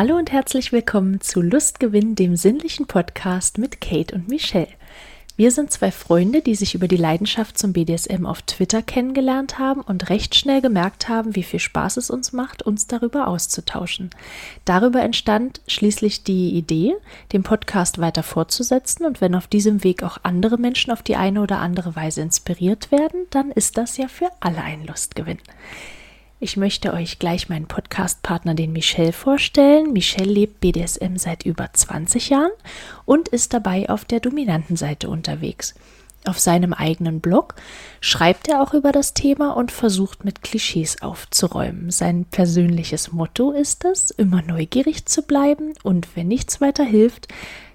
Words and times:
Hallo 0.00 0.16
und 0.16 0.32
herzlich 0.32 0.72
willkommen 0.72 1.20
zu 1.20 1.42
Lustgewinn, 1.42 2.14
dem 2.14 2.34
sinnlichen 2.34 2.86
Podcast 2.86 3.58
mit 3.58 3.82
Kate 3.82 4.14
und 4.14 4.28
Michelle. 4.28 4.70
Wir 5.36 5.50
sind 5.50 5.70
zwei 5.70 5.90
Freunde, 5.90 6.40
die 6.40 6.54
sich 6.54 6.74
über 6.74 6.88
die 6.88 6.96
Leidenschaft 6.96 7.58
zum 7.58 7.74
BDSM 7.74 8.24
auf 8.24 8.40
Twitter 8.40 8.80
kennengelernt 8.80 9.58
haben 9.58 9.82
und 9.82 10.08
recht 10.08 10.34
schnell 10.34 10.62
gemerkt 10.62 11.10
haben, 11.10 11.36
wie 11.36 11.42
viel 11.42 11.60
Spaß 11.60 11.98
es 11.98 12.08
uns 12.08 12.32
macht, 12.32 12.62
uns 12.62 12.86
darüber 12.86 13.28
auszutauschen. 13.28 14.08
Darüber 14.64 15.02
entstand 15.02 15.60
schließlich 15.66 16.24
die 16.24 16.54
Idee, 16.54 16.94
den 17.34 17.42
Podcast 17.42 17.98
weiter 17.98 18.22
fortzusetzen 18.22 19.04
und 19.04 19.20
wenn 19.20 19.34
auf 19.34 19.48
diesem 19.48 19.84
Weg 19.84 20.02
auch 20.02 20.16
andere 20.22 20.56
Menschen 20.56 20.92
auf 20.92 21.02
die 21.02 21.16
eine 21.16 21.42
oder 21.42 21.58
andere 21.58 21.94
Weise 21.94 22.22
inspiriert 22.22 22.90
werden, 22.90 23.26
dann 23.28 23.50
ist 23.50 23.76
das 23.76 23.98
ja 23.98 24.08
für 24.08 24.30
alle 24.40 24.62
ein 24.62 24.86
Lustgewinn. 24.86 25.40
Ich 26.42 26.56
möchte 26.56 26.94
euch 26.94 27.18
gleich 27.18 27.50
meinen 27.50 27.66
Podcast-Partner, 27.66 28.54
den 28.54 28.72
Michel, 28.72 29.12
vorstellen. 29.12 29.92
Michel 29.92 30.26
lebt 30.26 30.60
BDSM 30.60 31.16
seit 31.16 31.44
über 31.44 31.68
20 31.70 32.30
Jahren 32.30 32.50
und 33.04 33.28
ist 33.28 33.52
dabei 33.52 33.90
auf 33.90 34.06
der 34.06 34.20
dominanten 34.20 34.74
Seite 34.74 35.10
unterwegs. 35.10 35.74
Auf 36.24 36.38
seinem 36.38 36.72
eigenen 36.72 37.20
Blog 37.20 37.56
schreibt 38.00 38.48
er 38.48 38.62
auch 38.62 38.72
über 38.72 38.90
das 38.90 39.12
Thema 39.12 39.50
und 39.50 39.70
versucht 39.70 40.24
mit 40.24 40.42
Klischees 40.42 41.02
aufzuräumen. 41.02 41.90
Sein 41.90 42.24
persönliches 42.24 43.12
Motto 43.12 43.52
ist 43.52 43.84
es, 43.84 44.10
immer 44.10 44.40
neugierig 44.40 45.04
zu 45.04 45.20
bleiben 45.20 45.74
und 45.82 46.08
wenn 46.16 46.28
nichts 46.28 46.62
weiter 46.62 46.84
hilft, 46.84 47.28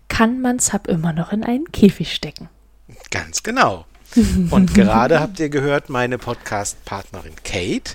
kann 0.08 0.41
man 0.41 0.58
Sub 0.58 0.88
immer 0.88 1.13
noch 1.13 1.31
in 1.31 1.43
einen 1.43 1.71
Käfig 1.71 2.16
stecken. 2.16 2.49
Ganz 3.11 3.43
genau. 3.43 3.86
Und 4.49 4.73
gerade 4.73 5.19
habt 5.19 5.39
ihr 5.39 5.49
gehört, 5.49 5.89
meine 5.89 6.17
Podcast-Partnerin 6.17 7.36
Kate 7.43 7.91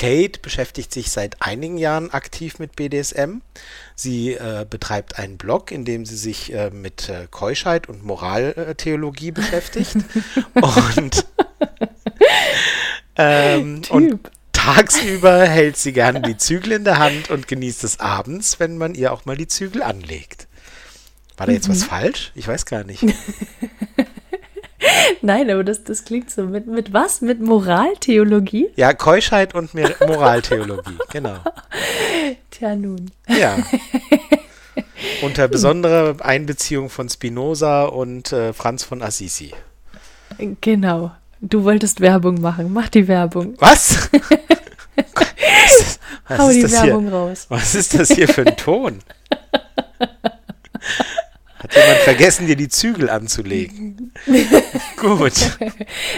Kate 0.00 0.40
beschäftigt 0.40 0.94
sich 0.94 1.10
seit 1.10 1.42
einigen 1.42 1.76
Jahren 1.76 2.10
aktiv 2.10 2.58
mit 2.58 2.74
BDSM. 2.74 3.42
Sie 3.94 4.32
äh, 4.32 4.64
betreibt 4.68 5.18
einen 5.18 5.36
Blog, 5.36 5.70
in 5.70 5.84
dem 5.84 6.06
sie 6.06 6.16
sich 6.16 6.54
äh, 6.54 6.70
mit 6.70 7.10
äh, 7.10 7.26
Keuschheit 7.30 7.86
und 7.86 8.02
Moraltheologie 8.02 9.30
beschäftigt. 9.30 9.96
und, 10.96 11.26
ähm, 13.16 13.82
und 13.90 14.30
tagsüber 14.52 15.42
hält 15.46 15.76
sie 15.76 15.92
gerne 15.92 16.22
die 16.22 16.38
Zügel 16.38 16.72
in 16.72 16.84
der 16.84 16.96
Hand 16.96 17.28
und 17.28 17.46
genießt 17.46 17.84
es 17.84 18.00
abends, 18.00 18.58
wenn 18.58 18.78
man 18.78 18.94
ihr 18.94 19.12
auch 19.12 19.26
mal 19.26 19.36
die 19.36 19.48
Zügel 19.48 19.82
anlegt. 19.82 20.48
War 21.36 21.46
da 21.46 21.52
jetzt 21.52 21.68
mhm. 21.68 21.72
was 21.72 21.84
falsch? 21.84 22.32
Ich 22.34 22.48
weiß 22.48 22.64
gar 22.64 22.84
nicht. 22.84 23.04
Nein, 25.22 25.50
aber 25.50 25.64
das, 25.64 25.84
das 25.84 26.04
klingt 26.04 26.30
so. 26.30 26.42
Mit, 26.42 26.66
mit 26.66 26.92
was? 26.92 27.20
Mit 27.20 27.40
Moraltheologie? 27.40 28.68
Ja, 28.76 28.92
Keuschheit 28.92 29.54
und 29.54 29.72
Moraltheologie, 29.74 30.98
genau. 31.12 31.38
Tja, 32.50 32.74
nun. 32.76 33.10
Ja. 33.28 33.58
Unter 35.22 35.48
besonderer 35.48 36.16
Einbeziehung 36.24 36.90
von 36.90 37.08
Spinoza 37.08 37.84
und 37.84 38.32
äh, 38.32 38.52
Franz 38.52 38.84
von 38.84 39.02
Assisi. 39.02 39.52
Genau. 40.60 41.12
Du 41.40 41.64
wolltest 41.64 42.00
Werbung 42.00 42.40
machen. 42.40 42.72
Mach 42.72 42.88
die 42.88 43.08
Werbung. 43.08 43.54
Was? 43.58 44.10
was 46.28 46.38
Hau 46.38 46.50
die 46.50 46.70
Werbung 46.70 47.04
hier? 47.04 47.12
raus. 47.12 47.46
Was 47.48 47.74
ist 47.74 47.98
das 47.98 48.10
hier 48.10 48.28
für 48.28 48.46
ein 48.46 48.56
Ton? 48.56 49.00
Hat 51.70 51.76
jemand 51.82 52.00
vergessen, 52.00 52.46
dir 52.46 52.56
die 52.56 52.68
Zügel 52.68 53.08
anzulegen? 53.08 54.12
Gut. 54.96 55.32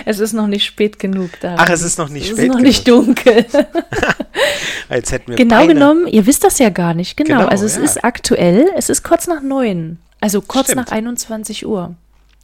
Es 0.05 0.19
ist 0.19 0.33
noch 0.33 0.47
nicht 0.47 0.65
spät 0.65 0.99
genug 0.99 1.31
da. 1.41 1.57
Ach, 1.59 1.69
es 1.69 1.83
ist 1.83 1.99
noch 1.99 2.09
nicht 2.09 2.25
es 2.25 2.31
spät 2.31 2.45
ist 2.45 2.49
noch 2.49 2.57
genug. 2.57 2.67
nicht 2.67 2.89
dunkel. 2.89 3.47
Als 4.89 5.13
hätten 5.13 5.31
wir 5.31 5.37
genau 5.37 5.57
Beine. 5.57 5.75
genommen, 5.75 6.07
ihr 6.07 6.27
wisst 6.27 6.45
das 6.45 6.59
ja 6.59 6.71
gar 6.71 6.95
nicht. 6.95 7.17
Genau, 7.17 7.37
Genau, 7.39 7.49
also 7.49 7.65
es 7.65 7.77
ja. 7.77 7.83
ist 7.83 8.03
aktuell, 8.05 8.67
es 8.77 8.89
ist 8.89 9.03
kurz 9.03 9.27
nach 9.27 9.43
neun. 9.43 9.99
Also 10.21 10.41
kurz 10.41 10.67
Stimmt. 10.67 10.87
nach 10.87 10.93
21 10.93 11.67
Uhr. 11.67 11.95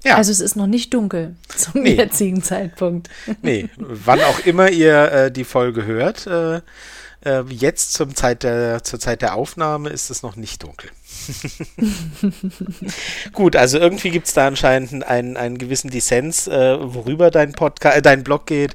Ja, 0.05 0.17
Also 0.17 0.31
es 0.31 0.41
ist 0.41 0.55
noch 0.57 0.67
nicht 0.69 0.95
dunkel 0.95 1.35
zum 1.57 1.83
Nee. 1.83 1.95
jetzigen 1.95 2.43
Zeitpunkt. 2.43 3.09
nee, 3.43 3.69
wann 3.77 4.21
auch 4.21 4.41
immer 4.41 4.71
ihr 4.71 5.13
äh, 5.13 5.33
die 5.33 5.45
Folge 5.45 5.85
hört, 5.87 6.27
äh, 6.27 6.61
äh, 7.25 7.43
jetzt 7.49 7.95
zum 7.95 8.15
Zeit 8.15 8.43
der, 8.45 8.85
zur 8.85 9.01
Zeit 9.01 9.23
der 9.23 9.35
Aufnahme 9.35 9.89
ist 9.91 10.11
es 10.11 10.23
noch 10.23 10.37
nicht 10.37 10.63
dunkel. 10.63 10.91
Gut, 13.33 13.57
also 13.57 13.79
irgendwie 13.79 14.11
gibt 14.11 14.27
es 14.27 14.35
da 14.35 14.47
anscheinend 14.47 15.05
einen, 15.05 15.37
einen 15.37 15.59
gewissen 15.59 15.91
Dissens, 15.91 16.49
äh, 16.49 16.79
worüber 16.81 17.31
dein 17.31 17.53
Podcast, 17.53 17.97
äh, 17.97 18.03
dein 18.03 18.25
Blog 18.25 18.47
geht, 18.47 18.75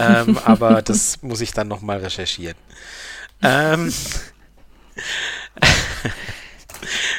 ähm, 0.00 0.38
aber 0.44 0.82
das 0.82 1.22
muss 1.22 1.40
ich 1.40 1.52
dann 1.52 1.68
nochmal 1.68 1.98
recherchieren. 1.98 2.56
Ähm, 3.42 3.92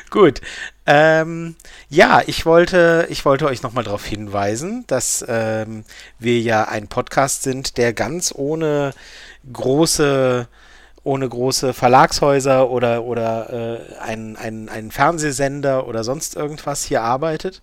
Gut. 0.09 0.41
Ähm, 0.85 1.55
ja, 1.89 2.21
ich 2.25 2.45
wollte, 2.45 3.07
ich 3.09 3.23
wollte 3.23 3.45
euch 3.45 3.63
nochmal 3.63 3.85
darauf 3.85 4.05
hinweisen, 4.05 4.83
dass 4.87 5.23
ähm, 5.27 5.85
wir 6.19 6.39
ja 6.41 6.65
ein 6.65 6.87
Podcast 6.87 7.43
sind, 7.43 7.77
der 7.77 7.93
ganz 7.93 8.33
ohne 8.35 8.93
große, 9.51 10.47
ohne 11.03 11.27
große 11.27 11.73
Verlagshäuser 11.73 12.69
oder, 12.69 13.03
oder 13.03 13.81
äh, 13.91 13.97
einen, 13.99 14.37
einen, 14.37 14.69
einen 14.69 14.89
Fernsehsender 14.89 15.85
oder 15.87 16.03
sonst 16.03 16.35
irgendwas 16.35 16.85
hier 16.85 17.01
arbeitet. 17.01 17.61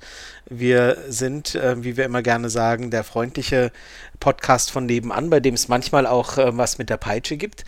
Wir 0.49 0.99
sind, 1.09 1.55
äh, 1.55 1.83
wie 1.83 1.97
wir 1.97 2.05
immer 2.05 2.23
gerne 2.23 2.51
sagen, 2.51 2.91
der 2.91 3.03
freundliche 3.03 3.73
Podcast 4.19 4.71
von 4.71 4.85
nebenan, 4.85 5.31
bei 5.31 5.41
dem 5.41 5.55
es 5.55 5.69
manchmal 5.69 6.07
auch 6.07 6.37
äh, 6.37 6.57
was 6.57 6.77
mit 6.77 6.91
der 6.91 6.99
Peitsche 6.99 7.39
gibt. 7.39 7.65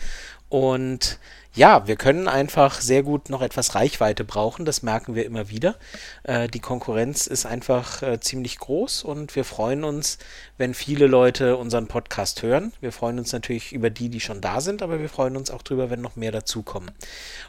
Und 0.49 1.17
ja, 1.55 1.87
wir 1.87 1.97
können 1.97 2.27
einfach 2.27 2.81
sehr 2.81 3.03
gut 3.03 3.29
noch 3.29 3.43
etwas 3.43 3.75
Reichweite 3.75 4.23
brauchen, 4.23 4.65
das 4.65 4.81
merken 4.81 5.13
wir 5.13 5.25
immer 5.25 5.49
wieder. 5.49 5.75
Äh, 6.23 6.47
die 6.47 6.59
Konkurrenz 6.59 7.27
ist 7.27 7.45
einfach 7.45 8.01
äh, 8.01 8.19
ziemlich 8.19 8.57
groß 8.57 9.03
und 9.03 9.35
wir 9.35 9.45
freuen 9.45 9.83
uns, 9.83 10.17
wenn 10.57 10.73
viele 10.73 11.05
Leute 11.05 11.57
unseren 11.57 11.87
Podcast 11.87 12.41
hören. 12.41 12.73
Wir 12.81 12.91
freuen 12.91 13.19
uns 13.19 13.33
natürlich 13.33 13.71
über 13.71 13.91
die, 13.91 14.09
die 14.09 14.19
schon 14.19 14.41
da 14.41 14.61
sind, 14.61 14.81
aber 14.81 14.99
wir 14.99 15.09
freuen 15.09 15.37
uns 15.37 15.51
auch 15.51 15.61
drüber, 15.61 15.91
wenn 15.91 16.01
noch 16.01 16.15
mehr 16.15 16.31
dazukommen. 16.31 16.89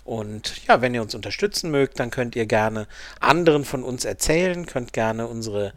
Und 0.05 0.67
ja, 0.67 0.83
wenn 0.83 0.95
ihr 0.95 1.01
uns 1.01 1.15
unterstützen 1.15 1.71
mögt, 1.71 1.99
dann 1.99 2.11
könnt 2.11 2.37
ihr 2.37 2.45
gerne 2.45 2.87
anderen 3.21 3.65
von 3.65 3.83
uns 3.83 4.05
erzählen, 4.05 4.67
könnt 4.67 4.93
gerne 4.93 5.27
unsere 5.29 5.73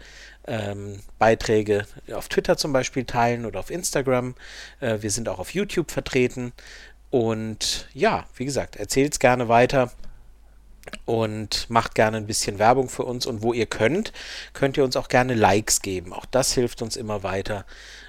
ähm, 0.47 0.99
Beiträge 1.19 1.85
auf 2.13 2.29
Twitter 2.29 2.57
zum 2.57 2.73
Beispiel 2.73 3.03
teilen 3.03 3.45
oder 3.45 3.59
auf 3.59 3.69
Instagram. 3.69 4.35
Äh, 4.79 4.99
wir 5.01 5.11
sind 5.11 5.29
auch 5.29 5.39
auf 5.39 5.53
YouTube 5.53 5.91
vertreten. 5.91 6.53
Und 7.09 7.87
ja, 7.93 8.25
wie 8.35 8.45
gesagt, 8.45 8.75
erzählt 8.75 9.13
es 9.13 9.19
gerne 9.19 9.47
weiter 9.47 9.91
und 11.05 11.69
macht 11.69 11.95
gerne 11.95 12.17
ein 12.17 12.27
bisschen 12.27 12.59
Werbung 12.59 12.89
für 12.89 13.03
uns. 13.03 13.25
Und 13.25 13.41
wo 13.41 13.53
ihr 13.53 13.65
könnt, 13.65 14.13
könnt 14.53 14.77
ihr 14.77 14.83
uns 14.83 14.95
auch 14.95 15.07
gerne 15.07 15.33
Likes 15.33 15.81
geben. 15.81 16.13
Auch 16.13 16.25
das 16.25 16.53
hilft 16.53 16.81
uns 16.81 16.95
immer 16.95 17.23
weiter. 17.23 17.65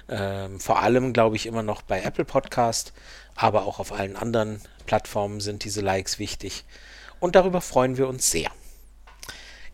Ähm, 0.09 0.59
vor 0.59 0.79
allem, 0.81 1.13
glaube 1.13 1.35
ich, 1.35 1.45
immer 1.45 1.63
noch 1.63 1.81
bei 1.81 2.01
Apple 2.01 2.25
Podcast, 2.25 2.93
aber 3.35 3.65
auch 3.65 3.79
auf 3.79 3.91
allen 3.91 4.15
anderen 4.15 4.61
Plattformen 4.85 5.39
sind 5.39 5.63
diese 5.63 5.81
Likes 5.81 6.19
wichtig. 6.19 6.65
Und 7.19 7.35
darüber 7.35 7.61
freuen 7.61 7.97
wir 7.97 8.07
uns 8.07 8.31
sehr. 8.31 8.49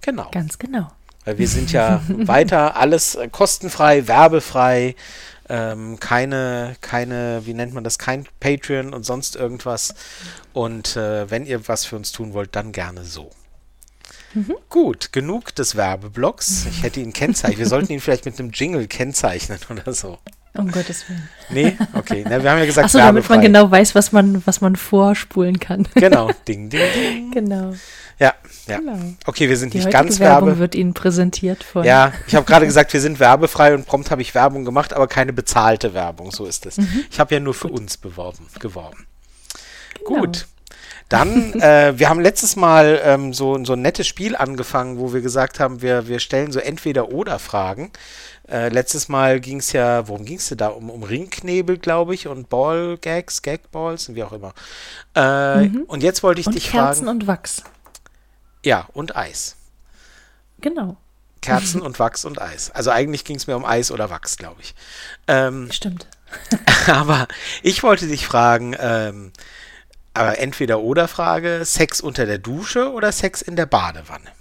Genau. 0.02 0.30
Ganz 0.32 0.60
genau. 0.60 0.92
Weil 1.24 1.38
wir 1.40 1.48
sind 1.48 1.72
ja 1.72 2.02
weiter 2.08 2.76
alles 2.78 3.18
kostenfrei, 3.32 4.08
werbefrei, 4.08 4.96
ähm, 5.50 6.00
keine, 6.00 6.76
keine, 6.82 7.46
wie 7.46 7.54
nennt 7.54 7.74
man 7.74 7.84
das, 7.84 7.98
kein 7.98 8.28
Patreon 8.40 8.94
und 8.94 9.04
sonst 9.04 9.36
irgendwas. 9.36 9.96
Und 10.54 10.96
äh, 10.96 11.30
wenn 11.30 11.46
ihr 11.46 11.68
was 11.68 11.86
für 11.86 11.96
uns 11.96 12.12
tun 12.12 12.34
wollt, 12.34 12.56
dann 12.56 12.72
gerne 12.72 13.04
so. 13.04 13.32
Gut, 14.70 15.14
genug 15.14 15.56
des 15.56 15.76
Werbeblocks. 15.76 16.66
Ich 16.66 16.84
hätte 16.84 17.00
ihn 17.00 17.14
kennzeichnen. 17.14 17.58
Wir 17.58 17.68
sollten 17.68 17.94
ihn 17.94 18.02
vielleicht 18.02 18.26
mit 18.26 18.38
einem 18.38 18.52
Jingle 18.52 18.88
kennzeichnen 18.88 19.60
oder 19.70 19.94
so. 19.94 20.20
Um 20.58 20.72
Gottes 20.72 21.08
Willen. 21.10 21.30
Nee? 21.50 21.78
Okay. 21.94 22.24
Na, 22.28 22.42
wir 22.42 22.50
haben 22.52 22.60
ja 22.60 22.66
gesagt, 22.66 22.86
Achso, 22.86 22.98
damit 22.98 23.28
man 23.30 23.42
genau 23.42 23.70
weiß, 23.70 23.94
was 23.96 24.12
man, 24.12 24.42
was 24.46 24.62
man 24.62 24.76
vorspulen 24.76 25.60
kann. 25.60 25.88
Genau. 25.96 26.30
Ding, 26.48 26.70
ding, 26.70 26.82
ding. 26.94 27.32
genau. 27.32 27.74
Ja, 28.18 28.34
ja. 28.68 28.78
genau. 28.78 28.98
Okay, 29.26 29.50
wir 29.50 29.58
sind 29.58 29.74
Die 29.74 29.80
nicht 29.80 29.92
ganz 29.92 30.20
Werbung 30.20 30.48
werbe. 30.48 30.60
wird 30.60 30.76
Ihnen 30.76 30.94
präsentiert 30.94 31.64
von. 31.64 31.84
Ja, 31.84 32.14
ich 32.28 32.36
habe 32.36 32.46
gerade 32.46 32.66
gesagt, 32.72 32.94
wir 32.94 33.02
sind 33.02 33.20
werbefrei 33.20 33.74
und 33.74 33.86
prompt 33.86 34.10
habe 34.12 34.22
ich 34.22 34.34
Werbung 34.34 34.64
gemacht, 34.64 34.94
aber 34.94 35.08
keine 35.08 35.34
bezahlte 35.34 35.94
Werbung, 35.94 36.32
so 36.32 36.46
ist 36.46 36.66
es. 36.66 36.78
Ich 37.12 37.20
habe 37.20 37.34
ja 37.34 37.42
nur 37.42 37.54
für 37.54 37.68
uns 37.68 37.98
beworben, 37.98 38.48
geworben. 38.60 39.06
Genau. 40.08 40.22
Gut. 40.22 40.48
Dann, 41.10 41.54
äh, 41.62 41.94
wir 41.98 42.10
haben 42.10 42.20
letztes 42.20 42.56
Mal 42.56 43.00
ähm, 43.04 43.34
so, 43.34 43.64
so 43.64 43.74
ein 43.74 43.82
nettes 43.82 44.08
Spiel 44.08 44.36
angefangen, 44.36 44.98
wo 45.00 45.14
wir 45.14 45.22
gesagt 45.22 45.60
haben, 45.60 45.82
wir, 45.82 46.08
wir 46.08 46.20
stellen 46.20 46.52
so 46.52 46.60
Entweder-Oder-Fragen. 46.60 47.92
Äh, 48.48 48.70
letztes 48.70 49.08
Mal 49.10 49.40
ging 49.40 49.58
es 49.60 49.72
ja, 49.72 50.08
worum 50.08 50.26
ging 50.26 50.38
es 50.38 50.50
denn 50.50 50.58
da? 50.60 50.68
Um, 50.68 50.90
um 50.90 51.04
Ringknebel, 51.04 51.78
glaube 51.78 52.14
ich, 52.14 52.28
und 52.28 52.50
Ballgags, 52.50 53.42
Gagballs 53.42 54.10
und 54.10 54.16
wie 54.16 54.24
auch 54.24 54.34
immer. 54.34 54.54
Äh, 55.16 55.70
Und 55.88 56.04
jetzt 56.04 56.22
wollte 56.24 56.42
ich 56.42 56.48
Und 56.48 56.56
dich 56.56 56.70
Kerzen 56.70 57.06
fragen. 57.06 57.22
und 57.22 57.28
Wachs. 57.28 57.64
ja, 58.64 58.88
und 58.94 59.16
Eis. 59.16 59.56
Genau. 60.62 60.98
Kerzen 61.42 61.82
und 61.82 62.00
Wachs 62.00 62.26
und 62.26 62.42
Eis. 62.42 62.72
Also 62.72 62.90
eigentlich 62.90 63.24
ging 63.24 63.36
es 63.36 63.46
mir 63.48 63.56
um 63.56 63.66
Eis 63.66 63.92
oder 63.92 64.10
Wachs, 64.10 64.38
glaube 64.38 64.62
ich. 64.62 64.74
Ähm, 65.28 65.72
Stimmt. 65.72 66.08
aber 66.88 67.28
ich 67.62 67.84
wollte 67.84 68.08
dich 68.08 68.26
fragen, 68.26 68.76
ähm, 68.80 69.32
Aber 70.16 70.40
entweder 70.40 70.80
oder 70.80 71.08
Frage, 71.08 71.62
Sex 71.66 72.02
unter 72.02 72.26
der 72.26 72.38
Dusche 72.38 72.92
oder 72.92 73.12
Sex 73.12 73.42
in 73.42 73.56
der 73.56 73.66
Badewanne? 73.66 74.32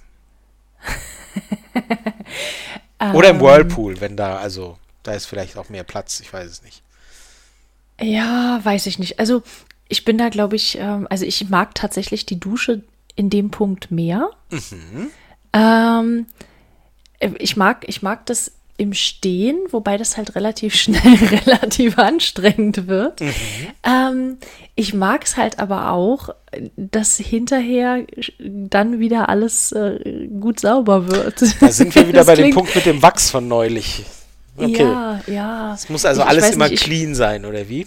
oder 3.12 3.30
im 3.30 3.36
Ähm, 3.36 3.42
Whirlpool, 3.42 4.00
wenn 4.00 4.16
da, 4.16 4.36
also, 4.36 4.78
da 5.02 5.12
ist 5.12 5.26
vielleicht 5.26 5.56
auch 5.56 5.68
mehr 5.68 5.84
Platz, 5.84 6.20
ich 6.20 6.32
weiß 6.32 6.48
es 6.50 6.62
nicht. 6.62 6.82
Ja, 8.00 8.60
weiß 8.62 8.86
ich 8.86 8.98
nicht. 8.98 9.18
Also 9.18 9.42
ich 9.88 10.04
bin 10.04 10.18
da, 10.18 10.28
glaube 10.28 10.56
ich, 10.56 10.78
ähm, 10.78 11.06
also 11.10 11.24
ich 11.24 11.48
mag 11.48 11.74
tatsächlich 11.74 12.26
die 12.26 12.40
Dusche 12.40 12.82
in 13.16 13.30
dem 13.30 13.50
Punkt 13.50 13.90
mehr. 13.90 14.30
Ähm, 15.52 16.26
äh, 17.18 17.30
ich 17.38 17.56
mag, 17.56 17.84
ich 17.88 18.02
mag 18.02 18.26
das 18.26 18.52
im 18.76 18.92
Stehen, 18.92 19.56
wobei 19.70 19.96
das 19.96 20.16
halt 20.16 20.34
relativ 20.34 20.74
schnell 20.80 21.14
relativ 21.44 21.98
anstrengend 21.98 22.86
wird. 22.88 23.20
Ähm, 23.84 24.38
ich 24.74 24.94
mag 24.94 25.24
es 25.24 25.36
halt 25.36 25.58
aber 25.58 25.90
auch, 25.90 26.30
dass 26.76 27.16
hinterher 27.18 28.04
dann 28.38 28.98
wieder 28.98 29.28
alles 29.28 29.72
äh, 29.72 30.28
gut 30.40 30.60
sauber 30.60 31.06
wird. 31.08 31.42
Da 31.60 31.68
sind 31.70 31.94
wir 31.94 32.08
wieder 32.08 32.24
bei 32.24 32.34
dem 32.34 32.50
Punkt 32.52 32.74
mit 32.74 32.86
dem 32.86 33.02
Wachs 33.02 33.30
von 33.30 33.46
neulich. 33.48 34.04
Okay. 34.56 34.82
Ja, 34.82 35.20
ja. 35.26 35.74
Es 35.74 35.88
muss 35.88 36.04
also 36.04 36.22
Ich- 36.22 36.28
alles 36.28 36.50
immer 36.50 36.68
nicht, 36.68 36.80
ich- 36.80 36.84
clean 36.84 37.14
sein, 37.14 37.44
oder 37.44 37.68
wie? 37.68 37.86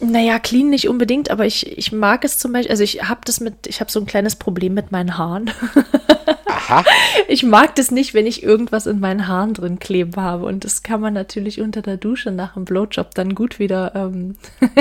Naja, 0.00 0.38
clean 0.38 0.68
nicht 0.68 0.88
unbedingt, 0.88 1.30
aber 1.30 1.46
ich, 1.46 1.78
ich 1.78 1.90
mag 1.90 2.24
es 2.24 2.38
zum 2.38 2.52
Beispiel, 2.52 2.70
also 2.70 2.82
ich 2.82 3.08
habe 3.08 3.20
das 3.24 3.40
mit, 3.40 3.66
ich 3.66 3.80
habe 3.80 3.90
so 3.90 3.98
ein 3.98 4.06
kleines 4.06 4.36
Problem 4.36 4.74
mit 4.74 4.92
meinen 4.92 5.16
Haaren. 5.16 5.50
Aha. 6.46 6.84
Ich 7.28 7.42
mag 7.42 7.74
das 7.76 7.90
nicht, 7.90 8.12
wenn 8.12 8.26
ich 8.26 8.42
irgendwas 8.42 8.86
in 8.86 9.00
meinen 9.00 9.26
Haaren 9.26 9.54
drin 9.54 9.78
kleben 9.78 10.16
habe. 10.16 10.46
Und 10.46 10.64
das 10.64 10.82
kann 10.82 11.00
man 11.00 11.14
natürlich 11.14 11.60
unter 11.60 11.80
der 11.80 11.96
Dusche 11.96 12.30
nach 12.30 12.54
dem 12.54 12.64
Blowjob 12.64 13.14
dann 13.14 13.34
gut 13.34 13.58
wieder 13.58 13.94
ähm, 13.94 14.36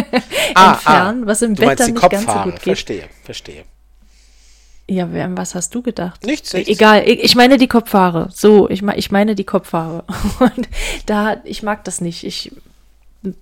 Ah, 0.56 0.74
entfernen, 0.74 1.28
was 1.28 1.42
im 1.42 1.56
Bett 1.56 1.80
dann 1.80 1.94
nicht 1.94 2.10
ganz 2.10 2.26
so 2.26 2.32
gut 2.32 2.54
geht. 2.56 2.64
Verstehe, 2.64 3.04
verstehe. 3.24 3.64
Ja, 4.88 5.08
was 5.36 5.56
hast 5.56 5.74
du 5.74 5.82
gedacht? 5.82 6.26
Nichts, 6.26 6.54
nichts. 6.54 6.70
Egal, 6.70 7.04
ich 7.08 7.24
ich 7.24 7.36
meine 7.36 7.58
die 7.58 7.68
Kopfhaare. 7.68 8.30
So, 8.32 8.70
ich, 8.70 8.84
ich 8.84 9.12
meine 9.12 9.34
die 9.34 9.44
Kopfhaare. 9.44 10.04
Und 10.40 10.68
da, 11.06 11.38
ich 11.44 11.64
mag 11.64 11.84
das 11.86 12.02
nicht. 12.02 12.24
Ich 12.24 12.52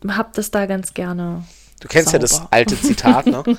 hab 0.07 0.33
das 0.33 0.51
da 0.51 0.65
ganz 0.67 0.93
gerne. 0.93 1.43
Du 1.83 1.87
kennst 1.89 2.13
ja 2.13 2.19
das 2.19 2.31
Sauber. 2.31 2.47
alte 2.51 2.79
Zitat, 2.81 3.25
ne? 3.27 3.43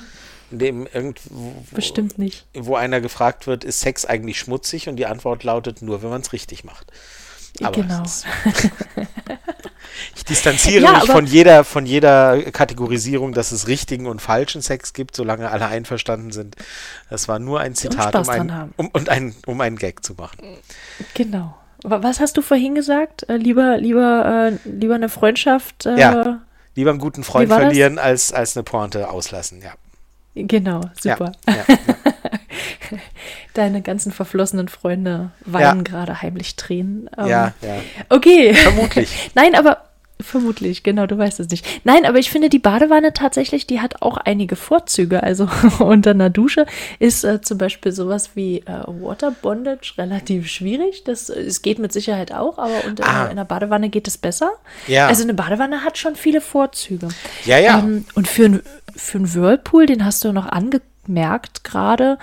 In 0.51 0.59
dem 0.59 0.87
irgendwo, 0.93 1.55
Bestimmt 1.71 2.19
nicht. 2.19 2.45
wo 2.53 2.75
einer 2.75 3.01
gefragt 3.01 3.47
wird, 3.47 3.63
ist 3.63 3.79
Sex 3.79 4.05
eigentlich 4.05 4.37
schmutzig? 4.39 4.87
Und 4.87 4.95
die 4.97 5.07
Antwort 5.07 5.43
lautet 5.43 5.81
nur, 5.81 6.03
wenn 6.03 6.09
man 6.09 6.21
es 6.21 6.33
richtig 6.33 6.63
macht. 6.63 6.91
Aber 7.63 7.71
Genau. 7.81 8.03
ich 10.15 10.25
distanziere 10.25 10.83
Ja, 10.83 10.91
mich 10.99 11.11
von 11.11 11.25
jeder, 11.25 11.63
von 11.63 11.85
jeder 11.85 12.41
Kategorisierung, 12.51 13.33
dass 13.33 13.51
es 13.51 13.67
richtigen 13.67 14.07
und 14.07 14.21
falschen 14.21 14.61
Sex 14.61 14.93
gibt, 14.93 15.15
solange 15.15 15.49
alle 15.49 15.65
einverstanden 15.67 16.31
sind. 16.31 16.55
Das 17.09 17.27
war 17.27 17.39
nur 17.39 17.59
ein 17.59 17.75
Zitat, 17.75 18.15
um, 18.15 18.29
ein, 18.29 18.73
um, 18.77 18.87
und 18.89 19.09
ein, 19.09 19.35
um 19.47 19.59
einen 19.61 19.77
Gag 19.77 20.03
zu 20.05 20.13
machen. 20.13 20.37
Genau. 21.13 21.55
Wa- 21.83 22.03
Was 22.03 22.19
hast 22.19 22.37
du 22.37 22.41
vorhin 22.41 22.75
gesagt? 22.75 23.27
Äh, 23.29 23.37
lieber, 23.37 23.77
lieber, 23.77 24.51
äh, 24.65 24.69
lieber 24.69 24.95
eine 24.95 25.09
Freundschaft. 25.09 25.85
Äh, 25.85 25.97
Ja. 25.99 26.41
Lieber 26.75 26.91
einen 26.91 26.99
guten 26.99 27.23
Freund 27.23 27.49
das? 27.49 27.57
verlieren, 27.57 27.97
als, 27.97 28.31
als 28.33 28.55
eine 28.55 28.63
Pointe 28.63 29.09
auslassen, 29.09 29.61
ja. 29.61 29.71
Genau, 30.35 30.81
super. 30.99 31.31
Ja, 31.47 31.53
ja, 31.53 31.65
ja. 31.67 32.97
Deine 33.53 33.81
ganzen 33.81 34.11
verflossenen 34.11 34.67
Freunde 34.67 35.31
weinen 35.45 35.85
gerade 35.85 36.21
heimlich 36.21 36.57
Tränen. 36.57 37.09
Ähm, 37.17 37.27
ja, 37.27 37.53
ja. 37.61 37.77
Okay. 38.09 38.53
Vermutlich. 38.53 39.31
Nein, 39.33 39.55
aber 39.55 39.83
vermutlich, 40.21 40.83
genau, 40.83 41.05
du 41.07 41.17
weißt 41.17 41.39
es 41.41 41.49
nicht. 41.49 41.65
Nein, 41.83 42.05
aber 42.05 42.19
ich 42.19 42.29
finde, 42.29 42.49
die 42.49 42.59
Badewanne 42.59 43.11
tatsächlich, 43.13 43.67
die 43.67 43.81
hat 43.81 44.01
auch 44.01 44.17
einige 44.17 44.55
Vorzüge. 44.55 45.21
Also 45.23 45.49
unter 45.79 46.11
einer 46.11 46.29
Dusche 46.29 46.65
ist 46.99 47.23
äh, 47.23 47.41
zum 47.41 47.57
Beispiel 47.57 47.91
sowas 47.91 48.31
wie 48.35 48.59
äh, 48.59 48.83
Water 48.87 49.31
Bondage 49.31 49.93
relativ 49.97 50.47
schwierig. 50.47 51.03
Das, 51.03 51.29
es 51.29 51.61
geht 51.61 51.79
mit 51.79 51.91
Sicherheit 51.91 52.31
auch, 52.31 52.57
aber 52.57 52.85
unter, 52.87 53.05
Ah. 53.05 53.25
in 53.25 53.31
einer 53.31 53.45
Badewanne 53.45 53.89
geht 53.89 54.07
es 54.07 54.17
besser. 54.17 54.51
Ja. 54.87 55.07
Also 55.07 55.23
eine 55.23 55.33
Badewanne 55.33 55.83
hat 55.83 55.97
schon 55.97 56.15
viele 56.15 56.39
Vorzüge. 56.41 57.09
Ja, 57.45 57.57
ja. 57.59 57.79
Ähm, 57.79 58.05
und 58.15 58.27
für, 58.27 58.45
ein- 58.45 58.61
für 58.95 59.17
einen 59.17 59.33
Whirlpool, 59.33 59.85
den 59.85 60.05
hast 60.05 60.23
du 60.23 60.31
noch 60.31 60.45
angemerkt 60.47 61.63
gerade, 61.63 62.17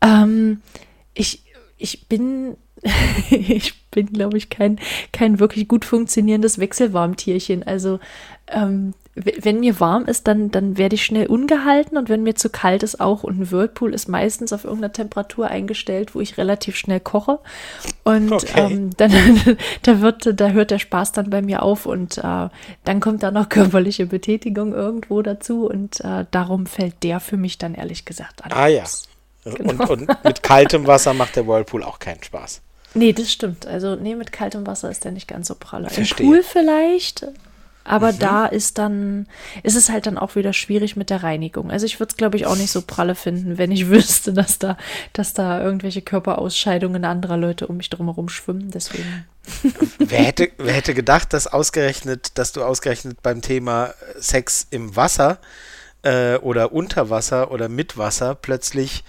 ähm, 0.00 0.60
ich, 1.14 1.42
ich 1.78 2.06
bin, 2.08 2.56
ich 3.30 3.74
bin, 3.90 4.06
glaube 4.06 4.36
ich, 4.36 4.50
kein, 4.50 4.78
kein 5.12 5.38
wirklich 5.38 5.68
gut 5.68 5.84
funktionierendes 5.84 6.58
Wechselwarmtierchen. 6.58 7.62
Also 7.62 7.98
ähm, 8.48 8.94
wenn 9.16 9.60
mir 9.60 9.78
warm 9.78 10.06
ist, 10.06 10.26
dann, 10.26 10.50
dann 10.50 10.76
werde 10.76 10.96
ich 10.96 11.04
schnell 11.04 11.28
ungehalten 11.28 11.96
und 11.96 12.08
wenn 12.08 12.24
mir 12.24 12.34
zu 12.34 12.50
kalt 12.50 12.82
ist 12.82 13.00
auch. 13.00 13.22
Und 13.22 13.38
ein 13.38 13.50
Whirlpool 13.52 13.94
ist 13.94 14.08
meistens 14.08 14.52
auf 14.52 14.64
irgendeiner 14.64 14.92
Temperatur 14.92 15.46
eingestellt, 15.46 16.16
wo 16.16 16.20
ich 16.20 16.36
relativ 16.36 16.76
schnell 16.76 16.98
koche. 16.98 17.38
Und 18.02 18.32
Okay. 18.32 18.72
ähm, 18.72 18.90
dann 18.96 19.12
da 19.82 20.00
wird, 20.00 20.40
da 20.40 20.48
hört 20.48 20.72
der 20.72 20.80
Spaß 20.80 21.12
dann 21.12 21.30
bei 21.30 21.42
mir 21.42 21.62
auf 21.62 21.86
und 21.86 22.18
äh, 22.18 22.48
dann 22.84 23.00
kommt 23.00 23.22
da 23.22 23.30
noch 23.30 23.48
körperliche 23.48 24.06
Betätigung 24.06 24.74
irgendwo 24.74 25.22
dazu 25.22 25.68
und 25.68 26.00
äh, 26.00 26.26
darum 26.32 26.66
fällt 26.66 27.02
der 27.04 27.20
für 27.20 27.36
mich 27.36 27.58
dann 27.58 27.74
ehrlich 27.74 28.04
gesagt 28.04 28.44
an. 28.44 28.50
Ah 28.52 28.66
ja. 28.66 28.84
Genau. 29.44 29.70
Und, 29.70 30.08
und 30.08 30.24
mit 30.24 30.42
kaltem 30.42 30.86
Wasser 30.86 31.14
macht 31.14 31.36
der 31.36 31.46
Whirlpool 31.46 31.84
auch 31.84 31.98
keinen 31.98 32.22
Spaß. 32.22 32.62
Nee, 32.94 33.12
das 33.12 33.32
stimmt. 33.32 33.66
Also, 33.66 33.96
nee, 33.96 34.14
mit 34.14 34.32
kaltem 34.32 34.66
Wasser 34.66 34.90
ist 34.90 35.04
der 35.04 35.12
nicht 35.12 35.28
ganz 35.28 35.48
so 35.48 35.54
praller. 35.54 35.90
Verstehe. 35.90 36.26
Im 36.26 36.32
Pool 36.32 36.42
vielleicht, 36.42 37.26
aber 37.84 38.12
da 38.12 38.46
ist 38.46 38.78
dann, 38.78 39.26
ist 39.62 39.76
es 39.76 39.90
halt 39.90 40.06
dann 40.06 40.16
auch 40.16 40.36
wieder 40.36 40.54
schwierig 40.54 40.96
mit 40.96 41.10
der 41.10 41.22
Reinigung. 41.22 41.70
Also 41.70 41.84
ich 41.84 42.00
würde 42.00 42.10
es, 42.12 42.16
glaube 42.16 42.38
ich, 42.38 42.46
auch 42.46 42.56
nicht 42.56 42.70
so 42.70 42.80
pralle 42.80 43.14
finden, 43.14 43.58
wenn 43.58 43.70
ich 43.70 43.88
wüsste, 43.90 44.32
dass 44.32 44.58
da, 44.58 44.78
dass 45.12 45.34
da 45.34 45.62
irgendwelche 45.62 46.00
Körperausscheidungen 46.00 47.04
anderer 47.04 47.36
Leute 47.36 47.66
um 47.66 47.76
mich 47.76 47.90
drumherum 47.90 48.30
schwimmen. 48.30 48.70
Deswegen. 48.70 49.26
Wer 49.98 50.20
hätte, 50.20 50.48
wer 50.56 50.72
hätte 50.72 50.94
gedacht, 50.94 51.34
dass 51.34 51.46
ausgerechnet, 51.46 52.38
dass 52.38 52.52
du 52.52 52.64
ausgerechnet 52.64 53.20
beim 53.22 53.42
Thema 53.42 53.92
Sex 54.18 54.66
im 54.70 54.96
Wasser 54.96 55.36
äh, 56.00 56.36
oder 56.36 56.72
unter 56.72 57.10
Wasser 57.10 57.50
oder 57.50 57.68
mit 57.68 57.98
Wasser 57.98 58.34
plötzlich 58.34 59.04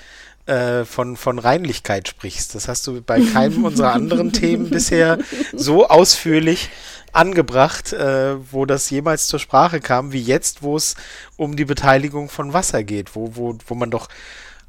äh, 0.46 0.86
von, 0.86 1.18
von 1.18 1.40
Reinlichkeit 1.40 2.08
sprichst. 2.08 2.56
Das 2.56 2.68
hast 2.68 2.86
du 2.88 3.02
bei 3.02 3.20
keinem 3.22 3.66
unserer 3.66 3.94
anderen 3.94 4.32
Themen 4.32 4.70
bisher 4.70 5.18
so 5.54 5.88
ausführlich 5.88 6.70
angebracht, 7.12 7.94
äh, 7.94 8.36
wo 8.52 8.66
das 8.66 8.90
jemals 8.90 9.28
zur 9.28 9.40
Sprache 9.40 9.80
kam, 9.80 10.12
wie 10.12 10.22
jetzt, 10.22 10.62
wo 10.62 10.76
es 10.76 10.96
um 11.38 11.56
die 11.56 11.66
Beteiligung 11.66 12.30
von 12.30 12.54
Wasser 12.54 12.84
geht, 12.84 13.16
wo, 13.16 13.36
wo, 13.36 13.58
wo 13.66 13.76
man 13.76 13.90
doch 13.90 14.10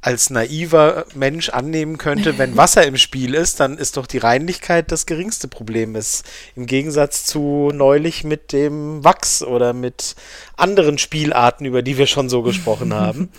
als 0.03 0.31
naiver 0.31 1.05
Mensch 1.15 1.49
annehmen 1.49 1.99
könnte, 1.99 2.38
wenn 2.38 2.57
Wasser 2.57 2.87
im 2.87 2.97
Spiel 2.97 3.35
ist, 3.35 3.59
dann 3.61 3.76
ist 3.76 3.97
doch 3.97 4.07
die 4.07 4.19
Reinlichkeit 4.19 4.93
das 4.93 5.07
geringste 5.07 5.49
Problem. 5.49 5.97
Ist 5.97 6.25
im 6.55 6.67
Gegensatz 6.67 7.25
zu 7.25 7.71
neulich 7.75 8.23
mit 8.23 8.53
dem 8.53 9.03
Wachs 9.03 9.43
oder 9.43 9.73
mit 9.73 10.15
anderen 10.57 10.99
Spielarten, 10.99 11.67
über 11.67 11.83
die 11.83 11.99
wir 11.99 12.07
schon 12.07 12.29
so 12.29 12.43
gesprochen 12.43 12.95
haben. 12.95 13.31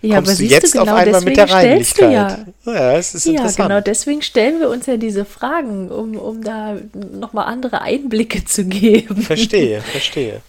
Ja, 0.00 0.16
kommst 0.16 0.30
aber 0.32 0.38
du 0.38 0.44
jetzt 0.44 0.74
du, 0.74 0.78
auf 0.80 0.84
genau 0.86 0.96
einmal 0.96 1.20
mit 1.20 1.36
der 1.36 1.50
Reinlichkeit. 1.50 2.12
ja. 2.12 2.38
Ja, 2.64 2.96
es 2.96 3.14
ist 3.14 3.26
Ja, 3.26 3.32
interessant. 3.32 3.68
genau, 3.68 3.80
deswegen 3.80 4.22
stellen 4.22 4.60
wir 4.60 4.70
uns 4.70 4.86
ja 4.86 4.96
diese 4.96 5.24
Fragen, 5.24 5.90
um, 5.90 6.16
um 6.16 6.42
da 6.42 6.76
nochmal 6.94 7.46
andere 7.46 7.82
Einblicke 7.82 8.44
zu 8.44 8.64
geben. 8.64 9.20
Verstehe, 9.20 9.82
verstehe. 9.82 10.40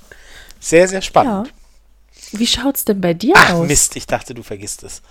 Sehr, 0.59 0.87
sehr 0.87 1.01
Ja. 1.25 1.43
Wie 2.31 2.47
schaut's 2.47 2.85
denn 2.85 3.01
bei 3.01 3.13
dir 3.13 3.33
Ach 3.35 3.53
aus? 3.53 3.67
Mist, 3.67 3.95
ich 3.95 4.07
dachte, 4.07 4.33
du 4.33 4.43
vergisst 4.43 4.83
es. 4.83 5.01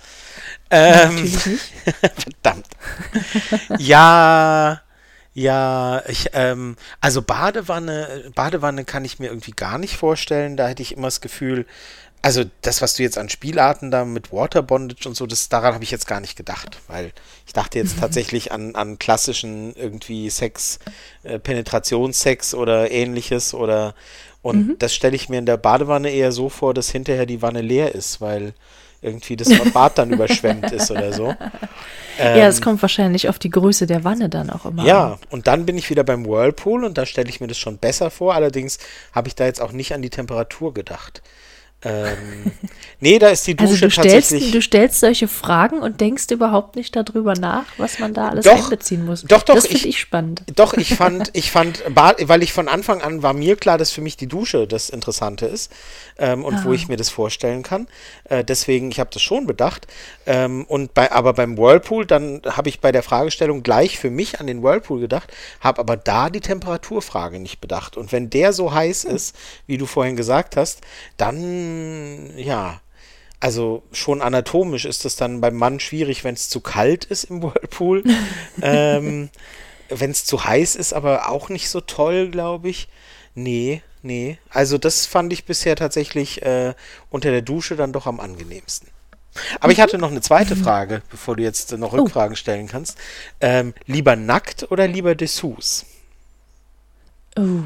Ähm, 0.69 1.15
Natürlich 1.15 1.45
nicht. 1.45 1.73
Verdammt. 2.41 2.67
ja, 3.79 4.81
ja, 5.33 6.01
ich, 6.07 6.29
ähm, 6.31 6.77
also 7.01 7.21
Badewanne, 7.21 8.31
Badewanne 8.35 8.85
kann 8.85 9.03
ich 9.03 9.19
mir 9.19 9.27
irgendwie 9.27 9.51
gar 9.51 9.77
nicht 9.77 9.97
vorstellen. 9.97 10.55
Da 10.55 10.67
hätte 10.67 10.81
ich 10.81 10.95
immer 10.95 11.07
das 11.07 11.19
Gefühl, 11.19 11.65
also 12.21 12.43
das, 12.61 12.81
was 12.81 12.95
du 12.95 13.03
jetzt 13.03 13.19
an 13.19 13.29
Spielarten 13.29 13.91
da 13.91 14.03
mit 14.03 14.31
Water 14.31 14.63
Bondage 14.63 15.07
und 15.07 15.15
so, 15.15 15.27
das, 15.27 15.47
daran 15.47 15.75
habe 15.75 15.83
ich 15.83 15.91
jetzt 15.91 16.07
gar 16.07 16.21
nicht 16.21 16.35
gedacht, 16.35 16.79
weil 16.87 17.11
ich 17.45 17.53
dachte 17.53 17.77
jetzt 17.77 17.99
tatsächlich 17.99 18.51
an, 18.51 18.75
an 18.75 18.97
klassischen 18.97 19.75
irgendwie 19.75 20.29
Sex, 20.31 20.79
äh, 21.23 21.37
Penetrationssex 21.37 22.55
oder 22.55 22.89
ähnliches 22.89 23.53
oder 23.53 23.93
und 24.45 24.77
das 24.79 24.93
stelle 24.93 25.15
ich 25.15 25.27
mir 25.29 25.39
in 25.39 25.45
der 25.45 25.57
Badewanne 25.57 26.09
eher 26.11 26.31
so 26.31 26.49
vor, 26.49 26.73
dass 26.73 26.89
hinterher 26.89 27.25
die 27.25 27.41
Wanne 27.41 27.61
leer 27.61 27.95
ist, 27.95 28.21
weil 28.21 28.53
irgendwie 29.01 29.35
das 29.35 29.49
Bad 29.73 29.97
dann 29.97 30.11
überschwemmt 30.11 30.71
ist 30.71 30.89
oder 30.91 31.13
so. 31.13 31.27
ja, 32.17 32.47
es 32.47 32.57
Ähm, 32.57 32.63
kommt 32.63 32.81
wahrscheinlich 32.81 33.29
auf 33.29 33.39
die 33.39 33.49
Größe 33.49 33.85
der 33.87 34.03
Wanne 34.03 34.29
dann 34.29 34.49
auch 34.49 34.65
immer 34.65 34.81
an. 34.81 34.87
ja, 34.87 35.17
und 35.29 35.47
dann 35.47 35.65
bin 35.65 35.77
ich 35.77 35.89
wieder 35.89 36.03
beim 36.03 36.25
Whirlpool 36.25 36.85
und 36.85 36.97
da 36.97 37.05
stelle 37.05 37.29
ich 37.29 37.39
mir 37.41 37.47
das 37.47 37.57
schon 37.57 37.77
besser 37.77 38.09
vor. 38.09 38.33
Allerdings 38.33 38.77
habe 39.13 39.27
ich 39.27 39.35
da 39.35 39.45
jetzt 39.45 39.61
auch 39.61 39.71
nicht 39.71 39.93
an 39.93 40.01
die 40.01 40.09
Temperatur 40.09 40.73
gedacht. 40.73 41.21
Ähm, 41.85 42.51
nee, 42.99 43.19
da 43.19 43.27
ist 43.29 43.45
die 43.47 43.55
Dusche 43.55 43.71
also 43.71 43.85
du 43.85 43.91
stellst, 43.91 44.31
tatsächlich. 44.31 44.51
Du 44.51 44.61
stellst 44.61 44.99
solche 44.99 45.27
Fragen 45.27 45.79
und 45.79 46.01
denkst 46.01 46.25
überhaupt 46.31 46.75
nicht 46.75 46.95
darüber 46.95 47.35
nach, 47.35 47.65
was 47.77 47.99
man 47.99 48.13
da 48.13 48.29
alles 48.29 48.43
Doch, 48.45 48.63
einbeziehen 48.65 49.05
muss. 49.05 49.21
doch, 49.23 49.43
doch, 49.43 49.55
Das 49.55 49.67
finde 49.67 49.87
ich- 49.87 49.99
spannend. 49.99 50.43
Doch, 50.55 50.73
ich 50.73 50.95
fand, 50.95 51.29
ich 51.33 51.51
fand, 51.51 51.83
weil 51.93 52.41
ich 52.43 52.51
von 52.53 52.67
Anfang 52.67 53.01
an 53.01 53.21
war 53.23 53.33
mir 53.33 53.55
klar, 53.55 53.77
dass 53.77 53.91
für 53.91 54.01
mich 54.01 54.17
die 54.17 54.27
Dusche 54.27 54.65
das 54.67 54.89
Interessante 54.89 55.45
ist 55.45 55.71
ähm, 56.17 56.43
und 56.43 56.65
wo 56.65 56.71
Ah. 56.71 56.73
ich 56.73 56.87
mir 56.87 56.97
das 56.97 57.09
vorstellen 57.09 57.61
kann. 57.61 57.87
Äh, 58.29 58.43
deswegen, 58.43 58.89
ich 58.89 58.99
habe 58.99 59.11
das 59.13 59.21
schon 59.21 59.45
bedacht. 59.45 59.85
Ähm, 60.25 60.65
und 60.67 60.93
bei, 60.95 61.11
aber 61.11 61.33
beim 61.33 61.57
Whirlpool, 61.57 62.05
dann 62.07 62.41
habe 62.47 62.69
ich 62.69 62.79
bei 62.79 62.91
der 62.91 63.03
Fragestellung 63.03 63.61
gleich 63.61 63.99
für 63.99 64.09
mich 64.09 64.39
an 64.39 64.47
den 64.47 64.63
Whirlpool 64.63 64.99
gedacht, 65.01 65.31
habe 65.59 65.79
aber 65.79 65.97
da 65.97 66.31
die 66.31 66.41
Temperaturfrage 66.41 67.39
nicht 67.39 67.61
bedacht. 67.61 67.95
Und 67.95 68.11
wenn 68.11 68.31
der 68.31 68.53
so 68.53 68.73
heiß 68.73 69.03
ist, 69.03 69.35
wie 69.67 69.77
du 69.77 69.85
vorhin 69.85 70.15
gesagt 70.15 70.57
hast, 70.57 70.81
dann 71.17 71.74
ja. 72.37 72.81
Also 73.39 73.83
schon 73.91 74.21
anatomisch 74.21 74.85
ist 74.85 75.05
es 75.05 75.17
dann 75.17 75.41
beim 75.41 75.55
Mann 75.55 75.79
schwierig, 75.79 76.23
wenn 76.23 76.33
es 76.33 76.49
zu 76.49 76.61
kalt 76.61 77.05
ist 77.05 77.25
im 77.25 77.43
Whirlpool. 77.43 78.03
ähm, 78.61 79.29
wenn 79.89 80.11
es 80.11 80.25
zu 80.25 80.45
heiß 80.45 80.75
ist, 80.75 80.93
aber 80.93 81.29
auch 81.29 81.49
nicht 81.49 81.69
so 81.69 81.81
toll, 81.81 82.29
glaube 82.29 82.69
ich. 82.69 82.87
Nee, 83.35 83.81
nee. 84.01 84.39
Also 84.49 84.77
das 84.77 85.05
fand 85.05 85.31
ich 85.33 85.45
bisher 85.45 85.75
tatsächlich 85.75 86.41
äh, 86.41 86.73
unter 87.09 87.31
der 87.31 87.41
Dusche 87.41 87.75
dann 87.75 87.93
doch 87.93 88.07
am 88.07 88.19
angenehmsten. 88.19 88.89
Aber 89.59 89.73
ich 89.73 89.81
hatte 89.81 89.97
noch 89.97 90.11
eine 90.11 90.21
zweite 90.21 90.55
Frage, 90.55 91.01
bevor 91.09 91.35
du 91.35 91.43
jetzt 91.43 91.73
äh, 91.73 91.77
noch 91.77 91.93
Rückfragen 91.93 92.37
stellen 92.37 92.67
kannst. 92.67 92.97
Ähm, 93.41 93.73
lieber 93.85 94.15
nackt 94.15 94.71
oder 94.71 94.87
lieber 94.87 95.13
Dessous? 95.13 95.85
Oh. 97.37 97.63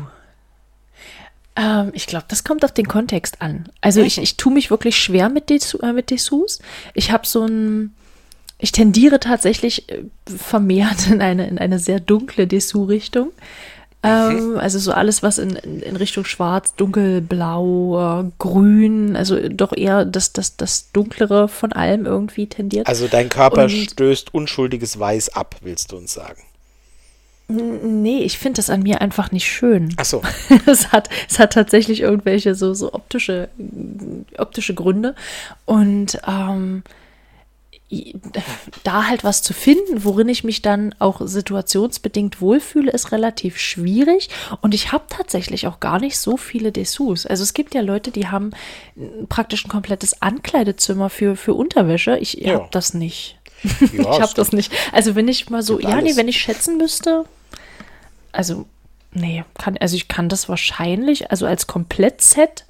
Ähm, 1.55 1.91
ich 1.93 2.07
glaube, 2.07 2.25
das 2.27 2.43
kommt 2.43 2.63
auf 2.63 2.71
den 2.71 2.87
Kontext 2.87 3.41
an. 3.41 3.69
Also 3.81 4.01
ich, 4.01 4.17
ich 4.17 4.37
tue 4.37 4.53
mich 4.53 4.69
wirklich 4.69 4.97
schwer 4.97 5.29
mit, 5.29 5.49
Dessous, 5.49 5.81
äh, 5.81 5.93
mit 5.93 6.09
Dessous. 6.09 6.59
Ich 6.93 7.11
habe 7.11 7.25
so 7.25 7.45
ein, 7.45 7.93
ich 8.57 8.71
tendiere 8.71 9.19
tatsächlich 9.19 9.89
äh, 9.89 10.03
vermehrt 10.25 11.07
in 11.09 11.21
eine, 11.21 11.47
in 11.47 11.57
eine 11.57 11.79
sehr 11.79 11.99
dunkle 11.99 12.47
Dessous-Richtung. 12.47 13.31
Ähm, 14.01 14.57
also 14.57 14.79
so 14.79 14.93
alles, 14.93 15.23
was 15.23 15.39
in, 15.39 15.57
in, 15.57 15.95
Richtung 15.97 16.23
Schwarz, 16.23 16.73
Dunkel, 16.75 17.19
Blau, 17.19 18.21
äh, 18.21 18.31
Grün, 18.39 19.17
also 19.17 19.49
doch 19.49 19.75
eher 19.75 20.05
das, 20.05 20.31
das, 20.31 20.55
das 20.55 20.91
Dunklere 20.93 21.49
von 21.49 21.73
allem 21.73 22.05
irgendwie 22.05 22.47
tendiert. 22.47 22.87
Also 22.87 23.07
dein 23.09 23.27
Körper 23.27 23.63
Und- 23.63 23.71
stößt 23.71 24.33
unschuldiges 24.33 24.99
Weiß 24.99 25.35
ab, 25.35 25.57
willst 25.61 25.91
du 25.91 25.97
uns 25.97 26.13
sagen? 26.13 26.41
Nee, 27.49 28.19
ich 28.23 28.37
finde 28.37 28.57
das 28.57 28.69
an 28.69 28.83
mir 28.83 29.01
einfach 29.01 29.31
nicht 29.31 29.47
schön. 29.47 29.93
Ach 29.97 30.05
so. 30.05 30.21
es, 30.65 30.91
hat, 30.91 31.09
es 31.29 31.39
hat 31.39 31.53
tatsächlich 31.53 32.01
irgendwelche 32.01 32.55
so, 32.55 32.73
so 32.73 32.93
optische, 32.93 33.49
optische 34.37 34.73
Gründe. 34.73 35.15
Und 35.65 36.19
ähm, 36.27 36.83
da 38.83 39.07
halt 39.07 39.23
was 39.23 39.41
zu 39.41 39.53
finden, 39.53 40.03
worin 40.03 40.29
ich 40.29 40.43
mich 40.43 40.61
dann 40.61 40.93
auch 40.99 41.21
situationsbedingt 41.23 42.39
wohlfühle, 42.39 42.91
ist 42.91 43.11
relativ 43.11 43.57
schwierig. 43.57 44.29
Und 44.61 44.75
ich 44.75 44.91
habe 44.91 45.05
tatsächlich 45.09 45.65
auch 45.65 45.79
gar 45.79 45.99
nicht 45.99 46.17
so 46.19 46.37
viele 46.37 46.71
Dessous. 46.71 47.25
Also 47.25 47.41
es 47.41 47.55
gibt 47.55 47.73
ja 47.73 47.81
Leute, 47.81 48.11
die 48.11 48.27
haben 48.27 48.51
praktisch 49.27 49.65
ein 49.65 49.69
komplettes 49.69 50.21
Ankleidezimmer 50.21 51.09
für, 51.09 51.35
für 51.35 51.55
Unterwäsche. 51.55 52.17
Ich 52.19 52.33
Ja. 52.33 52.53
habe 52.55 52.67
das 52.69 52.93
nicht. 52.93 53.39
Ja, 53.63 53.67
ich 54.13 54.21
habe 54.21 54.33
das 54.35 54.51
nicht. 54.51 54.71
Also 54.91 55.15
wenn 55.15 55.27
ich 55.27 55.49
mal 55.49 55.63
so, 55.63 55.79
ja, 55.79 55.99
nee, 55.99 56.15
wenn 56.15 56.27
ich 56.27 56.39
schätzen 56.39 56.77
müsste, 56.77 57.25
also 58.31 58.65
nee, 59.11 59.43
kann, 59.57 59.77
also 59.77 59.95
ich 59.95 60.07
kann 60.07 60.29
das 60.29 60.49
wahrscheinlich, 60.49 61.31
also 61.31 61.45
als 61.45 61.67
Komplettset, 61.67 62.65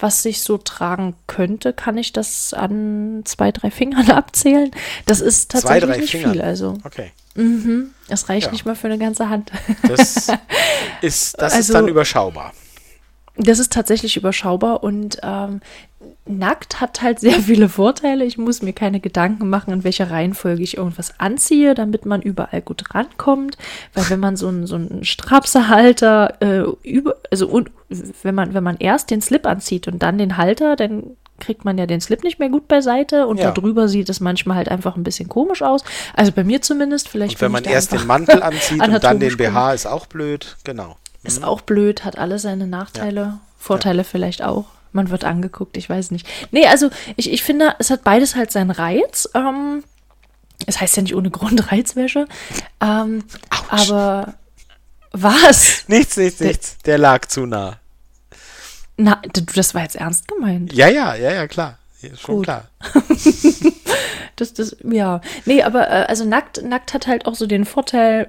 was 0.00 0.22
sich 0.22 0.42
so 0.42 0.58
tragen 0.58 1.16
könnte, 1.26 1.72
kann 1.72 1.98
ich 1.98 2.12
das 2.12 2.54
an 2.54 3.22
zwei, 3.24 3.50
drei 3.52 3.70
Fingern 3.70 4.10
abzählen. 4.12 4.70
Das 5.06 5.20
ist 5.20 5.50
Zwei, 5.52 5.60
tatsächlich 5.80 5.90
drei 5.90 6.00
nicht 6.00 6.10
Fingern. 6.12 6.32
viel, 6.32 6.42
also 6.42 6.74
Okay. 6.84 7.10
es 8.08 8.28
reicht 8.28 8.46
Ja. 8.46 8.52
nicht 8.52 8.64
mal 8.64 8.76
für 8.76 8.86
eine 8.86 8.98
ganze 8.98 9.28
Hand. 9.28 9.50
Das 9.82 10.28
ist, 11.02 11.34
das 11.40 11.52
ist 11.52 11.56
Also- 11.56 11.72
dann 11.74 11.88
überschaubar. 11.88 12.52
Das 13.40 13.60
ist 13.60 13.72
tatsächlich 13.72 14.16
überschaubar 14.16 14.82
und 14.82 15.18
ähm, 15.22 15.60
nackt 16.28 16.80
hat 16.80 17.02
halt 17.02 17.20
sehr 17.20 17.40
viele 17.40 17.68
Vorteile. 17.68 18.24
Ich 18.24 18.38
muss 18.38 18.62
mir 18.62 18.72
keine 18.72 19.00
Gedanken 19.00 19.48
machen, 19.48 19.72
in 19.72 19.84
welcher 19.84 20.10
Reihenfolge 20.10 20.62
ich 20.62 20.76
irgendwas 20.76 21.18
anziehe, 21.18 21.74
damit 21.74 22.06
man 22.06 22.22
überall 22.22 22.62
gut 22.62 22.94
rankommt. 22.94 23.56
Weil 23.94 24.10
wenn 24.10 24.20
man 24.20 24.36
so 24.36 24.48
einen 24.48 24.66
so 24.66 24.76
einen 24.76 25.04
Strapsehalter 25.04 26.34
äh, 26.40 26.88
über, 26.88 27.16
also 27.30 27.48
und 27.48 27.70
wenn 28.22 28.34
man 28.34 28.54
wenn 28.54 28.64
man 28.64 28.76
erst 28.78 29.10
den 29.10 29.20
Slip 29.20 29.46
anzieht 29.46 29.88
und 29.88 30.02
dann 30.02 30.18
den 30.18 30.36
Halter, 30.36 30.76
dann 30.76 31.16
kriegt 31.40 31.64
man 31.64 31.78
ja 31.78 31.86
den 31.86 32.00
Slip 32.00 32.24
nicht 32.24 32.38
mehr 32.38 32.48
gut 32.48 32.68
beiseite 32.68 33.26
und 33.26 33.38
Ja. 33.38 33.52
darüber 33.52 33.88
sieht 33.88 34.08
es 34.08 34.20
manchmal 34.20 34.56
halt 34.56 34.68
einfach 34.68 34.96
ein 34.96 35.04
bisschen 35.04 35.28
komisch 35.28 35.62
aus. 35.62 35.84
Also 36.14 36.32
bei 36.32 36.44
mir 36.44 36.62
zumindest. 36.62 37.08
Vielleicht 37.08 37.36
Und 37.36 37.40
wenn 37.40 37.52
man 37.52 37.64
erst 37.64 37.92
den 37.92 38.06
Mantel 38.06 38.42
anzieht 38.42 38.82
und 38.86 39.02
dann 39.04 39.20
den 39.20 39.36
BH, 39.36 39.72
ist 39.72 39.86
auch 39.86 40.06
blöd. 40.06 40.56
Genau. 40.64 40.96
ist 41.22 41.44
auch 41.44 41.60
blöd, 41.60 42.04
hat 42.04 42.18
alle 42.18 42.38
seine 42.38 42.66
Nachteile, 42.66 43.38
Vorteile 43.58 44.04
vielleicht 44.04 44.42
auch. 44.42 44.66
Man 44.92 45.10
wird 45.10 45.24
angeguckt, 45.24 45.76
ich 45.76 45.88
weiß 45.88 46.10
nicht. 46.10 46.26
Nee, 46.50 46.66
also 46.66 46.90
ich, 47.16 47.32
ich 47.32 47.42
finde, 47.42 47.74
es 47.78 47.90
hat 47.90 48.04
beides 48.04 48.36
halt 48.36 48.50
seinen 48.50 48.70
Reiz. 48.70 49.28
Ähm, 49.34 49.84
es 50.66 50.80
heißt 50.80 50.96
ja 50.96 51.02
nicht 51.02 51.14
ohne 51.14 51.30
Grund 51.30 51.70
Reizwäsche. 51.70 52.26
Ähm, 52.80 53.24
aber 53.68 54.34
was? 55.12 55.84
Nichts, 55.88 56.16
nichts, 56.16 56.40
nichts. 56.40 56.78
Der 56.84 56.98
lag 56.98 57.26
zu 57.26 57.46
nah. 57.46 57.78
Na, 58.96 59.22
das 59.32 59.74
war 59.74 59.82
jetzt 59.82 59.96
ernst 59.96 60.26
gemeint. 60.26 60.72
Ja, 60.72 60.88
ja, 60.88 61.14
ja, 61.14 61.32
ja, 61.32 61.46
klar. 61.46 61.78
Schon 62.16 62.36
Gut. 62.36 62.44
klar. 62.44 62.68
Das, 64.36 64.54
das, 64.54 64.76
ja. 64.84 65.20
Nee, 65.46 65.62
aber 65.62 65.88
äh, 65.88 66.04
also 66.06 66.24
nackt, 66.24 66.62
nackt 66.62 66.94
hat 66.94 67.06
halt 67.06 67.26
auch 67.26 67.34
so 67.34 67.46
den 67.46 67.64
Vorteil, 67.64 68.28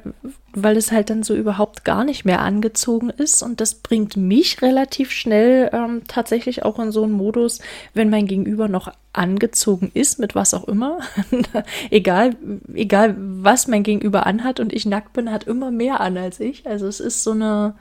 weil 0.53 0.75
es 0.75 0.91
halt 0.91 1.09
dann 1.09 1.21
so 1.21 1.35
überhaupt 1.35 1.85
gar 1.85 2.03
nicht 2.03 2.25
mehr 2.25 2.41
angezogen 2.41 3.09
ist. 3.09 3.43
Und 3.43 3.61
das 3.61 3.75
bringt 3.75 4.17
mich 4.17 4.61
relativ 4.61 5.11
schnell 5.11 5.69
ähm, 5.71 6.01
tatsächlich 6.07 6.63
auch 6.63 6.79
in 6.79 6.91
so 6.91 7.03
einen 7.03 7.11
Modus, 7.11 7.59
wenn 7.93 8.09
mein 8.09 8.25
Gegenüber 8.25 8.67
noch 8.67 8.91
angezogen 9.13 9.91
ist, 9.93 10.19
mit 10.19 10.35
was 10.35 10.53
auch 10.53 10.67
immer. 10.67 10.99
egal, 11.91 12.35
egal, 12.73 13.15
was 13.17 13.67
mein 13.67 13.83
Gegenüber 13.83 14.25
anhat 14.25 14.59
und 14.59 14.73
ich 14.73 14.85
nackt 14.85 15.13
bin, 15.13 15.31
hat 15.31 15.43
immer 15.45 15.71
mehr 15.71 15.99
an 15.99 16.17
als 16.17 16.39
ich. 16.39 16.65
Also 16.67 16.87
es 16.87 16.99
ist 16.99 17.23
so 17.23 17.31
eine. 17.31 17.75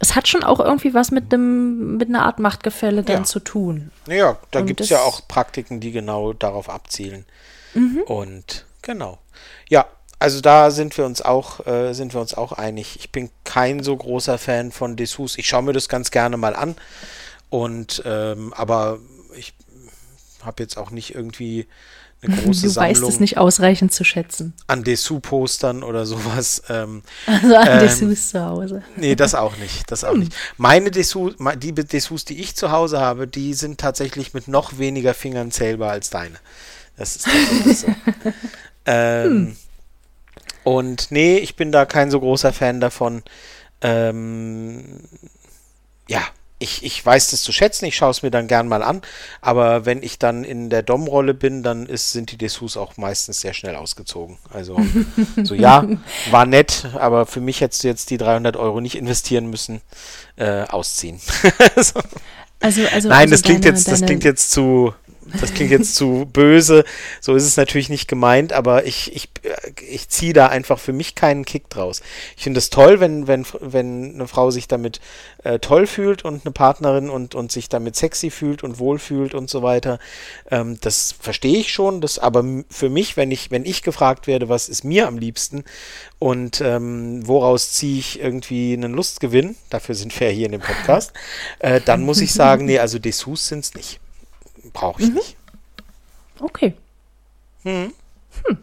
Es 0.00 0.14
hat 0.14 0.28
schon 0.28 0.44
auch 0.44 0.60
irgendwie 0.60 0.94
was 0.94 1.10
mit 1.10 1.32
dem, 1.32 1.96
mit 1.96 2.08
einer 2.08 2.24
Art 2.24 2.38
Machtgefälle 2.38 3.02
dann 3.02 3.18
Ja. 3.18 3.24
zu 3.24 3.40
tun. 3.40 3.90
Naja, 4.06 4.38
da 4.50 4.60
gibt 4.60 4.80
es 4.80 4.88
ja 4.90 5.00
auch 5.00 5.26
Praktiken, 5.26 5.80
die 5.80 5.90
genau 5.92 6.32
darauf 6.32 6.68
abzielen. 6.70 7.24
Mhm. 7.74 8.02
Und 8.06 8.64
genau. 8.82 9.18
Ja, 9.68 9.86
also 10.20 10.40
da 10.40 10.70
sind 10.70 10.96
wir 10.98 11.04
uns 11.04 11.22
auch, 11.22 11.66
äh, 11.66 11.92
sind 11.94 12.14
wir 12.14 12.20
uns 12.20 12.34
auch 12.34 12.52
einig. 12.52 12.96
Ich 12.98 13.10
bin 13.10 13.30
kein 13.44 13.82
so 13.82 13.96
großer 13.96 14.38
Fan 14.38 14.72
von 14.72 14.96
Dessous. 14.96 15.36
Ich 15.38 15.48
schaue 15.48 15.62
mir 15.62 15.72
das 15.72 15.88
ganz 15.88 16.10
gerne 16.10 16.36
mal 16.36 16.54
an. 16.56 16.76
Und 17.50 18.02
ähm, 18.04 18.52
aber 18.54 18.98
ich 19.36 19.54
habe 20.44 20.62
jetzt 20.62 20.76
auch 20.76 20.90
nicht 20.90 21.14
irgendwie 21.14 21.66
eine 22.20 22.36
große 22.36 22.66
Du 22.66 22.76
weißt 22.76 22.94
Sammlung 22.96 23.10
es 23.10 23.20
nicht 23.20 23.38
ausreichend 23.38 23.92
zu 23.92 24.02
schätzen. 24.04 24.52
an 24.66 24.82
Dessous-Postern 24.82 25.82
oder 25.82 26.04
sowas. 26.04 26.62
Ähm, 26.68 27.02
Also 27.26 27.54
an 27.54 27.68
Ähm, 27.68 27.78
Dessous 27.80 28.30
zu 28.30 28.44
Hause. 28.44 28.82
Nee, 28.96 29.14
das 29.14 29.34
auch 29.34 29.56
nicht. 29.56 29.90
Das 29.90 30.02
auch 30.04 30.14
nicht. 30.16 30.34
Meine 30.56 30.90
Dessous, 30.90 31.34
die 31.58 31.72
Dessous, 31.74 32.24
die 32.24 32.40
ich 32.40 32.56
zu 32.56 32.72
Hause 32.72 33.00
habe, 33.00 33.28
die 33.28 33.54
sind 33.54 33.78
tatsächlich 33.78 34.34
mit 34.34 34.48
noch 34.48 34.78
weniger 34.78 35.14
Fingern 35.14 35.50
zählbar 35.50 35.92
als 35.92 36.10
deine. 36.10 36.36
Das 36.96 37.14
ist 37.16 37.26
so. 37.80 37.86
ähm, 38.86 39.56
Und 40.64 41.10
nee, 41.10 41.38
ich 41.38 41.54
bin 41.54 41.70
da 41.70 41.84
kein 41.84 42.10
so 42.10 42.18
großer 42.18 42.52
Fan 42.52 42.80
davon. 42.80 43.22
Ähm, 43.80 45.00
ja, 46.08 46.22
ich, 46.60 46.82
ich 46.84 47.04
weiß 47.06 47.30
das 47.30 47.42
zu 47.42 47.52
schätzen, 47.52 47.84
ich 47.84 47.96
schaue 47.96 48.10
es 48.10 48.22
mir 48.22 48.30
dann 48.30 48.48
gern 48.48 48.66
mal 48.68 48.82
an, 48.82 49.02
aber 49.40 49.86
wenn 49.86 50.02
ich 50.02 50.18
dann 50.18 50.42
in 50.44 50.70
der 50.70 50.82
Dom-Rolle 50.82 51.34
bin, 51.34 51.62
dann 51.62 51.86
ist, 51.86 52.12
sind 52.12 52.32
die 52.32 52.36
Dessous 52.36 52.76
auch 52.76 52.96
meistens 52.96 53.40
sehr 53.40 53.54
schnell 53.54 53.76
ausgezogen. 53.76 54.38
Also, 54.52 54.76
so 55.44 55.54
ja, 55.54 55.86
war 56.30 56.46
nett, 56.46 56.86
aber 56.94 57.26
für 57.26 57.40
mich 57.40 57.60
hättest 57.60 57.84
du 57.84 57.88
jetzt 57.88 58.10
die 58.10 58.18
300 58.18 58.56
Euro 58.56 58.80
nicht 58.80 58.96
investieren 58.96 59.48
müssen, 59.48 59.80
äh, 60.36 60.62
ausziehen. 60.62 61.20
so. 61.76 62.00
Also, 62.60 62.82
also, 62.92 63.08
Nein, 63.08 63.18
also 63.20 63.34
das 63.34 63.42
klingt 63.42 63.64
deine- 63.64 63.76
jetzt, 63.76 63.86
das 63.86 64.00
deine- 64.00 64.06
klingt 64.06 64.24
jetzt 64.24 64.50
zu, 64.50 64.92
das 65.40 65.54
klingt 65.54 65.70
jetzt 65.70 65.94
zu 65.94 66.28
böse, 66.32 66.84
so 67.20 67.34
ist 67.34 67.44
es 67.44 67.56
natürlich 67.56 67.88
nicht 67.88 68.08
gemeint, 68.08 68.52
aber 68.52 68.86
ich, 68.86 69.14
ich, 69.14 69.28
ich 69.88 70.08
ziehe 70.08 70.32
da 70.32 70.46
einfach 70.46 70.78
für 70.78 70.92
mich 70.92 71.14
keinen 71.14 71.44
Kick 71.44 71.68
draus. 71.68 72.02
Ich 72.36 72.44
finde 72.44 72.58
es 72.58 72.70
toll, 72.70 73.00
wenn, 73.00 73.26
wenn, 73.26 73.44
wenn 73.60 74.14
eine 74.14 74.28
Frau 74.28 74.50
sich 74.50 74.68
damit 74.68 75.00
äh, 75.44 75.58
toll 75.58 75.86
fühlt 75.86 76.24
und 76.24 76.44
eine 76.44 76.52
Partnerin 76.52 77.10
und, 77.10 77.34
und 77.34 77.52
sich 77.52 77.68
damit 77.68 77.96
sexy 77.96 78.30
fühlt 78.30 78.62
und 78.64 78.78
wohlfühlt 78.78 79.34
und 79.34 79.50
so 79.50 79.62
weiter. 79.62 79.98
Ähm, 80.50 80.78
das 80.80 81.14
verstehe 81.18 81.58
ich 81.58 81.72
schon, 81.72 82.00
das 82.00 82.18
aber 82.18 82.44
für 82.70 82.88
mich, 82.88 83.16
wenn 83.16 83.30
ich, 83.30 83.50
wenn 83.50 83.64
ich 83.64 83.82
gefragt 83.82 84.26
werde, 84.26 84.48
was 84.48 84.68
ist 84.68 84.84
mir 84.84 85.06
am 85.06 85.18
liebsten 85.18 85.64
und 86.18 86.60
ähm, 86.60 87.26
woraus 87.26 87.72
ziehe 87.72 87.98
ich 87.98 88.20
irgendwie 88.20 88.72
einen 88.72 88.92
Lustgewinn, 88.92 89.56
dafür 89.70 89.94
sind 89.94 90.18
wir 90.18 90.30
hier 90.30 90.46
in 90.46 90.52
dem 90.52 90.60
Podcast, 90.60 91.12
äh, 91.60 91.80
dann 91.84 92.02
muss 92.02 92.20
ich 92.20 92.32
sagen, 92.32 92.64
nee, 92.64 92.78
also 92.78 92.98
Dessous 92.98 93.48
sind 93.48 93.60
es 93.60 93.74
nicht. 93.74 94.00
Brauche 94.72 95.02
ich 95.02 95.08
mhm. 95.08 95.14
nicht. 95.14 95.36
Okay. 96.40 96.74
Hm. 97.62 97.92
Hm. 98.44 98.58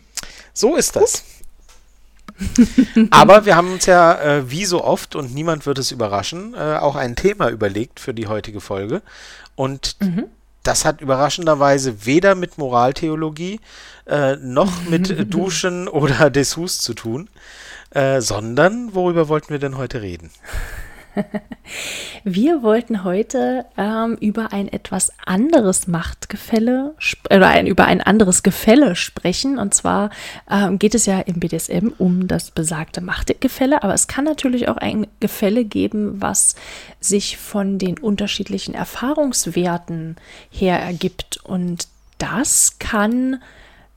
So 0.54 0.76
ist 0.76 0.96
das. 0.96 1.24
Aber 3.12 3.46
wir 3.46 3.56
haben 3.56 3.72
uns 3.72 3.86
ja, 3.86 4.20
äh, 4.22 4.50
wie 4.50 4.66
so 4.66 4.84
oft, 4.84 5.16
und 5.16 5.34
niemand 5.34 5.66
wird 5.66 5.78
es 5.78 5.92
überraschen, 5.92 6.54
äh, 6.54 6.78
auch 6.78 6.96
ein 6.96 7.16
Thema 7.16 7.50
überlegt 7.50 8.00
für 8.00 8.14
die 8.14 8.28
heutige 8.28 8.62
Folge. 8.62 9.02
Und 9.56 9.98
mhm. 10.02 10.26
das 10.64 10.86
hat 10.86 11.02
überraschenderweise 11.02 12.06
weder 12.06 12.36
mit 12.36 12.58
Moraltheologie 12.58 13.60
äh, 14.08 14.36
noch 14.38 14.84
mit 14.84 15.34
Duschen 15.34 15.88
oder 15.88 16.30
Dessous 16.30 16.80
zu 16.80 16.94
tun, 16.94 17.30
äh, 17.92 18.22
sondern 18.22 18.94
worüber 18.94 19.30
wollten 19.30 19.50
wir 19.50 19.60
denn 19.60 19.78
heute 19.78 20.02
reden? 20.02 20.32
Wir 22.24 22.64
wollten 22.64 23.04
heute 23.04 23.66
ähm, 23.78 24.18
über 24.20 24.54
ein 24.54 24.68
etwas 24.68 25.12
anderes 25.26 25.88
Machtgefälle 25.88 26.96
oder 27.26 27.48
ein, 27.48 27.68
über 27.68 27.86
ein 27.86 28.02
anderes 28.02 28.44
Gefälle 28.44 28.96
sprechen. 28.96 29.58
Und 29.58 29.74
zwar 29.74 30.10
ähm, 30.50 30.80
geht 30.80 30.96
es 30.96 31.06
ja 31.06 31.20
im 31.20 31.40
BDSM 31.40 31.90
um 31.98 32.28
das 32.28 32.52
besagte 32.52 33.02
Machtgefälle, 33.02 33.84
aber 33.84 33.94
es 33.94 34.08
kann 34.08 34.26
natürlich 34.26 34.68
auch 34.68 34.78
ein 34.78 35.08
Gefälle 35.20 35.66
geben, 35.66 36.22
was 36.22 36.56
sich 37.00 37.38
von 37.38 37.80
den 37.80 37.98
unterschiedlichen 37.98 38.74
Erfahrungswerten 38.74 40.16
her 40.50 40.80
ergibt. 40.80 41.38
Und 41.44 41.88
das 42.18 42.80
kann 42.80 43.42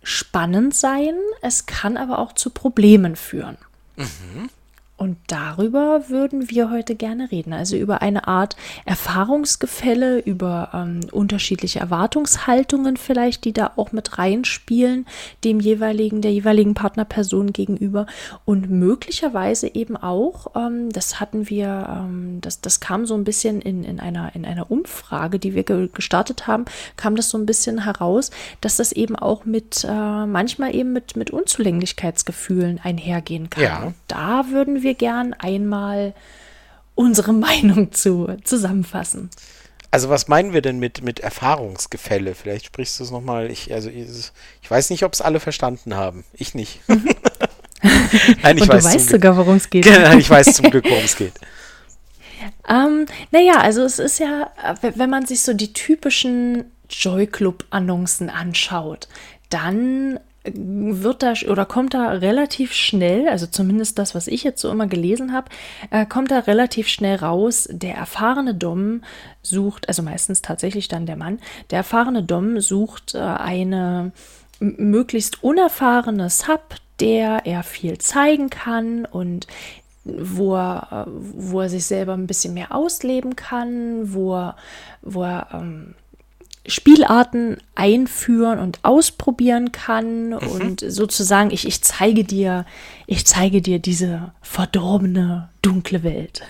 spannend 0.03 0.75
sein, 0.75 1.15
es 1.43 1.67
kann 1.67 1.97
aber 1.97 2.19
auch 2.19 2.33
zu 2.33 2.51
Problemen 2.51 3.17
führen. 3.17 3.59
Mhm. 3.97 4.51
Und 4.99 5.17
darüber 5.29 6.09
würden 6.09 6.51
wir 6.51 6.71
heute 6.71 6.97
gerne 6.97 7.31
reden. 7.31 7.53
Also 7.53 7.77
über 7.77 8.03
eine 8.03 8.27
Art 8.27 8.57
Erfahrungsgefälle, 8.85 10.19
über 10.19 10.71
ähm, 10.75 11.01
unterschiedliche 11.13 11.79
Erwartungshaltungen 11.79 12.97
vielleicht, 12.97 13.45
die 13.45 13.53
da 13.53 13.71
auch 13.77 13.93
mit 13.93 14.19
reinspielen, 14.19 15.07
dem 15.45 15.61
jeweiligen, 15.61 16.21
der 16.21 16.33
jeweiligen 16.33 16.75
Partnerperson 16.75 17.53
gegenüber. 17.53 18.07
Und 18.45 18.71
möglicherweise 18.71 19.73
eben 19.73 19.97
auch, 19.97 20.57
ähm, 20.57 20.91
das 20.91 21.21
hatten 21.21 21.49
wir, 21.49 21.87
ähm, 21.89 22.41
das, 22.41 22.61
das 22.61 22.81
kam 22.81 23.07
so 23.07 23.15
ein 23.15 23.23
bisschen 23.23 23.63
in, 23.63 23.85
in, 23.85 24.01
einer, 24.01 24.35
in 24.35 24.45
einer 24.45 24.69
Umfrage, 24.69 25.39
die 25.39 25.55
wir 25.55 25.63
ge 25.63 25.89
gestartet 25.95 26.49
haben, 26.49 26.65
kam 26.97 27.15
das 27.15 27.31
so 27.31 27.39
ein 27.39 27.47
bisschen 27.47 27.85
heraus, 27.85 28.33
dass 28.61 28.77
das 28.77 28.91
eben 28.91 29.15
auch 29.15 29.45
mit, 29.45 29.87
äh, 29.89 30.27
manchmal 30.27 30.75
eben 30.75 30.93
mit, 30.93 31.17
mit 31.17 31.31
Unzulänglichkeitsgefühlen 31.31 32.81
einhergehen 32.83 33.49
kann. 33.49 33.63
Ja. 33.63 33.83
Und 33.85 33.95
da 34.09 34.51
würden 34.51 34.83
wir 34.83 34.88
wir 34.89 34.95
gern 34.95 35.35
einmal 35.35 36.15
unsere 36.95 37.33
Meinung 37.49 37.93
zu 37.93 38.37
zusammenfassen. 38.43 39.31
Also 39.91 40.11
was 40.11 40.29
meinen 40.29 40.53
wir 40.53 40.61
denn 40.61 40.79
mit, 40.79 41.03
mit 41.03 41.21
Erfahrungsgefälle? 41.21 42.35
Vielleicht 42.35 42.67
sprichst 42.67 42.99
du 42.99 43.05
es 43.05 43.11
nochmal. 43.11 43.51
Ich, 43.51 43.73
also 43.73 43.89
ich, 43.89 44.71
weiß 44.71 44.91
nicht, 44.91 45.05
ob 45.05 45.15
es 45.15 45.23
alle 45.23 45.41
verstanden 45.41 45.95
haben. 45.95 46.25
Ich 46.35 46.55
nicht. 46.55 46.81
Nein, 46.89 48.57
ich 48.57 48.63
Und 48.63 48.69
weiß 48.69 48.85
du 48.85 48.95
weißt 48.95 49.09
sogar, 49.09 49.37
worum 49.37 49.57
es 49.57 49.71
geht. 49.71 49.87
Nein, 49.87 50.19
ich 50.19 50.29
weiß 50.29 50.55
zum 50.55 50.71
Glück, 50.71 50.85
worum 50.85 51.05
es 51.05 51.17
geht. 51.17 51.35
Ähm, 52.69 53.07
naja, 53.31 53.55
also 53.61 53.83
es 53.83 53.99
ist 53.99 54.21
ja, 54.21 54.53
wenn 54.81 55.11
man 55.11 55.27
sich 55.27 55.41
so 55.41 55.55
die 55.55 55.73
typischen 55.73 56.71
Joy 56.89 57.27
Club-Annoncen 57.27 58.31
anschaut, 58.31 59.09
dann 59.49 60.21
wird 60.55 61.23
da 61.23 61.35
oder 61.49 61.65
kommt 61.65 61.95
da 61.95 62.11
relativ 62.11 62.73
schnell, 62.73 63.29
also 63.29 63.47
zumindest 63.47 63.99
das, 63.99 64.15
was 64.15 64.27
ich 64.27 64.45
jetzt 64.45 64.61
so 64.61 64.71
immer 64.71 64.87
gelesen 64.87 65.33
habe, 65.33 65.49
äh, 65.91 66.07
kommt 66.07 66.31
da 66.31 66.41
relativ 66.41 66.89
schnell 66.89 67.17
raus, 67.17 67.69
der 67.71 67.95
erfahrene 67.95 68.55
Dom 68.55 69.03
sucht, 69.43 69.89
also 69.89 70.03
meistens 70.03 70.43
tatsächlich 70.43 70.89
dann 70.89 71.07
der 71.07 71.17
Mann, 71.17 71.39
der 71.71 71.79
erfahrene 71.79 72.23
Dom 72.23 72.61
sucht 72.61 73.15
äh, 73.15 73.19
eine 73.19 74.13
möglichst 74.61 75.43
unerfahrene 75.43 76.31
Sub, 76.31 76.75
der 77.01 77.43
er 77.45 77.63
viel 77.63 77.99
zeigen 77.99 78.51
kann 78.51 79.05
und 79.05 79.47
wo 80.05 80.57
er, 80.57 81.07
wo 81.07 81.61
er 81.61 81.69
sich 81.69 81.85
selber 81.85 82.15
ein 82.15 82.27
bisschen 82.27 82.55
mehr 82.55 82.75
ausleben 82.75 83.37
kann, 83.37 84.13
wo 84.15 84.35
er, 84.35 84.57
wo 85.03 85.23
er 85.23 85.49
ähm, 85.53 85.95
Spielarten 86.69 87.57
einführen 87.75 88.59
und 88.59 88.81
ausprobieren 88.83 89.73
kann 89.73 90.29
mhm. 90.29 90.37
und 90.37 90.85
sozusagen 90.87 91.51
ich, 91.51 91.67
ich 91.67 91.83
zeige 91.83 92.25
dir, 92.25 92.67
ich 93.07 93.27
zeige 93.27 93.63
dir 93.63 93.79
diese 93.79 94.33
verdorbene, 94.43 95.49
dunkle 95.63 96.03
Welt. 96.03 96.43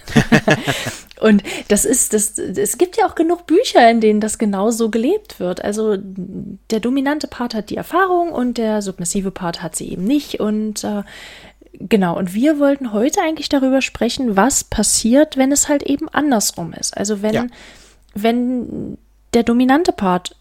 und 1.20 1.42
das 1.68 1.84
ist, 1.84 2.14
das, 2.14 2.36
es 2.38 2.78
gibt 2.78 2.96
ja 2.96 3.06
auch 3.06 3.14
genug 3.14 3.46
Bücher, 3.46 3.88
in 3.90 4.00
denen 4.00 4.20
das 4.20 4.38
genauso 4.38 4.90
gelebt 4.90 5.38
wird. 5.38 5.64
Also 5.64 5.96
der 5.96 6.80
dominante 6.80 7.28
Part 7.28 7.54
hat 7.54 7.70
die 7.70 7.76
Erfahrung 7.76 8.32
und 8.32 8.58
der 8.58 8.82
submissive 8.82 9.30
Part 9.30 9.62
hat 9.62 9.76
sie 9.76 9.90
eben 9.90 10.04
nicht 10.04 10.40
und 10.40 10.84
äh, 10.84 11.02
Genau, 11.80 12.18
und 12.18 12.34
wir 12.34 12.58
wollten 12.58 12.92
heute 12.92 13.20
eigentlich 13.20 13.48
darüber 13.48 13.82
sprechen, 13.82 14.36
was 14.36 14.64
passiert, 14.64 15.36
wenn 15.36 15.52
es 15.52 15.68
halt 15.68 15.84
eben 15.84 16.08
andersrum 16.08 16.72
ist. 16.72 16.96
Also 16.96 17.22
wenn, 17.22 17.34
ja. 17.34 17.46
wenn 18.14 18.98
der 19.34 19.42
dominante 19.42 19.92
Part 19.92 20.36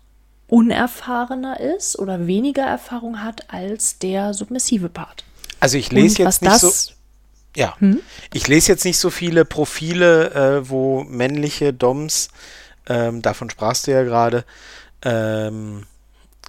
unerfahrener 0.48 1.60
ist 1.60 2.00
oder 2.00 2.26
weniger 2.26 2.64
Erfahrung 2.64 3.22
hat 3.24 3.52
als 3.54 4.00
der 4.00 4.34
submissive 4.34 4.90
Part. 4.90 5.26
Also 5.60 5.78
ich 5.78 5.92
lese 5.92 6.24
jetzt 6.24 6.42
nicht 6.42 6.60
so. 6.60 6.72
Ja, 7.56 7.76
hm? 7.80 8.00
ich 8.34 8.48
lese 8.48 8.72
jetzt 8.72 8.86
nicht 8.86 9.00
so 9.00 9.10
viele 9.10 9.44
Profile, 9.44 10.32
äh, 10.32 10.70
wo 10.70 11.04
männliche 11.04 11.74
Doms, 11.74 12.30
ähm, 12.88 13.22
davon 13.22 13.50
sprachst 13.50 13.88
du 13.88 13.92
ja 13.92 14.04
gerade, 14.04 14.46
ähm, 15.04 15.84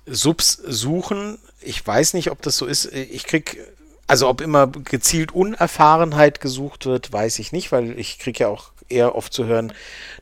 Subs 0.07 0.53
suchen. 0.53 1.39
Ich 1.61 1.85
weiß 1.85 2.15
nicht, 2.15 2.31
ob 2.31 2.43
das 2.43 2.57
so 2.57 2.67
ist. 2.67 2.93
Ich 2.93 3.25
krieg, 3.25 3.59
also 4.07 4.29
ob 4.29 4.41
immer 4.41 4.67
gezielt 4.67 5.33
Unerfahrenheit 5.33 6.41
gesucht 6.41 6.87
wird, 6.87 7.13
weiß 7.13 7.39
ich 7.39 7.53
nicht, 7.53 7.73
weil 7.73 7.99
ich 7.99 8.19
kriege 8.19 8.45
ja 8.45 8.49
auch 8.49 8.73
eher 8.89 9.15
oft 9.15 9.33
zu 9.33 9.47
hören, 9.47 9.73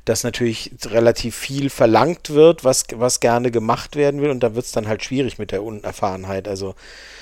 dass 0.05 0.23
natürlich 0.23 0.73
relativ 0.87 1.35
viel 1.35 1.71
verlangt 1.71 2.31
wird, 2.31 2.65
was, 2.65 2.85
was 2.95 3.21
gerne 3.21 3.51
gemacht 3.51 3.97
werden 3.97 4.21
will 4.21 4.31
und 4.31 4.41
da 4.41 4.55
wird 4.55 4.67
es 4.67 4.73
dann 4.73 4.87
halt 4.87 5.05
schwierig 5.05 5.39
mit 5.39 5.53
der 5.53 5.63
Unerfahrenheit. 5.63 6.49
Also 6.49 6.75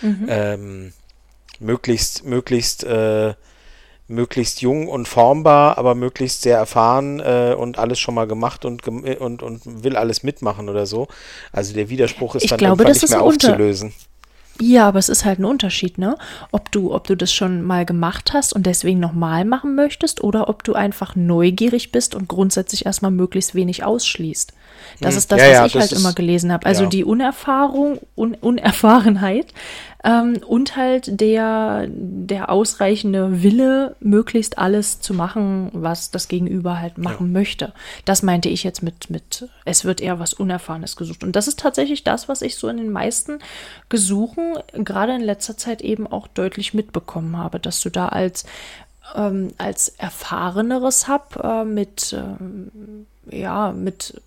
mhm. 0.02 0.26
ähm, 0.28 0.92
möglichst, 1.60 2.24
möglichst, 2.24 2.84
äh, 2.84 3.34
möglichst 4.06 4.60
jung 4.60 4.88
und 4.88 5.08
formbar, 5.08 5.78
aber 5.78 5.94
möglichst 5.94 6.42
sehr 6.42 6.58
erfahren 6.58 7.20
äh, 7.20 7.54
und 7.56 7.78
alles 7.78 7.98
schon 7.98 8.14
mal 8.14 8.26
gemacht 8.26 8.64
und, 8.64 8.86
und, 8.86 9.42
und 9.42 9.84
will 9.84 9.96
alles 9.96 10.22
mitmachen 10.22 10.68
oder 10.68 10.86
so. 10.86 11.08
Also 11.52 11.72
der 11.74 11.88
Widerspruch 11.88 12.34
ist 12.34 12.44
ich 12.44 12.50
dann 12.50 12.58
glaube, 12.58 12.84
nicht 12.84 13.08
mehr 13.08 13.22
aufzulösen. 13.22 13.94
Ja, 14.60 14.86
aber 14.86 15.00
es 15.00 15.08
ist 15.08 15.24
halt 15.24 15.40
ein 15.40 15.44
Unterschied, 15.44 15.98
ne? 15.98 16.16
Ob 16.52 16.70
du, 16.70 16.94
ob 16.94 17.08
du 17.08 17.16
das 17.16 17.32
schon 17.32 17.62
mal 17.62 17.84
gemacht 17.84 18.32
hast 18.32 18.52
und 18.52 18.66
deswegen 18.66 19.00
nochmal 19.00 19.44
machen 19.44 19.74
möchtest 19.74 20.22
oder 20.22 20.48
ob 20.48 20.62
du 20.62 20.74
einfach 20.74 21.16
neugierig 21.16 21.90
bist 21.90 22.14
und 22.14 22.28
grundsätzlich 22.28 22.86
erstmal 22.86 23.10
möglichst 23.10 23.56
wenig 23.56 23.82
ausschließt. 23.82 24.52
Das 25.00 25.12
hm. 25.12 25.18
ist 25.18 25.32
das, 25.32 25.40
ja, 25.40 25.46
was 25.46 25.54
ja, 25.54 25.66
ich 25.66 25.74
halt 25.74 25.92
immer 25.92 26.12
gelesen 26.12 26.52
habe. 26.52 26.66
Also 26.66 26.84
ja. 26.84 26.88
die 26.88 27.04
Unerfahrung, 27.04 27.98
Un 28.16 28.34
Unerfahrenheit 28.34 29.46
ähm, 30.04 30.38
und 30.46 30.76
halt 30.76 31.20
der, 31.20 31.86
der 31.88 32.50
ausreichende 32.50 33.42
Wille, 33.42 33.96
möglichst 34.00 34.58
alles 34.58 35.00
zu 35.00 35.14
machen, 35.14 35.70
was 35.72 36.10
das 36.10 36.28
Gegenüber 36.28 36.80
halt 36.80 36.98
machen 36.98 37.32
möchte. 37.32 37.72
Das 38.04 38.22
meinte 38.22 38.50
ich 38.50 38.64
jetzt 38.64 38.82
mit, 38.82 39.08
mit, 39.08 39.48
es 39.64 39.84
wird 39.84 40.00
eher 40.00 40.18
was 40.18 40.34
Unerfahrenes 40.34 40.96
gesucht. 40.96 41.24
Und 41.24 41.34
das 41.34 41.48
ist 41.48 41.58
tatsächlich 41.58 42.04
das, 42.04 42.28
was 42.28 42.42
ich 42.42 42.56
so 42.56 42.68
in 42.68 42.76
den 42.76 42.92
meisten 42.92 43.38
Gesuchen, 43.88 44.54
gerade 44.72 45.14
in 45.14 45.22
letzter 45.22 45.56
Zeit 45.56 45.80
eben 45.80 46.06
auch 46.06 46.28
deutlich 46.28 46.74
mitbekommen 46.74 47.38
habe, 47.38 47.58
dass 47.58 47.80
du 47.80 47.88
da 47.88 48.08
als 48.08 48.44
ähm, 49.14 49.48
als 49.58 49.88
erfahreneres 49.88 51.08
Hub 51.08 51.38
äh, 51.42 51.64
mit 51.64 52.12
ähm, 52.12 53.06
ja 53.30 53.72
mit 53.72 54.20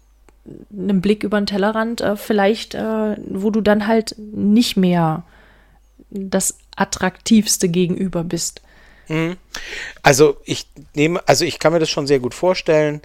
einem 0.72 1.02
Blick 1.02 1.24
über 1.24 1.40
den 1.40 1.46
Tellerrand 1.46 2.02
äh, 2.02 2.16
vielleicht, 2.16 2.76
äh, 2.76 3.16
wo 3.30 3.50
du 3.50 3.62
dann 3.62 3.88
halt 3.88 4.16
nicht 4.18 4.78
mehr 4.78 5.24
das 6.10 6.58
attraktivste 6.76 7.70
Gegenüber 7.70 8.24
bist. 8.24 8.62
Mhm. 9.08 9.38
Also 10.02 10.38
ich 10.46 10.68
nehme, 10.94 11.22
also 11.28 11.46
ich 11.46 11.60
kann 11.60 11.74
mir 11.74 11.80
das 11.80 11.90
schon 11.90 12.08
sehr 12.08 12.20
gut 12.20 12.34
vorstellen, 12.34 13.02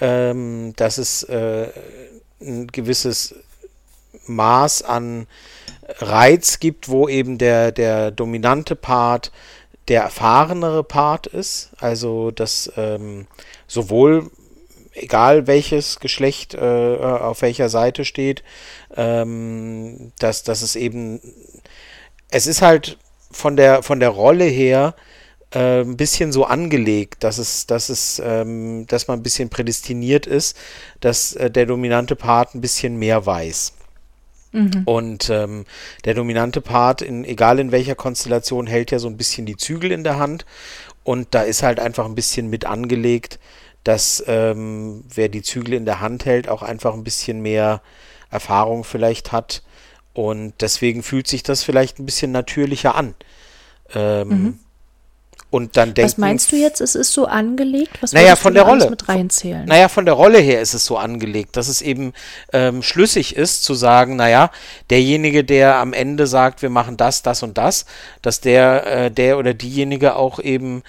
ähm, 0.00 0.74
dass 0.76 0.98
es 0.98 1.22
äh, 1.24 1.68
ein 2.40 2.66
gewisses 2.68 3.34
Maß 4.26 4.82
an 4.82 5.26
Reiz 5.98 6.58
gibt, 6.58 6.88
wo 6.88 7.08
eben 7.08 7.38
der, 7.38 7.72
der 7.72 8.10
dominante 8.10 8.76
Part 8.76 9.32
der 9.88 10.02
erfahrenere 10.02 10.82
Part 10.82 11.26
ist. 11.26 11.70
Also, 11.78 12.30
dass 12.30 12.72
ähm, 12.76 13.26
sowohl, 13.66 14.30
egal 14.96 15.46
welches 15.46 16.00
Geschlecht 16.00 16.54
äh, 16.54 16.58
auf 16.58 17.42
welcher 17.42 17.68
Seite 17.68 18.04
steht, 18.04 18.42
ähm, 18.96 20.12
dass, 20.18 20.42
dass 20.42 20.62
es 20.62 20.76
eben, 20.76 21.20
es 22.30 22.46
ist 22.46 22.62
halt 22.62 22.98
von 23.30 23.56
der, 23.56 23.82
von 23.82 24.00
der 24.00 24.08
Rolle 24.10 24.44
her 24.44 24.94
äh, 25.52 25.80
ein 25.80 25.96
bisschen 25.96 26.32
so 26.32 26.44
angelegt, 26.44 27.22
dass 27.22 27.38
es, 27.38 27.66
dass 27.66 27.88
es, 27.88 28.20
ähm, 28.24 28.86
dass 28.86 29.08
man 29.08 29.20
ein 29.20 29.22
bisschen 29.22 29.48
prädestiniert 29.48 30.26
ist, 30.26 30.56
dass 31.00 31.34
äh, 31.34 31.50
der 31.50 31.66
dominante 31.66 32.16
Part 32.16 32.54
ein 32.54 32.60
bisschen 32.60 32.96
mehr 32.96 33.26
weiß. 33.26 33.72
Mhm. 34.52 34.82
Und 34.86 35.30
ähm, 35.30 35.64
der 36.04 36.14
dominante 36.14 36.60
Part, 36.60 37.02
in, 37.02 37.24
egal 37.24 37.58
in 37.58 37.72
welcher 37.72 37.94
Konstellation, 37.94 38.66
hält 38.66 38.90
ja 38.90 38.98
so 38.98 39.08
ein 39.08 39.16
bisschen 39.16 39.46
die 39.46 39.56
Zügel 39.56 39.92
in 39.92 40.04
der 40.04 40.18
Hand. 40.18 40.46
Und 41.04 41.28
da 41.32 41.42
ist 41.42 41.62
halt 41.62 41.78
einfach 41.78 42.06
ein 42.06 42.14
bisschen 42.14 42.48
mit 42.48 42.64
angelegt, 42.64 43.38
dass 43.86 44.24
ähm, 44.26 45.04
wer 45.14 45.28
die 45.28 45.42
Zügel 45.42 45.74
in 45.74 45.84
der 45.84 46.00
Hand 46.00 46.24
hält, 46.24 46.48
auch 46.48 46.62
einfach 46.62 46.92
ein 46.94 47.04
bisschen 47.04 47.40
mehr 47.40 47.82
Erfahrung 48.30 48.82
vielleicht 48.82 49.30
hat. 49.30 49.62
Und 50.12 50.54
deswegen 50.60 51.04
fühlt 51.04 51.28
sich 51.28 51.44
das 51.44 51.62
vielleicht 51.62 52.00
ein 52.00 52.06
bisschen 52.06 52.32
natürlicher 52.32 52.96
an. 52.96 53.14
Ähm, 53.94 54.28
mhm. 54.28 54.58
Und 55.48 55.76
dann 55.76 55.94
denken, 55.94 56.10
Was 56.10 56.18
meinst 56.18 56.50
du 56.50 56.56
jetzt, 56.56 56.80
es 56.80 56.96
ist 56.96 57.12
so 57.12 57.26
angelegt? 57.26 58.02
Was 58.02 58.12
naja, 58.12 58.34
von 58.34 58.52
der 58.52 58.64
Rolle. 58.64 58.90
mit 58.90 59.08
reinzählen? 59.08 59.64
Naja, 59.64 59.88
von 59.88 60.04
der 60.04 60.14
Rolle 60.14 60.38
her 60.38 60.60
ist 60.60 60.74
es 60.74 60.84
so 60.84 60.96
angelegt, 60.96 61.56
dass 61.56 61.68
es 61.68 61.80
eben 61.80 62.12
ähm, 62.52 62.82
schlüssig 62.82 63.36
ist 63.36 63.62
zu 63.62 63.74
sagen, 63.74 64.16
naja, 64.16 64.50
derjenige, 64.90 65.44
der 65.44 65.76
am 65.76 65.92
Ende 65.92 66.26
sagt, 66.26 66.62
wir 66.62 66.70
machen 66.70 66.96
das, 66.96 67.22
das 67.22 67.44
und 67.44 67.56
das, 67.58 67.86
dass 68.22 68.40
der, 68.40 68.86
äh, 68.86 69.10
der 69.10 69.38
oder 69.38 69.54
diejenige 69.54 70.16
auch 70.16 70.40
eben 70.40 70.82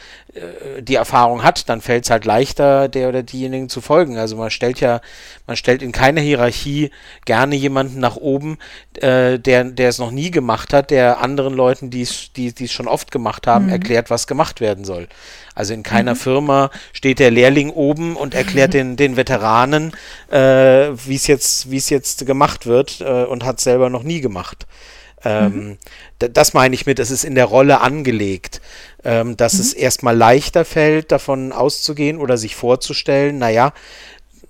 die 0.81 0.95
Erfahrung 0.95 1.43
hat, 1.43 1.69
dann 1.69 1.81
fällt 1.81 2.05
es 2.05 2.09
halt 2.09 2.25
leichter, 2.25 2.87
der 2.87 3.09
oder 3.09 3.23
diejenigen 3.23 3.69
zu 3.69 3.81
folgen. 3.81 4.17
Also 4.17 4.35
man 4.35 4.51
stellt 4.51 4.79
ja, 4.79 5.01
man 5.45 5.57
stellt 5.57 5.81
in 5.81 5.91
keiner 5.91 6.21
Hierarchie 6.21 6.91
gerne 7.25 7.55
jemanden 7.55 7.99
nach 7.99 8.15
oben, 8.15 8.57
äh, 8.95 9.39
der, 9.39 9.63
der 9.65 9.89
es 9.89 9.99
noch 9.99 10.11
nie 10.11 10.31
gemacht 10.31 10.73
hat, 10.73 10.91
der 10.91 11.21
anderen 11.21 11.53
Leuten, 11.53 11.89
die 11.89 12.01
es 12.01 12.71
schon 12.71 12.87
oft 12.87 13.11
gemacht 13.11 13.47
haben, 13.47 13.65
mhm. 13.65 13.71
erklärt, 13.71 14.09
was 14.09 14.27
gemacht 14.27 14.61
werden 14.61 14.85
soll. 14.85 15.07
Also 15.55 15.73
in 15.73 15.83
keiner 15.83 16.13
mhm. 16.13 16.19
Firma 16.19 16.71
steht 16.93 17.19
der 17.19 17.31
Lehrling 17.31 17.71
oben 17.71 18.15
und 18.15 18.33
erklärt 18.33 18.73
den, 18.75 18.95
den 18.95 19.17
Veteranen, 19.17 19.93
äh, 20.29 20.37
wie 20.37 21.15
es 21.15 21.27
jetzt, 21.27 21.71
wie 21.71 21.77
es 21.77 21.89
jetzt 21.89 22.25
gemacht 22.25 22.65
wird 22.65 23.01
äh, 23.01 23.23
und 23.23 23.43
hat 23.43 23.59
selber 23.59 23.89
noch 23.89 24.03
nie 24.03 24.21
gemacht. 24.21 24.67
Ähm, 25.27 25.53
mhm. 25.53 25.77
Das 26.19 26.53
meine 26.53 26.73
ich 26.73 26.85
mit, 26.85 26.99
es 26.99 27.11
ist 27.11 27.25
in 27.25 27.35
der 27.35 27.45
Rolle 27.45 27.81
angelegt, 27.81 28.61
ähm, 29.03 29.35
dass 29.35 29.55
mhm. 29.55 29.59
es 29.59 29.73
erstmal 29.73 30.15
leichter 30.15 30.63
fällt, 30.63 31.11
davon 31.11 31.51
auszugehen 31.51 32.17
oder 32.17 32.37
sich 32.37 32.55
vorzustellen, 32.55 33.37
naja, 33.37 33.73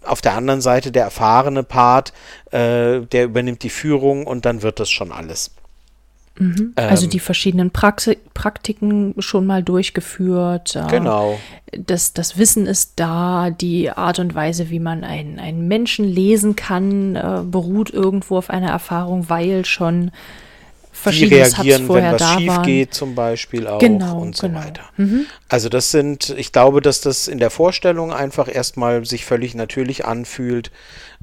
auf 0.04 0.22
der 0.22 0.36
anderen 0.36 0.62
Seite 0.62 0.92
der 0.92 1.04
erfahrene 1.04 1.64
Part, 1.64 2.14
äh, 2.52 3.02
der 3.02 3.26
übernimmt 3.26 3.64
die 3.64 3.72
Führung 3.72 4.28
und 4.28 4.46
dann 4.46 4.62
wird 4.62 4.80
das 4.80 4.90
schon 4.90 5.12
alles. 5.12 5.52
Mhm. 6.38 6.74
Also 6.76 7.06
ähm, 7.06 7.10
die 7.10 7.20
verschiedenen 7.20 7.72
Praxi 7.72 8.20
Praktiken 8.36 9.16
schon 9.18 9.48
mal 9.48 9.64
durchgeführt. 9.64 10.76
Äh, 10.76 10.88
genau. 10.90 11.40
Das, 11.72 12.14
das 12.14 12.38
Wissen 12.38 12.68
ist 12.68 12.94
da, 12.98 13.50
die 13.50 13.90
Art 13.90 14.20
und 14.20 14.36
Weise, 14.36 14.70
wie 14.70 14.80
man 14.80 15.04
einen, 15.04 15.40
einen 15.40 15.68
Menschen 15.68 16.06
lesen 16.06 16.56
kann, 16.56 17.16
äh, 17.16 17.42
beruht 17.44 17.90
irgendwo 17.90 18.38
auf 18.38 18.52
einer 18.52 18.70
Erfahrung, 18.70 19.30
weil 19.30 19.66
schon 19.66 20.12
verschiedenes 21.02 21.54
die 21.54 21.62
reagieren, 21.62 21.90
wenn 21.90 22.14
was 22.14 22.34
schief 22.34 22.48
waren. 22.48 22.66
geht, 22.66 22.94
zum 22.94 23.16
Beispiel 23.16 23.68
auch 23.68 23.80
genau, 23.80 24.20
und 24.20 24.36
so 24.36 24.48
genau. 24.48 24.60
weiter. 24.60 24.84
Mhm. 24.98 25.26
Also 25.48 25.70
das 25.70 25.92
sind, 25.92 26.30
ich 26.38 26.52
glaube, 26.52 26.82
dass 26.82 27.02
das 27.02 27.28
in 27.28 27.38
der 27.38 27.50
Vorstellung 27.50 28.12
einfach 28.12 28.54
erstmal 28.54 29.06
sich 29.06 29.26
völlig 29.26 29.56
natürlich 29.56 30.06
anfühlt, 30.06 30.72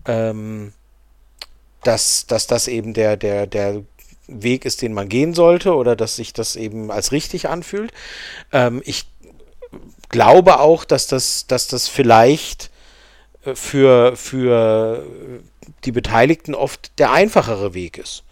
ähm, 0.06 0.72
dass, 1.82 2.26
dass 2.26 2.46
das 2.46 2.68
eben 2.68 2.94
der, 2.94 3.16
der, 3.16 3.46
der 3.46 3.82
Weg 4.26 4.64
ist, 4.64 4.82
den 4.82 4.92
man 4.92 5.08
gehen 5.08 5.34
sollte 5.34 5.74
oder 5.74 5.96
dass 5.96 6.16
sich 6.16 6.32
das 6.32 6.56
eben 6.56 6.90
als 6.90 7.12
richtig 7.12 7.48
anfühlt. 7.48 7.92
Ähm, 8.52 8.80
ich 8.84 9.06
glaube 10.08 10.60
auch, 10.60 10.84
dass 10.84 11.06
das, 11.06 11.46
dass 11.46 11.68
das 11.68 11.88
vielleicht 11.88 12.70
äh, 13.44 13.54
für, 13.54 14.16
für 14.16 15.04
die 15.84 15.92
Beteiligten 15.92 16.54
oft 16.54 16.98
der 16.98 17.12
einfachere 17.12 17.74
Weg 17.74 17.98
ist. 17.98 18.23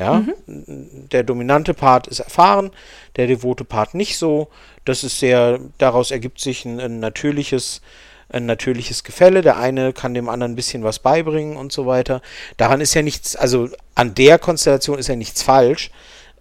Ja, 0.00 0.24
mhm. 0.46 1.08
der 1.12 1.24
dominante 1.24 1.74
Part 1.74 2.06
ist 2.06 2.20
erfahren, 2.20 2.70
der 3.16 3.26
devote 3.26 3.64
Part 3.64 3.92
nicht 3.92 4.16
so. 4.16 4.48
Das 4.86 5.04
ist 5.04 5.18
sehr, 5.18 5.60
daraus 5.76 6.10
ergibt 6.10 6.40
sich 6.40 6.64
ein, 6.64 6.80
ein 6.80 7.00
natürliches, 7.00 7.82
ein 8.30 8.46
natürliches 8.46 9.04
Gefälle. 9.04 9.42
Der 9.42 9.58
eine 9.58 9.92
kann 9.92 10.14
dem 10.14 10.30
anderen 10.30 10.52
ein 10.52 10.56
bisschen 10.56 10.84
was 10.84 11.00
beibringen 11.00 11.58
und 11.58 11.70
so 11.70 11.84
weiter. 11.84 12.22
Daran 12.56 12.80
ist 12.80 12.94
ja 12.94 13.02
nichts, 13.02 13.36
also 13.36 13.68
an 13.94 14.14
der 14.14 14.38
Konstellation 14.38 14.98
ist 14.98 15.08
ja 15.08 15.16
nichts 15.16 15.42
falsch. 15.42 15.90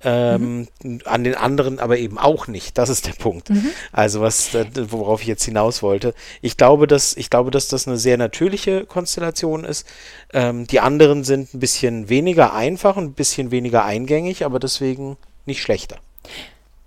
Ähm, 0.04 0.68
mhm. 0.84 1.00
An 1.06 1.24
den 1.24 1.36
anderen 1.36 1.80
aber 1.80 1.98
eben 1.98 2.18
auch 2.18 2.48
nicht. 2.48 2.78
Das 2.78 2.90
ist 2.90 3.08
der 3.08 3.14
Punkt. 3.14 3.50
Mhm. 3.50 3.70
Also 3.92 4.22
was, 4.22 4.54
äh, 4.56 4.66
worauf 4.90 5.22
ich 5.22 5.28
jetzt 5.28 5.44
hinaus 5.44 5.84
wollte. 5.84 6.14
Ich 6.42 6.58
glaube, 6.58 6.88
dass 6.88 7.18
ich 7.18 7.30
glaube, 7.30 7.52
dass 7.52 7.68
das 7.68 7.88
eine 7.88 7.98
sehr 7.98 8.18
natürliche 8.18 8.86
Konstellation 8.86 9.66
ist. 9.66 9.86
Ähm, 10.34 10.68
die 10.68 10.80
anderen 10.80 11.24
sind 11.24 11.54
ein 11.54 11.60
bisschen 11.60 12.10
weniger 12.10 12.54
einfach 12.54 12.96
und 12.96 13.06
ein 13.06 13.14
bisschen 13.14 13.52
weniger 13.52 13.86
eingängig, 13.86 14.46
aber 14.46 14.60
deswegen 14.60 15.18
nicht 15.46 15.62
schlechter. 15.62 15.98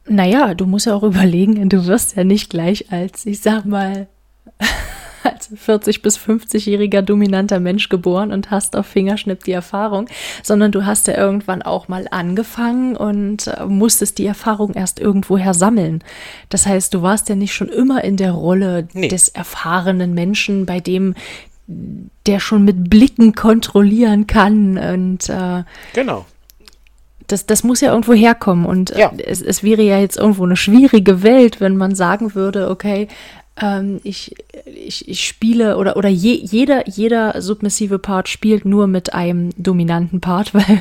Naja, 0.06 0.54
du 0.54 0.66
musst 0.66 0.86
ja 0.86 0.94
auch 0.94 1.02
überlegen, 1.02 1.68
du 1.68 1.86
wirst 1.86 2.16
ja 2.16 2.24
nicht 2.24 2.50
gleich 2.50 2.90
als, 2.92 3.26
ich 3.26 3.40
sag 3.40 3.64
mal, 3.66 4.08
als 5.24 5.50
40 5.54 6.02
bis 6.02 6.18
50-jähriger 6.18 7.02
dominanter 7.02 7.60
Mensch 7.60 7.88
geboren 7.88 8.32
und 8.32 8.50
hast 8.50 8.76
auf 8.76 8.86
Fingerschnipp 8.86 9.44
die 9.44 9.52
Erfahrung, 9.52 10.06
sondern 10.42 10.72
du 10.72 10.84
hast 10.84 11.06
ja 11.06 11.16
irgendwann 11.16 11.62
auch 11.62 11.88
mal 11.88 12.06
angefangen 12.10 12.96
und 12.96 13.46
äh, 13.46 13.66
musstest 13.66 14.18
die 14.18 14.26
Erfahrung 14.26 14.74
erst 14.74 15.00
irgendwoher 15.00 15.54
sammeln. 15.54 16.02
Das 16.48 16.66
heißt, 16.66 16.94
du 16.94 17.02
warst 17.02 17.28
ja 17.28 17.34
nicht 17.34 17.54
schon 17.54 17.68
immer 17.68 18.04
in 18.04 18.16
der 18.16 18.32
Rolle 18.32 18.88
nee. 18.92 19.08
des 19.08 19.28
erfahrenen 19.28 20.14
Menschen, 20.14 20.66
bei 20.66 20.80
dem 20.80 21.14
der 22.26 22.40
schon 22.40 22.64
mit 22.64 22.90
Blicken 22.90 23.34
kontrollieren 23.34 24.26
kann 24.26 24.76
und 24.76 25.28
äh, 25.28 25.62
genau 25.94 26.26
das, 27.32 27.46
das 27.46 27.64
muss 27.64 27.80
ja 27.80 27.90
irgendwo 27.90 28.12
herkommen. 28.12 28.66
Und 28.66 28.90
äh, 28.90 29.00
ja. 29.00 29.12
es, 29.24 29.40
es 29.40 29.62
wäre 29.62 29.82
ja 29.82 29.98
jetzt 29.98 30.18
irgendwo 30.18 30.44
eine 30.44 30.56
schwierige 30.56 31.22
Welt, 31.22 31.60
wenn 31.60 31.76
man 31.76 31.94
sagen 31.94 32.34
würde, 32.34 32.70
okay, 32.70 33.08
ähm, 33.60 34.00
ich, 34.02 34.34
ich, 34.64 35.06
ich 35.08 35.26
spiele 35.26 35.76
oder, 35.76 35.96
oder 35.96 36.08
je, 36.08 36.32
jeder, 36.34 36.88
jeder 36.88 37.40
submissive 37.42 37.98
Part 37.98 38.28
spielt 38.28 38.64
nur 38.64 38.86
mit 38.86 39.12
einem 39.12 39.50
dominanten 39.56 40.20
Part, 40.20 40.54
weil 40.54 40.80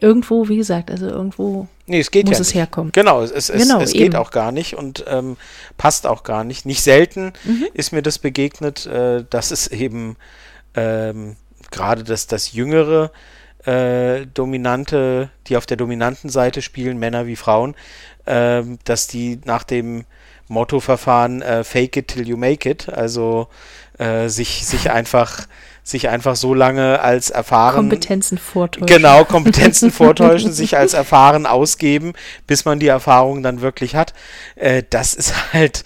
irgendwo, 0.00 0.48
wie 0.48 0.56
gesagt, 0.56 0.90
also 0.90 1.06
irgendwo 1.06 1.68
nee, 1.86 2.00
es 2.00 2.10
geht 2.10 2.26
muss 2.26 2.38
ja 2.38 2.40
es 2.40 2.48
nicht. 2.48 2.56
herkommen. 2.56 2.92
Genau, 2.92 3.22
es, 3.22 3.30
es, 3.30 3.48
genau, 3.48 3.80
es, 3.80 3.92
geht 3.92 4.16
auch 4.16 4.30
gar 4.30 4.50
nicht 4.50 4.74
und 4.74 5.04
ähm, 5.08 5.36
passt 5.76 6.06
auch 6.06 6.24
gar 6.24 6.42
nicht. 6.44 6.66
Nicht 6.66 6.82
selten 6.82 7.32
mhm. 7.44 7.66
ist 7.72 7.92
mir 7.92 8.02
das 8.02 8.18
begegnet, 8.18 8.86
äh, 8.86 9.24
dass 9.30 9.52
es 9.52 9.68
eben 9.68 10.16
ähm, 10.74 11.36
gerade 11.70 12.02
das, 12.02 12.26
das 12.26 12.52
jüngere 12.52 13.12
äh, 13.64 14.26
Dominante, 14.26 15.30
die 15.46 15.56
auf 15.56 15.66
der 15.66 15.76
dominanten 15.76 16.30
Seite 16.30 16.62
spielen, 16.62 16.98
Männer 16.98 17.26
wie 17.26 17.36
Frauen, 17.36 17.76
äh, 18.24 18.62
dass 18.84 19.06
die 19.06 19.40
nach 19.44 19.62
dem 19.62 20.04
Mottoverfahren 20.48 21.42
äh, 21.42 21.64
Fake 21.64 21.96
it 21.96 22.08
till 22.08 22.26
you 22.26 22.36
make 22.36 22.68
it, 22.68 22.88
also 22.88 23.48
äh, 23.98 24.28
sich, 24.28 24.66
sich 24.66 24.90
einfach 24.90 25.46
sich 25.88 26.10
einfach 26.10 26.36
so 26.36 26.52
lange 26.52 27.00
als 27.00 27.30
erfahren 27.30 27.76
Kompetenzen 27.76 28.36
vortäuschen. 28.36 28.86
Genau, 28.86 29.24
Kompetenzen 29.24 29.90
vortäuschen, 29.92 30.52
sich 30.52 30.76
als 30.76 30.92
erfahren 30.92 31.46
ausgeben, 31.46 32.12
bis 32.46 32.66
man 32.66 32.78
die 32.78 32.88
Erfahrung 32.88 33.42
dann 33.42 33.62
wirklich 33.62 33.94
hat. 33.94 34.12
Äh, 34.56 34.82
das 34.90 35.14
ist 35.14 35.52
halt, 35.54 35.84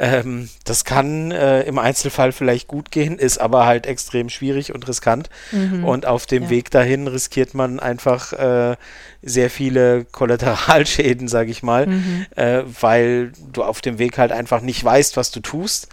ähm, 0.00 0.48
das 0.64 0.84
kann 0.84 1.30
äh, 1.30 1.62
im 1.62 1.78
Einzelfall 1.78 2.32
vielleicht 2.32 2.66
gut 2.66 2.90
gehen, 2.90 3.16
ist 3.16 3.38
aber 3.38 3.64
halt 3.64 3.86
extrem 3.86 4.28
schwierig 4.28 4.74
und 4.74 4.88
riskant. 4.88 5.30
Mhm. 5.52 5.84
Und 5.84 6.04
auf 6.04 6.26
dem 6.26 6.44
ja. 6.44 6.50
Weg 6.50 6.72
dahin 6.72 7.06
riskiert 7.06 7.54
man 7.54 7.78
einfach 7.78 8.32
äh, 8.32 8.76
sehr 9.22 9.50
viele 9.50 10.04
Kollateralschäden, 10.04 11.28
sage 11.28 11.52
ich 11.52 11.62
mal, 11.62 11.86
mhm. 11.86 12.26
Äh, 12.34 12.62
weil 12.80 13.30
du 13.52 13.62
auf 13.62 13.80
dem 13.80 13.98
Weg 13.98 14.18
halt 14.18 14.32
einfach 14.32 14.62
nicht 14.62 14.82
weißt, 14.82 15.16
was 15.16 15.30
du 15.30 15.38
tust 15.38 15.88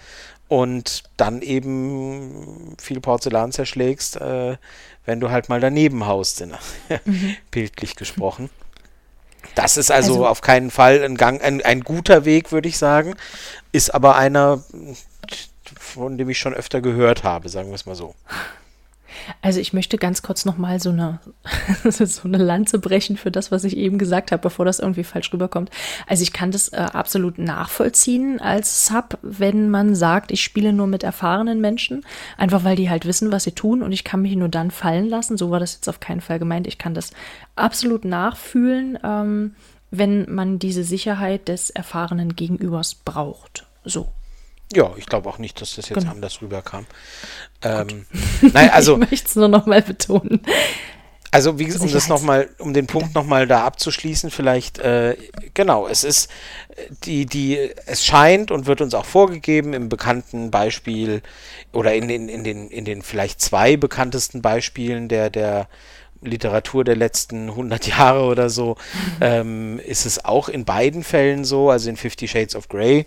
und 0.51 1.03
dann 1.15 1.41
eben 1.41 2.75
viel 2.77 2.99
Porzellan 2.99 3.53
zerschlägst, 3.53 4.17
äh, 4.17 4.57
wenn 5.05 5.21
du 5.21 5.31
halt 5.31 5.47
mal 5.47 5.61
daneben 5.61 6.07
haust, 6.07 6.45
mhm. 7.05 7.37
bildlich 7.51 7.95
gesprochen. 7.95 8.49
Das 9.55 9.77
ist 9.77 9.91
also, 9.91 10.11
also, 10.11 10.27
auf 10.27 10.41
keinen 10.41 10.69
Fall 10.69 11.05
ein, 11.05 11.15
Gang, 11.15 11.41
ein, 11.41 11.61
ein 11.61 11.85
guter 11.85 12.25
Weg, 12.25 12.51
würde 12.51 12.67
ich 12.67 12.77
sagen, 12.77 13.15
ist 13.71 13.95
aber 13.95 14.17
einer, 14.17 14.61
von 15.79 16.17
dem 16.17 16.27
ich 16.27 16.39
schon 16.39 16.53
öfter 16.53 16.81
gehört 16.81 17.23
habe, 17.23 17.47
sagen 17.47 17.69
wir 17.69 17.75
es 17.75 17.85
mal 17.85 17.95
so. 17.95 18.13
Also 19.41 19.59
ich 19.59 19.73
möchte 19.73 19.97
ganz 19.97 20.21
kurz 20.21 20.45
nochmal 20.45 20.79
so 20.79 20.89
eine, 20.89 21.19
so 21.83 22.27
eine 22.27 22.37
Lanze 22.37 22.79
brechen 22.79 23.17
für 23.17 23.31
das, 23.31 23.51
was 23.51 23.63
ich 23.63 23.77
eben 23.77 23.97
gesagt 23.97 24.31
habe, 24.31 24.41
bevor 24.41 24.65
das 24.65 24.79
irgendwie 24.79 25.03
falsch 25.03 25.31
rüberkommt. 25.33 25.69
Also 26.07 26.23
ich 26.23 26.33
kann 26.33 26.51
das 26.51 26.69
äh, 26.69 26.77
absolut 26.77 27.37
nachvollziehen 27.37 28.39
als 28.39 28.85
Sub, 28.85 29.17
wenn 29.21 29.69
man 29.69 29.95
sagt, 29.95 30.31
ich 30.31 30.43
spiele 30.43 30.73
nur 30.73 30.87
mit 30.87 31.03
erfahrenen 31.03 31.61
Menschen, 31.61 32.05
einfach 32.37 32.63
weil 32.63 32.75
die 32.75 32.89
halt 32.89 33.05
wissen, 33.05 33.31
was 33.31 33.43
sie 33.43 33.51
tun 33.51 33.81
und 33.81 33.91
ich 33.91 34.03
kann 34.03 34.21
mich 34.21 34.35
nur 34.35 34.49
dann 34.49 34.71
fallen 34.71 35.09
lassen. 35.09 35.37
So 35.37 35.51
war 35.51 35.59
das 35.59 35.75
jetzt 35.75 35.89
auf 35.89 35.99
keinen 35.99 36.21
Fall 36.21 36.39
gemeint. 36.39 36.67
Ich 36.67 36.77
kann 36.77 36.93
das 36.93 37.11
absolut 37.55 38.05
nachfühlen, 38.05 38.97
ähm, 39.03 39.55
wenn 39.91 40.33
man 40.33 40.57
diese 40.57 40.83
Sicherheit 40.83 41.47
des 41.47 41.69
erfahrenen 41.69 42.35
Gegenübers 42.35 42.95
braucht. 42.95 43.65
So. 43.83 44.09
Ja, 44.73 44.91
ich 44.97 45.05
glaube 45.05 45.29
auch 45.29 45.37
nicht, 45.37 45.61
dass 45.61 45.75
das 45.75 45.89
jetzt 45.89 45.99
genau. 45.99 46.11
anders 46.11 46.41
rüberkam. 46.41 46.85
Ähm, 47.61 48.05
nein, 48.41 48.69
also, 48.69 48.93
ich 49.01 49.11
möchte 49.11 49.27
es 49.27 49.35
nur 49.35 49.47
nochmal 49.47 49.81
betonen. 49.81 50.41
Also 51.33 51.57
wie 51.57 51.63
gesagt, 51.63 51.85
um 51.85 51.91
das 51.91 52.09
nochmal, 52.09 52.49
um 52.59 52.73
den 52.73 52.87
Punkt 52.87 53.15
nochmal 53.15 53.47
da 53.47 53.63
abzuschließen, 53.63 54.31
vielleicht, 54.31 54.79
äh, 54.79 55.15
genau, 55.53 55.87
es 55.87 56.03
ist 56.03 56.29
die, 57.05 57.25
die, 57.25 57.71
es 57.85 58.05
scheint 58.05 58.51
und 58.51 58.65
wird 58.65 58.81
uns 58.81 58.93
auch 58.93 59.05
vorgegeben 59.05 59.73
im 59.73 59.87
bekannten 59.87 60.51
Beispiel 60.51 61.21
oder 61.71 61.93
in 61.93 62.09
den, 62.09 62.27
in 62.27 62.43
den, 62.43 62.69
in 62.69 62.83
den 62.83 63.01
vielleicht 63.01 63.39
zwei 63.39 63.77
bekanntesten 63.77 64.41
Beispielen 64.41 65.07
der, 65.07 65.29
der 65.29 65.69
Literatur 66.21 66.83
der 66.83 66.97
letzten 66.97 67.47
100 67.47 67.87
Jahre 67.97 68.23
oder 68.25 68.49
so, 68.49 68.75
ähm, 69.21 69.79
ist 69.79 70.05
es 70.05 70.25
auch 70.25 70.49
in 70.49 70.65
beiden 70.65 71.01
Fällen 71.01 71.45
so, 71.45 71.69
also 71.69 71.89
in 71.89 71.95
Fifty 71.95 72.27
Shades 72.27 72.57
of 72.57 72.67
Grey 72.67 73.05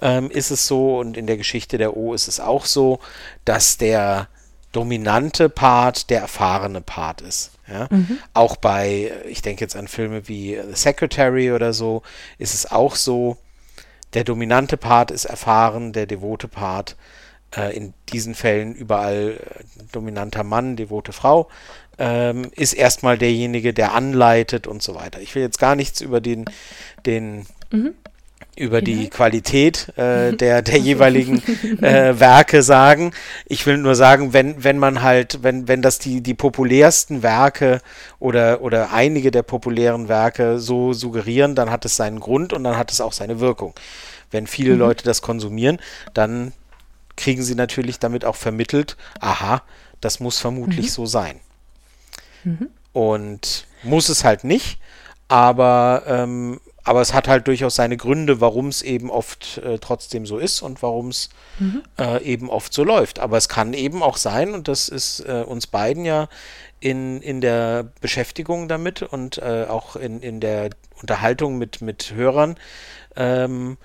ähm, 0.00 0.30
ist 0.30 0.50
es 0.50 0.66
so 0.66 0.98
und 0.98 1.16
in 1.16 1.26
der 1.26 1.36
Geschichte 1.36 1.78
der 1.78 1.96
O 1.96 2.14
ist 2.14 2.28
es 2.28 2.40
auch 2.40 2.66
so, 2.66 3.00
dass 3.44 3.76
der 3.78 4.28
dominante 4.72 5.48
Part 5.48 6.10
der 6.10 6.20
erfahrene 6.20 6.80
Part 6.80 7.20
ist. 7.20 7.52
Ja? 7.68 7.86
Mhm. 7.90 8.18
Auch 8.34 8.56
bei, 8.56 9.12
ich 9.28 9.42
denke 9.42 9.62
jetzt 9.62 9.76
an 9.76 9.88
Filme 9.88 10.28
wie 10.28 10.56
The 10.56 10.74
Secretary 10.74 11.52
oder 11.52 11.72
so, 11.72 12.02
ist 12.38 12.54
es 12.54 12.70
auch 12.70 12.96
so, 12.96 13.36
der 14.14 14.24
dominante 14.24 14.76
Part 14.76 15.10
ist 15.10 15.24
erfahren, 15.24 15.92
der 15.92 16.06
devote 16.06 16.48
Part 16.48 16.96
äh, 17.56 17.76
in 17.76 17.94
diesen 18.12 18.34
Fällen 18.34 18.74
überall 18.74 19.38
äh, 19.40 19.82
dominanter 19.92 20.42
Mann, 20.42 20.76
devote 20.76 21.12
Frau, 21.12 21.48
ähm, 21.98 22.50
ist 22.56 22.72
erstmal 22.72 23.16
derjenige, 23.16 23.72
der 23.72 23.94
anleitet 23.94 24.66
und 24.66 24.82
so 24.82 24.96
weiter. 24.96 25.20
Ich 25.20 25.34
will 25.36 25.42
jetzt 25.42 25.60
gar 25.60 25.76
nichts 25.76 26.00
über 26.00 26.20
den, 26.20 26.46
den 27.06 27.46
mhm 27.70 27.94
über 28.56 28.82
die 28.82 29.08
Qualität 29.08 29.88
äh, 29.96 30.32
der, 30.36 30.62
der 30.62 30.78
jeweiligen 30.78 31.42
äh, 31.82 32.18
Werke 32.18 32.62
sagen. 32.62 33.12
Ich 33.46 33.66
will 33.66 33.78
nur 33.78 33.94
sagen, 33.94 34.32
wenn, 34.32 34.62
wenn 34.62 34.78
man 34.78 35.02
halt, 35.02 35.42
wenn, 35.42 35.68
wenn 35.68 35.82
das 35.82 35.98
die, 35.98 36.20
die 36.20 36.34
populärsten 36.34 37.22
Werke 37.22 37.80
oder, 38.18 38.62
oder 38.62 38.92
einige 38.92 39.30
der 39.30 39.42
populären 39.42 40.08
Werke 40.08 40.58
so 40.58 40.92
suggerieren, 40.92 41.54
dann 41.54 41.70
hat 41.70 41.84
es 41.84 41.96
seinen 41.96 42.20
Grund 42.20 42.52
und 42.52 42.64
dann 42.64 42.76
hat 42.76 42.92
es 42.92 43.00
auch 43.00 43.12
seine 43.12 43.40
Wirkung. 43.40 43.74
Wenn 44.30 44.46
viele 44.46 44.74
mhm. 44.74 44.80
Leute 44.80 45.04
das 45.04 45.22
konsumieren, 45.22 45.78
dann 46.12 46.52
kriegen 47.16 47.42
sie 47.42 47.54
natürlich 47.54 47.98
damit 47.98 48.24
auch 48.24 48.36
vermittelt, 48.36 48.96
aha, 49.20 49.62
das 50.00 50.20
muss 50.20 50.38
vermutlich 50.38 50.86
mhm. 50.86 50.90
so 50.90 51.06
sein. 51.06 51.40
Mhm. 52.44 52.68
Und 52.92 53.66
muss 53.82 54.08
es 54.08 54.24
halt 54.24 54.44
nicht, 54.44 54.78
aber 55.28 56.02
ähm, 56.06 56.60
aber 56.84 57.00
es 57.00 57.14
hat 57.14 57.28
halt 57.28 57.48
durchaus 57.48 57.74
seine 57.74 57.96
Gründe, 57.96 58.40
warum 58.40 58.68
es 58.68 58.82
eben 58.82 59.10
oft 59.10 59.58
äh, 59.58 59.78
trotzdem 59.78 60.26
so 60.26 60.38
ist 60.38 60.60
und 60.60 60.82
warum 60.82 61.08
es 61.08 61.30
mhm. 61.58 61.82
äh, 61.98 62.22
eben 62.22 62.50
oft 62.50 62.74
so 62.74 62.84
läuft. 62.84 63.20
Aber 63.20 63.38
es 63.38 63.48
kann 63.48 63.72
eben 63.72 64.02
auch 64.02 64.18
sein, 64.18 64.52
und 64.52 64.68
das 64.68 64.90
ist 64.90 65.20
äh, 65.20 65.42
uns 65.46 65.66
beiden 65.66 66.04
ja 66.04 66.28
in, 66.80 67.22
in 67.22 67.40
der 67.40 67.88
Beschäftigung 68.02 68.68
damit 68.68 69.02
und 69.02 69.38
äh, 69.38 69.64
auch 69.68 69.96
in, 69.96 70.20
in 70.20 70.40
der 70.40 70.70
Unterhaltung 71.00 71.56
mit, 71.56 71.80
mit 71.80 72.12
Hörern 72.14 72.56
ähm, 73.16 73.78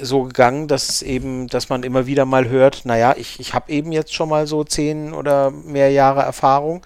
so 0.00 0.22
gegangen, 0.22 0.66
dass 0.66 0.88
es 0.88 1.02
eben, 1.02 1.48
dass 1.48 1.68
man 1.68 1.82
immer 1.82 2.06
wieder 2.06 2.24
mal 2.24 2.48
hört, 2.48 2.86
naja, 2.86 3.14
ich, 3.18 3.38
ich 3.40 3.52
habe 3.52 3.70
eben 3.70 3.92
jetzt 3.92 4.14
schon 4.14 4.30
mal 4.30 4.46
so 4.46 4.64
zehn 4.64 5.12
oder 5.12 5.50
mehr 5.50 5.90
Jahre 5.90 6.22
Erfahrung. 6.22 6.82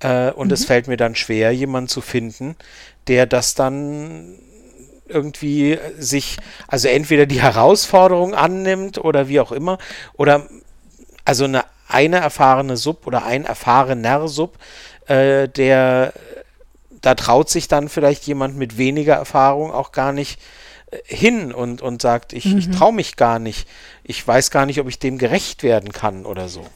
Äh, 0.00 0.30
und 0.30 0.48
mhm. 0.48 0.52
es 0.52 0.64
fällt 0.64 0.86
mir 0.86 0.96
dann 0.96 1.14
schwer, 1.14 1.50
jemanden 1.52 1.88
zu 1.88 2.00
finden, 2.00 2.54
der 3.08 3.26
das 3.26 3.54
dann 3.54 4.38
irgendwie 5.06 5.78
sich, 5.98 6.38
also 6.66 6.88
entweder 6.88 7.26
die 7.26 7.42
Herausforderung 7.42 8.34
annimmt 8.34 8.98
oder 8.98 9.28
wie 9.28 9.40
auch 9.40 9.52
immer, 9.52 9.78
oder 10.14 10.46
also 11.24 11.44
eine, 11.44 11.64
eine 11.88 12.16
erfahrene 12.16 12.76
Sub 12.76 13.06
oder 13.06 13.24
ein 13.24 13.44
erfahrener 13.44 14.28
Sub, 14.28 14.58
äh, 15.06 15.48
der 15.48 16.12
da 17.04 17.14
traut 17.14 17.50
sich 17.50 17.68
dann 17.68 17.88
vielleicht 17.88 18.26
jemand 18.26 18.56
mit 18.56 18.78
weniger 18.78 19.14
Erfahrung 19.14 19.70
auch 19.70 19.92
gar 19.92 20.12
nicht 20.12 20.40
äh, 20.90 20.98
hin 21.04 21.52
und, 21.52 21.82
und 21.82 22.00
sagt, 22.00 22.32
ich, 22.32 22.46
mhm. 22.46 22.58
ich 22.58 22.70
traue 22.70 22.92
mich 22.92 23.16
gar 23.16 23.38
nicht, 23.38 23.68
ich 24.02 24.26
weiß 24.26 24.50
gar 24.50 24.66
nicht, 24.66 24.80
ob 24.80 24.88
ich 24.88 24.98
dem 24.98 25.18
gerecht 25.18 25.62
werden 25.62 25.92
kann 25.92 26.24
oder 26.24 26.48
so. 26.48 26.66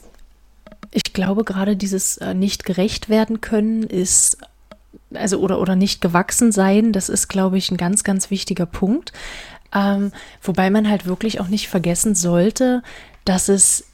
Ich 0.91 1.13
glaube, 1.13 1.43
gerade 1.43 1.75
dieses 1.75 2.17
äh, 2.17 2.33
nicht 2.33 2.65
gerecht 2.65 3.09
werden 3.09 3.41
können 3.41 3.83
ist 3.83 4.37
also 5.13 5.39
oder, 5.39 5.59
oder 5.59 5.75
nicht 5.75 6.01
gewachsen 6.01 6.51
sein, 6.51 6.91
das 6.91 7.09
ist, 7.09 7.27
glaube 7.27 7.57
ich, 7.57 7.71
ein 7.71 7.77
ganz, 7.77 8.03
ganz 8.03 8.31
wichtiger 8.31 8.65
Punkt. 8.65 9.13
Ähm, 9.73 10.11
wobei 10.41 10.69
man 10.69 10.89
halt 10.89 11.05
wirklich 11.05 11.39
auch 11.39 11.47
nicht 11.47 11.67
vergessen 11.67 12.15
sollte, 12.15 12.81
dass 13.25 13.49
es 13.49 13.85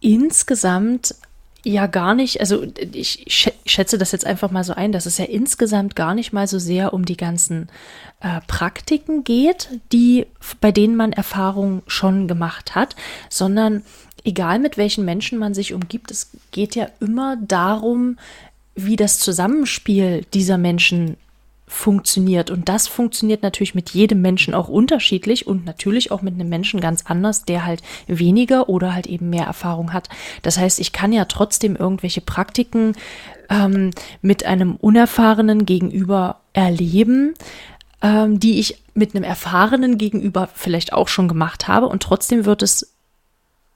insgesamt 0.00 1.16
ja 1.64 1.86
gar 1.88 2.14
nicht, 2.14 2.38
also 2.38 2.64
ich 2.92 3.52
schätze 3.66 3.98
das 3.98 4.12
jetzt 4.12 4.24
einfach 4.24 4.52
mal 4.52 4.62
so 4.62 4.72
ein, 4.72 4.92
dass 4.92 5.04
es 5.04 5.18
ja 5.18 5.24
insgesamt 5.24 5.96
gar 5.96 6.14
nicht 6.14 6.32
mal 6.32 6.46
so 6.46 6.60
sehr 6.60 6.94
um 6.94 7.04
die 7.04 7.16
ganzen 7.16 7.68
äh, 8.20 8.40
Praktiken 8.46 9.24
geht, 9.24 9.80
die, 9.90 10.26
bei 10.60 10.70
denen 10.70 10.94
man 10.94 11.12
Erfahrung 11.12 11.82
schon 11.88 12.28
gemacht 12.28 12.76
hat, 12.76 12.94
sondern 13.28 13.82
egal 14.22 14.60
mit 14.60 14.76
welchen 14.76 15.04
Menschen 15.04 15.38
man 15.40 15.54
sich 15.54 15.74
umgibt, 15.74 16.12
es 16.12 16.30
geht 16.52 16.76
ja 16.76 16.88
immer 17.00 17.36
darum, 17.36 18.16
wie 18.76 18.96
das 18.96 19.18
Zusammenspiel 19.18 20.24
dieser 20.32 20.58
Menschen 20.58 21.16
funktioniert. 21.68 22.50
Und 22.50 22.68
das 22.68 22.86
funktioniert 22.86 23.42
natürlich 23.42 23.74
mit 23.74 23.90
jedem 23.90 24.22
Menschen 24.22 24.54
auch 24.54 24.68
unterschiedlich 24.68 25.46
und 25.46 25.64
natürlich 25.64 26.12
auch 26.12 26.22
mit 26.22 26.34
einem 26.34 26.48
Menschen 26.48 26.80
ganz 26.80 27.04
anders, 27.06 27.44
der 27.44 27.66
halt 27.66 27.82
weniger 28.06 28.68
oder 28.68 28.94
halt 28.94 29.06
eben 29.08 29.30
mehr 29.30 29.46
Erfahrung 29.46 29.92
hat. 29.92 30.08
Das 30.42 30.58
heißt, 30.58 30.78
ich 30.78 30.92
kann 30.92 31.12
ja 31.12 31.24
trotzdem 31.24 31.74
irgendwelche 31.74 32.20
Praktiken 32.20 32.92
ähm, 33.50 33.90
mit 34.22 34.46
einem 34.46 34.76
unerfahrenen 34.76 35.66
Gegenüber 35.66 36.40
erleben, 36.52 37.34
ähm, 38.00 38.38
die 38.38 38.60
ich 38.60 38.80
mit 38.94 39.14
einem 39.14 39.24
erfahrenen 39.24 39.98
Gegenüber 39.98 40.48
vielleicht 40.54 40.92
auch 40.92 41.08
schon 41.08 41.26
gemacht 41.26 41.66
habe. 41.66 41.88
Und 41.88 42.02
trotzdem 42.02 42.44
wird 42.44 42.62
es 42.62 42.92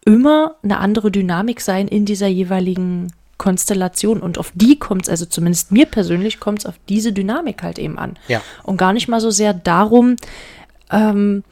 immer 0.04 0.54
eine 0.62 0.78
andere 0.78 1.10
Dynamik 1.10 1.60
sein 1.60 1.88
in 1.88 2.04
dieser 2.04 2.28
jeweiligen 2.28 3.12
Konstellation 3.40 4.20
und 4.20 4.37
auf 4.37 4.53
die 4.55 4.79
kommt 4.79 5.05
es, 5.05 5.09
also 5.09 5.24
zumindest 5.24 5.72
mir 5.72 5.87
persönlich 5.87 6.40
kommt 6.40 6.59
es 6.61 6.66
auf 6.66 6.74
diese 6.90 7.12
Dynamik 7.12 7.62
halt 7.62 7.79
eben 7.79 7.98
an. 7.98 8.18
Ja. 8.29 8.42
Und 8.62 8.76
gar 8.76 8.92
nicht 8.92 9.09
mal 9.09 9.20
so 9.20 9.31
sehr 9.31 9.55
darum, 9.55 10.16
ähm, 10.92 11.42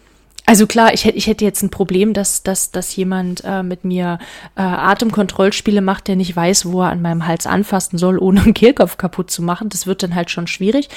also 0.45 0.67
klar, 0.67 0.93
ich 0.93 1.07
hätte, 1.07 1.17
ich 1.17 1.27
hätte 1.27 1.45
jetzt 1.45 1.63
ein 1.63 1.71
Problem, 1.71 2.13
dass, 2.13 2.43
dass, 2.43 2.71
dass 2.71 2.95
jemand 2.95 3.43
äh, 3.45 3.63
mit 3.63 3.85
mir 3.85 4.19
äh, 4.55 4.61
Atemkontrollspiele 4.61 5.81
macht, 5.81 6.09
der 6.09 6.17
nicht 6.17 6.35
weiß, 6.37 6.71
wo 6.71 6.83
er 6.83 6.91
an 6.91 7.03
meinem 7.03 7.27
Hals 7.27 7.47
anfassen 7.47 7.99
soll, 7.99 8.19
ohne 8.21 8.43
einen 8.43 8.55
Kehlkopf 8.55 8.99
kaputt 8.99 9.31
zu 9.31 9.43
machen. 9.43 9.71
Das 9.71 9.87
wird 9.87 10.03
dann 10.03 10.15
halt 10.15 10.31
schon 10.31 10.47
schwierig. 10.47 10.91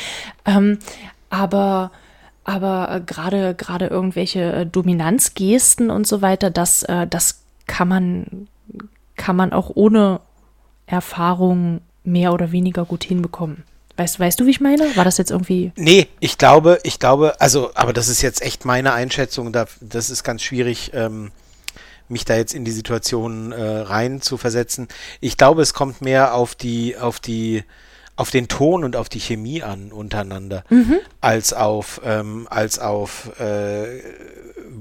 Ähm, 0.45 0.79
aber 1.29 1.91
aber 2.43 2.95
äh, 2.95 3.01
gerade 3.01 3.55
gerade 3.55 3.87
irgendwelche 3.87 4.51
äh, 4.51 4.65
Dominanzgesten 4.65 5.89
und 5.89 6.05
so 6.05 6.21
weiter, 6.21 6.49
das 6.49 6.83
äh, 6.83 7.07
das 7.07 7.43
kann 7.67 7.87
man 7.87 8.47
kann 9.15 9.35
man 9.35 9.53
auch 9.53 9.71
ohne 9.73 10.19
Erfahrung 10.91 11.81
mehr 12.03 12.33
oder 12.33 12.51
weniger 12.51 12.85
gut 12.85 13.03
hinbekommen. 13.03 13.63
Weißt, 13.97 14.19
weißt 14.19 14.39
du, 14.39 14.45
wie 14.45 14.51
ich 14.51 14.61
meine? 14.61 14.95
War 14.95 15.05
das 15.05 15.17
jetzt 15.17 15.31
irgendwie. 15.31 15.71
Nee, 15.75 16.07
ich 16.19 16.37
glaube, 16.37 16.79
ich 16.83 16.99
glaube, 16.99 17.39
also, 17.39 17.71
aber 17.75 17.93
das 17.93 18.07
ist 18.07 18.21
jetzt 18.21 18.41
echt 18.41 18.65
meine 18.65 18.93
Einschätzung. 18.93 19.51
Da, 19.51 19.67
das 19.79 20.09
ist 20.09 20.23
ganz 20.23 20.41
schwierig, 20.41 20.91
ähm, 20.93 21.31
mich 22.07 22.25
da 22.25 22.35
jetzt 22.35 22.53
in 22.53 22.65
die 22.65 22.71
Situation 22.71 23.51
äh, 23.51 23.61
rein 23.61 24.21
zu 24.21 24.37
versetzen. 24.37 24.87
Ich 25.19 25.37
glaube, 25.37 25.61
es 25.61 25.73
kommt 25.73 26.01
mehr 26.01 26.33
auf 26.33 26.55
die, 26.55 26.97
auf 26.97 27.19
die, 27.19 27.63
auf 28.15 28.31
den 28.31 28.47
Ton 28.47 28.83
und 28.83 28.95
auf 28.95 29.09
die 29.09 29.19
Chemie 29.19 29.61
an 29.61 29.91
untereinander, 29.91 30.63
mhm. 30.69 30.99
als 31.21 31.53
auf, 31.53 32.01
ähm, 32.03 32.47
als 32.49 32.79
auf 32.79 33.39
äh, 33.39 33.99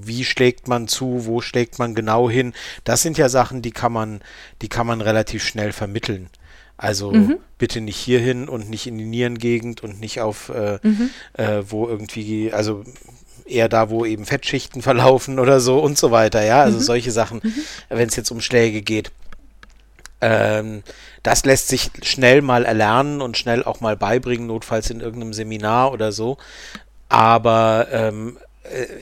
wie 0.07 0.25
schlägt 0.25 0.69
man 0.69 0.89
zu, 0.89 1.27
wo 1.27 1.41
schlägt 1.41 1.79
man 1.79 1.95
genau 1.95 2.31
hin. 2.31 2.53
Das 2.85 3.03
sind 3.03 3.19
ja 3.19 3.29
Sachen, 3.29 3.63
die 3.63 3.73
kann 3.73 3.93
man, 3.93 4.21
die 4.63 4.69
kann 4.69 4.87
man 4.87 5.01
relativ 5.01 5.45
schnell 5.45 5.73
vermitteln. 5.73 6.31
Also 6.77 7.13
mhm. 7.13 7.37
bitte 7.59 7.83
nicht 7.83 7.99
hierhin 7.99 8.49
und 8.49 8.71
nicht 8.71 8.87
in 8.87 8.97
die 8.97 9.05
Nierengegend 9.05 9.83
und 9.83 10.01
nicht 10.01 10.23
auf, 10.23 10.49
äh, 10.49 10.79
mhm. 10.83 11.11
äh, 11.35 11.63
wo 11.69 11.87
irgendwie, 11.87 12.53
also 12.53 12.85
eher 13.45 13.69
da, 13.69 13.91
wo 13.91 14.07
eben 14.07 14.25
Fettschichten 14.25 14.81
verlaufen 14.83 15.39
oder 15.39 15.61
so 15.61 15.79
und 15.79 15.99
so 15.99 16.11
weiter, 16.11 16.43
ja. 16.43 16.63
Also 16.63 16.79
mhm. 16.79 16.83
solche 16.83 17.11
Sachen, 17.11 17.41
mhm. 17.43 17.55
wenn 17.91 18.09
es 18.09 18.17
jetzt 18.17 18.31
um 18.31 18.41
Schläge 18.41 18.81
geht. 18.81 19.13
Ähm, 20.23 20.83
das 21.23 21.45
lässt 21.45 21.69
sich 21.69 21.91
schnell 22.03 22.41
mal 22.43 22.65
erlernen 22.65 23.21
und 23.21 23.37
schnell 23.37 23.63
auch 23.65 23.81
mal 23.81 23.97
beibringen, 23.97 24.47
notfalls 24.47 24.91
in 24.91 25.01
irgendeinem 25.01 25.35
Seminar 25.35 25.93
oder 25.93 26.13
so. 26.13 26.39
Aber 27.09 27.89
ähm, 27.91 28.39
äh, 28.39 28.50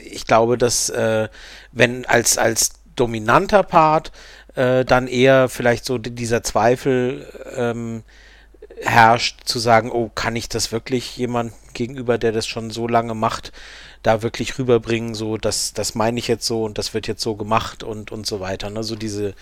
ich 0.03 0.25
glaube, 0.25 0.57
dass 0.57 0.89
äh, 0.89 1.29
wenn 1.71 2.05
als, 2.05 2.37
als 2.37 2.71
dominanter 2.95 3.63
Part 3.63 4.11
äh, 4.55 4.85
dann 4.85 5.07
eher 5.07 5.49
vielleicht 5.49 5.85
so 5.85 5.97
dieser 5.97 6.43
Zweifel 6.43 7.27
ähm, 7.55 8.03
herrscht, 8.81 9.41
zu 9.45 9.59
sagen, 9.59 9.91
oh, 9.91 10.09
kann 10.13 10.35
ich 10.35 10.49
das 10.49 10.71
wirklich 10.71 11.17
jemand 11.17 11.53
gegenüber, 11.73 12.17
der 12.17 12.31
das 12.31 12.47
schon 12.47 12.71
so 12.71 12.87
lange 12.87 13.13
macht, 13.13 13.51
da 14.03 14.21
wirklich 14.21 14.57
rüberbringen, 14.57 15.13
so, 15.13 15.37
das, 15.37 15.73
das 15.73 15.95
meine 15.95 16.19
ich 16.19 16.27
jetzt 16.27 16.45
so 16.45 16.63
und 16.63 16.77
das 16.77 16.93
wird 16.93 17.07
jetzt 17.07 17.21
so 17.21 17.35
gemacht 17.35 17.83
und, 17.83 18.11
und 18.11 18.25
so 18.25 18.39
weiter. 18.39 18.69
Ne? 18.69 18.83
So 18.83 18.95
diese, 18.95 19.33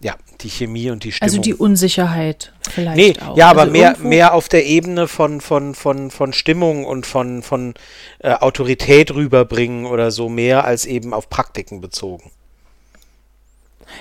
ja, 0.00 0.14
die 0.42 0.50
Chemie 0.50 0.90
und 0.90 1.04
die 1.04 1.12
Stimmung. 1.12 1.30
Also 1.30 1.40
die 1.40 1.54
Unsicherheit 1.54 2.52
vielleicht 2.70 2.96
nee, 2.96 3.26
auch. 3.26 3.36
Ja, 3.36 3.48
aber 3.48 3.62
also 3.62 3.72
mehr, 3.72 3.96
mehr 3.98 4.34
auf 4.34 4.48
der 4.48 4.66
Ebene 4.66 5.08
von, 5.08 5.40
von, 5.40 5.74
von, 5.74 6.10
von 6.10 6.32
Stimmung 6.32 6.84
und 6.84 7.06
von, 7.06 7.42
von 7.42 7.74
äh, 8.18 8.32
Autorität 8.32 9.14
rüberbringen 9.14 9.86
oder 9.86 10.10
so, 10.10 10.28
mehr 10.28 10.64
als 10.64 10.84
eben 10.84 11.14
auf 11.14 11.30
Praktiken 11.30 11.80
bezogen. 11.80 12.30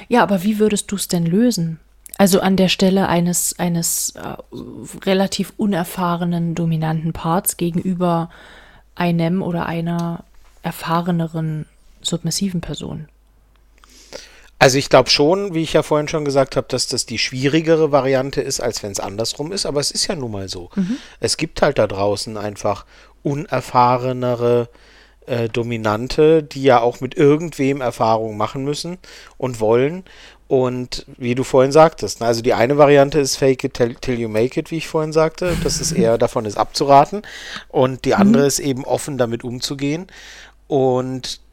Ja, 0.10 0.24
aber 0.24 0.44
wie 0.44 0.60
würdest 0.60 0.92
du 0.92 0.96
es 0.96 1.08
denn 1.08 1.26
lösen? 1.26 1.80
Also 2.18 2.40
an 2.40 2.56
der 2.56 2.70
Stelle 2.70 3.08
eines, 3.08 3.58
eines 3.60 4.12
äh, 4.16 4.36
relativ 5.06 5.54
unerfahrenen, 5.58 6.56
dominanten 6.56 7.14
Parts 7.14 7.58
gegenüber 7.58 8.30
einem 8.96 9.42
oder 9.42 9.66
einer 9.66 10.24
erfahreneren, 10.64 11.66
submissiven 12.02 12.62
Person. 12.62 13.08
Also 14.66 14.80
ich 14.80 14.90
glaube 14.90 15.12
schon, 15.12 15.54
wie 15.54 15.62
ich 15.62 15.74
ja 15.74 15.84
vorhin 15.84 16.08
schon 16.08 16.26
gesagt 16.26 16.56
habe, 16.56 16.66
dass 16.68 16.88
das 16.88 17.06
die 17.06 17.20
schwierigere 17.20 17.92
Variante 17.92 18.42
ist, 18.42 18.62
als 18.62 18.82
wenn 18.82 18.92
es 18.92 19.00
andersrum 19.00 19.52
ist, 19.52 19.68
aber 19.68 19.80
es 19.80 19.92
ist 19.92 20.08
ja 20.08 20.16
nun 20.16 20.32
mal 20.32 20.50
so. 20.50 20.72
Mhm. 20.74 20.98
Es 21.20 21.38
gibt 21.38 21.62
halt 21.62 21.78
da 21.78 21.86
draußen 21.86 22.36
einfach 22.36 22.88
unerfahrenere 23.22 24.70
äh, 25.28 25.50
Dominante, 25.50 26.42
die 26.42 26.64
ja 26.64 26.82
auch 26.82 27.00
mit 27.00 27.14
irgendwem 27.14 27.80
Erfahrung 27.80 28.38
machen 28.38 28.64
müssen 28.64 28.98
und 29.38 29.60
wollen. 29.60 30.04
Und 30.48 31.06
wie 31.16 31.36
du 31.36 31.44
vorhin 31.44 31.72
sagtest, 31.72 32.22
ne, 32.22 32.26
also 32.26 32.42
die 32.42 32.56
eine 32.56 32.80
Variante 32.80 33.20
ist 33.20 33.36
Fake 33.36 33.64
it 33.66 33.76
till, 33.76 33.94
till 33.94 34.20
you 34.20 34.30
make 34.30 34.60
it, 34.60 34.72
wie 34.72 34.78
ich 34.78 34.88
vorhin 34.88 35.14
sagte. 35.14 35.56
Das 35.64 35.80
ist 35.80 35.92
eher 35.92 36.18
davon 36.18 36.46
ist 36.46 36.58
abzuraten. 36.58 37.22
Und 37.68 38.04
die 38.04 38.16
andere 38.16 38.42
mhm. 38.42 38.48
ist 38.48 38.58
eben 38.58 38.84
offen 38.84 39.20
damit 39.20 39.44
umzugehen. 39.44 40.08
Und 40.68 41.45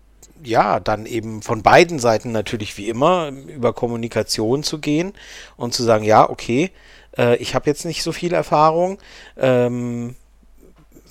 ja, 0.45 0.81
dann 0.81 1.07
eben 1.07 1.43
von 1.43 1.63
beiden 1.63 1.99
Seiten 1.99 2.33
natürlich 2.33 2.77
wie 2.77 2.89
immer 2.89 3.29
über 3.29 3.73
Kommunikation 3.73 4.63
zu 4.63 4.79
gehen 4.79 5.13
und 5.57 5.75
zu 5.75 5.83
sagen, 5.83 6.05
ja, 6.05 6.29
okay, 6.29 6.71
äh, 7.17 7.37
ich 7.37 7.55
habe 7.55 7.69
jetzt 7.69 7.85
nicht 7.85 8.03
so 8.03 8.13
viel 8.13 8.33
Erfahrung. 8.33 8.99
Ähm, 9.37 10.17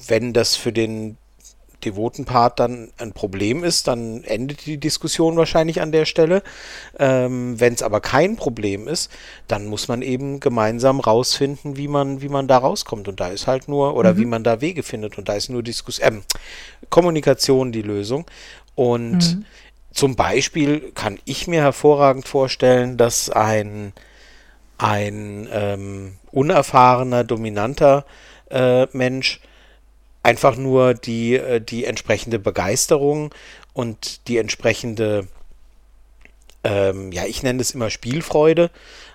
wenn 0.08 0.34
das 0.34 0.56
für 0.56 0.74
den 0.74 1.18
devoten 1.86 2.26
Part 2.26 2.60
dann 2.60 2.92
ein 2.98 3.14
Problem 3.14 3.64
ist, 3.64 3.88
dann 3.88 4.24
endet 4.24 4.66
die 4.66 4.78
Diskussion 4.78 5.38
wahrscheinlich 5.38 5.82
an 5.82 5.92
der 5.92 6.06
Stelle. 6.06 6.44
Ähm, 6.98 7.60
Wenn 7.60 7.74
es 7.74 7.84
aber 7.84 8.02
kein 8.02 8.36
Problem 8.36 8.88
ist, 8.88 9.12
dann 9.48 9.66
muss 9.66 9.88
man 9.88 10.02
eben 10.02 10.40
gemeinsam 10.40 11.00
rausfinden, 11.00 11.78
wie 11.78 11.88
man, 11.88 12.22
wie 12.22 12.30
man 12.30 12.48
da 12.48 12.58
rauskommt. 12.58 13.08
Und 13.08 13.20
da 13.20 13.30
ist 13.30 13.48
halt 13.48 13.68
nur, 13.68 13.96
oder 13.96 14.14
mhm. 14.14 14.18
wie 14.18 14.26
man 14.26 14.44
da 14.44 14.62
Wege 14.62 14.84
findet. 14.84 15.18
Und 15.18 15.30
da 15.30 15.34
ist 15.34 15.50
nur 15.50 15.64
Diskus 15.64 16.00
äh, 16.00 16.12
Kommunikation 16.90 17.72
die 17.72 17.82
Lösung. 17.82 18.26
Und 18.76 19.36
mhm. 19.36 19.46
zum 19.92 20.16
Beispiel 20.16 20.92
kann 20.94 21.20
ich 21.26 21.48
mir 21.48 21.62
hervorragend 21.62 22.28
vorstellen, 22.28 22.98
dass 22.98 23.30
ein, 23.30 23.94
ein 24.78 25.48
ähm, 25.52 26.14
unerfahrener, 26.32 27.24
dominanter 27.24 28.06
äh, 28.50 28.88
Mensch 28.96 29.42
einfach 30.24 30.56
nur 30.56 30.94
die, 30.94 31.36
äh, 31.36 31.62
die 31.62 31.86
entsprechende 31.86 32.40
Begeisterung 32.40 33.34
und 33.74 34.28
die 34.28 34.38
entsprechende, 34.38 35.28
ähm, 36.64 37.12
ja, 37.12 37.26
ich 37.26 37.44
nenne 37.44 37.62
es 37.62 37.72
immer 37.72 37.90
Spielfreude, 37.90 38.70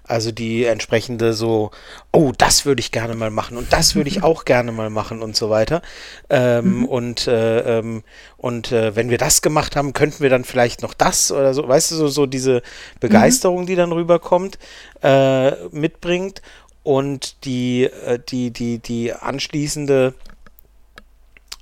also 0.09 0.31
die 0.31 0.65
entsprechende 0.65 1.33
so, 1.33 1.73
oh, 2.13 2.33
das 2.37 2.65
würde 2.65 2.81
ich 2.81 2.93
gerne 2.93 3.15
mal 3.15 3.31
machen 3.31 3.57
und 3.57 3.73
das 3.73 3.95
würde 3.95 4.09
ich 4.09 4.23
auch 4.25 4.45
gerne 4.45 4.73
mal 4.73 4.91
machen 4.91 5.23
und 5.23 5.37
so 5.37 5.51
weiter. 5.51 5.83
Ähm, 6.31 6.81
mhm. 6.81 6.85
Und, 6.87 7.27
äh, 7.27 7.79
ähm, 7.79 8.03
und 8.37 8.73
äh, 8.73 8.95
wenn 8.97 9.11
wir 9.11 9.19
das 9.19 9.43
gemacht 9.43 9.77
haben, 9.77 9.93
könnten 9.93 10.23
wir 10.23 10.31
dann 10.31 10.45
vielleicht 10.45 10.83
noch 10.83 10.95
das 10.95 11.31
oder 11.31 11.55
so, 11.55 11.67
weißt 11.67 11.93
du, 11.93 11.97
so, 11.97 12.09
so 12.09 12.27
diese 12.27 12.63
Begeisterung, 13.01 13.63
mhm. 13.63 13.67
die 13.67 13.77
dann 13.77 13.93
rüberkommt, 13.93 14.59
äh, 15.03 15.53
mitbringt 15.71 16.43
und 16.83 17.45
die, 17.45 17.85
äh, 17.85 18.19
die, 18.29 18.53
die, 18.53 18.79
die 18.79 19.13
anschließende 19.13 20.15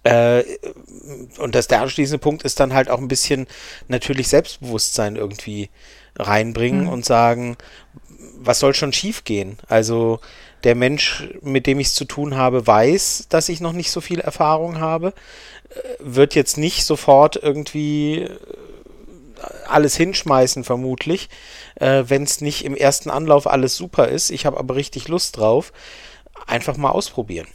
äh, 0.05 0.45
und 1.39 1.55
das 1.55 1.67
der 1.67 1.81
anschließende 1.81 2.19
Punkt 2.19 2.43
ist 2.43 2.61
dann 2.61 2.75
halt 2.75 2.91
auch 2.91 2.99
ein 2.99 3.09
bisschen 3.09 3.47
natürlich 3.89 4.29
Selbstbewusstsein 4.29 5.17
irgendwie 5.17 5.71
reinbringen 6.17 6.85
mhm. 6.85 6.91
und 6.91 7.05
sagen, 7.05 7.57
was 8.39 8.61
soll 8.61 8.75
schon 8.75 8.93
schiefgehen? 8.93 9.59
Also 9.67 10.21
der 10.63 10.75
Mensch, 10.75 11.29
mit 11.43 11.67
dem 11.67 11.81
ich 11.81 11.89
es 11.89 11.95
zu 11.95 12.05
tun 12.05 12.37
habe, 12.37 12.67
weiß, 12.67 13.27
dass 13.29 13.49
ich 13.49 13.61
noch 13.61 13.73
nicht 13.73 13.91
so 13.91 14.01
viel 14.01 14.21
Erfahrung 14.21 14.79
habe, 14.79 15.09
äh, 15.71 15.81
wird 15.99 16.35
jetzt 16.35 16.59
nicht 16.59 16.85
sofort 16.85 17.37
irgendwie 17.37 18.23
äh, 18.23 18.29
alles 19.67 19.97
hinschmeißen, 19.97 20.65
vermutlich, 20.65 21.29
äh, 21.77 22.05
wenn 22.07 22.23
es 22.23 22.41
nicht 22.41 22.65
im 22.65 22.77
ersten 22.77 23.11
Anlauf 23.11 23.47
alles 23.47 23.77
super 23.77 24.09
ist. 24.09 24.31
Ich 24.31 24.47
habe 24.47 24.59
aber 24.59 24.77
richtig 24.77 25.09
Lust 25.09 25.37
drauf. 25.37 25.73
Einfach 26.47 26.77
mal 26.77 26.91
ausprobieren. 26.91 27.47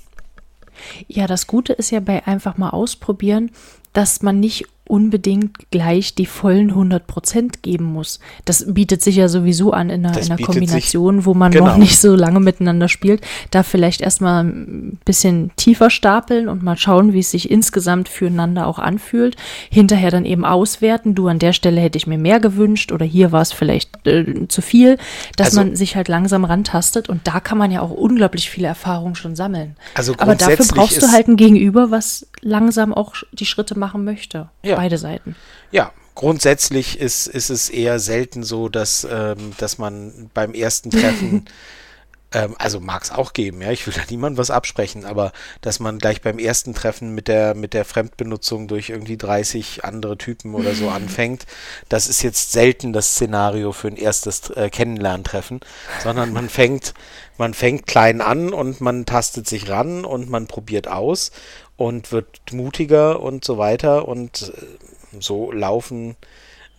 Ja, 1.07 1.27
das 1.27 1.47
Gute 1.47 1.73
ist 1.73 1.91
ja 1.91 1.99
bei 1.99 2.25
einfach 2.25 2.57
mal 2.57 2.69
ausprobieren, 2.69 3.51
dass 3.93 4.21
man 4.21 4.39
nicht 4.39 4.65
unbedingt 4.89 5.69
gleich 5.69 6.15
die 6.15 6.25
vollen 6.25 6.71
100 6.71 7.06
Prozent 7.06 7.62
geben 7.62 7.86
muss. 7.86 8.19
Das 8.45 8.73
bietet 8.73 9.04
sich 9.04 9.17
ja 9.17 9.28
sowieso 9.28 9.71
an 9.71 9.91
in 9.91 10.04
einer, 10.04 10.17
in 10.17 10.32
einer 10.32 10.41
Kombination, 10.41 11.17
sich, 11.17 11.25
wo 11.28 11.36
man 11.36 11.52
genau. 11.52 11.67
noch 11.67 11.78
nicht 11.78 11.99
so 11.99 12.15
lange 12.15 12.39
miteinander 12.39 12.88
spielt. 12.88 13.21
Da 13.52 13.62
vielleicht 13.62 14.02
erstmal 14.02 14.43
ein 14.43 14.97
bisschen 15.06 15.52
tiefer 15.58 15.91
stapeln 15.91 16.49
und 16.49 16.63
mal 16.63 16.75
schauen, 16.75 17.13
wie 17.13 17.19
es 17.19 17.30
sich 17.30 17.52
insgesamt 17.52 18.10
füreinander 18.10 18.65
auch 18.65 18.80
anfühlt. 18.80 19.36
Hinterher 19.69 20.10
dann 20.10 20.25
eben 20.25 20.43
auswerten. 20.43 21.13
Du, 21.13 21.28
an 21.28 21.38
der 21.38 21.54
Stelle 21.54 21.80
hätte 21.82 21.99
ich 21.99 22.08
mir 22.08 22.17
mehr 22.17 22.39
gewünscht 22.39 22.91
oder 22.91 23.06
hier 23.06 23.32
war 23.32 23.43
es 23.43 23.52
vielleicht 23.52 24.08
äh, 24.08 24.47
zu 24.47 24.63
viel, 24.63 24.97
dass 25.36 25.49
also, 25.49 25.60
man 25.60 25.75
sich 25.75 25.95
halt 25.97 26.08
langsam 26.08 26.45
rantastet 26.45 27.10
und 27.10 27.28
da 27.28 27.39
kann 27.39 27.60
man 27.60 27.69
ja 27.69 27.82
auch 27.82 27.91
unglaublich 27.91 28.49
viele 28.49 28.67
Erfahrungen 28.67 29.13
schon 29.13 29.36
sammeln. 29.36 29.75
Also 29.93 30.15
Aber 30.17 30.34
dafür 30.34 30.65
brauchst 30.65 30.99
du 30.99 31.12
halt 31.12 31.28
ein 31.28 31.38
Gegenüber, 31.38 31.91
was 31.91 32.25
langsam 32.41 32.91
auch 32.91 33.13
die 33.32 33.45
Schritte 33.45 33.78
machen 33.78 34.04
möchte. 34.04 34.49
Ja 34.63 34.78
beide 34.79 34.97
Seiten. 34.97 35.35
Ja, 35.71 35.91
grundsätzlich 36.15 36.99
ist, 36.99 37.27
ist 37.27 37.49
es 37.49 37.69
eher 37.69 37.99
selten 37.99 38.43
so, 38.43 38.69
dass, 38.69 39.05
ähm, 39.09 39.51
dass 39.57 39.77
man 39.77 40.29
beim 40.33 40.53
ersten 40.53 40.89
Treffen, 40.89 41.49
ähm, 42.31 42.55
also 42.57 42.79
mag 42.79 43.03
es 43.03 43.11
auch 43.11 43.33
geben, 43.33 43.61
ja, 43.61 43.71
ich 43.71 43.85
will 43.85 43.93
da 43.93 44.03
niemand 44.09 44.37
was 44.37 44.51
absprechen, 44.51 45.03
aber 45.03 45.33
dass 45.59 45.81
man 45.81 45.99
gleich 45.99 46.21
beim 46.21 46.39
ersten 46.39 46.73
Treffen 46.73 47.13
mit 47.13 47.27
der, 47.27 47.55
mit 47.55 47.73
der 47.73 47.83
Fremdbenutzung 47.83 48.69
durch 48.69 48.89
irgendwie 48.89 49.17
30 49.17 49.83
andere 49.83 50.17
Typen 50.17 50.55
oder 50.55 50.73
so 50.73 50.87
anfängt, 50.99 51.45
das 51.89 52.07
ist 52.07 52.21
jetzt 52.21 52.53
selten 52.53 52.93
das 52.93 53.15
Szenario 53.15 53.73
für 53.73 53.89
ein 53.89 53.97
erstes 53.97 54.49
äh, 54.51 54.69
Kennenlerntreffen, 54.69 55.59
sondern 56.01 56.31
man 56.31 56.47
fängt, 56.47 56.93
man 57.37 57.53
fängt 57.53 57.85
klein 57.85 58.21
an 58.21 58.53
und 58.53 58.79
man 58.79 59.05
tastet 59.05 59.45
sich 59.45 59.69
ran 59.69 60.05
und 60.05 60.29
man 60.29 60.47
probiert 60.47 60.87
aus 60.87 61.31
und 61.79 62.11
wird 62.11 62.27
mutiger 62.51 63.21
und 63.21 63.45
so 63.45 63.57
weiter. 63.57 64.07
Und 64.07 64.53
äh, 64.53 65.21
so 65.21 65.51
laufen 65.51 66.15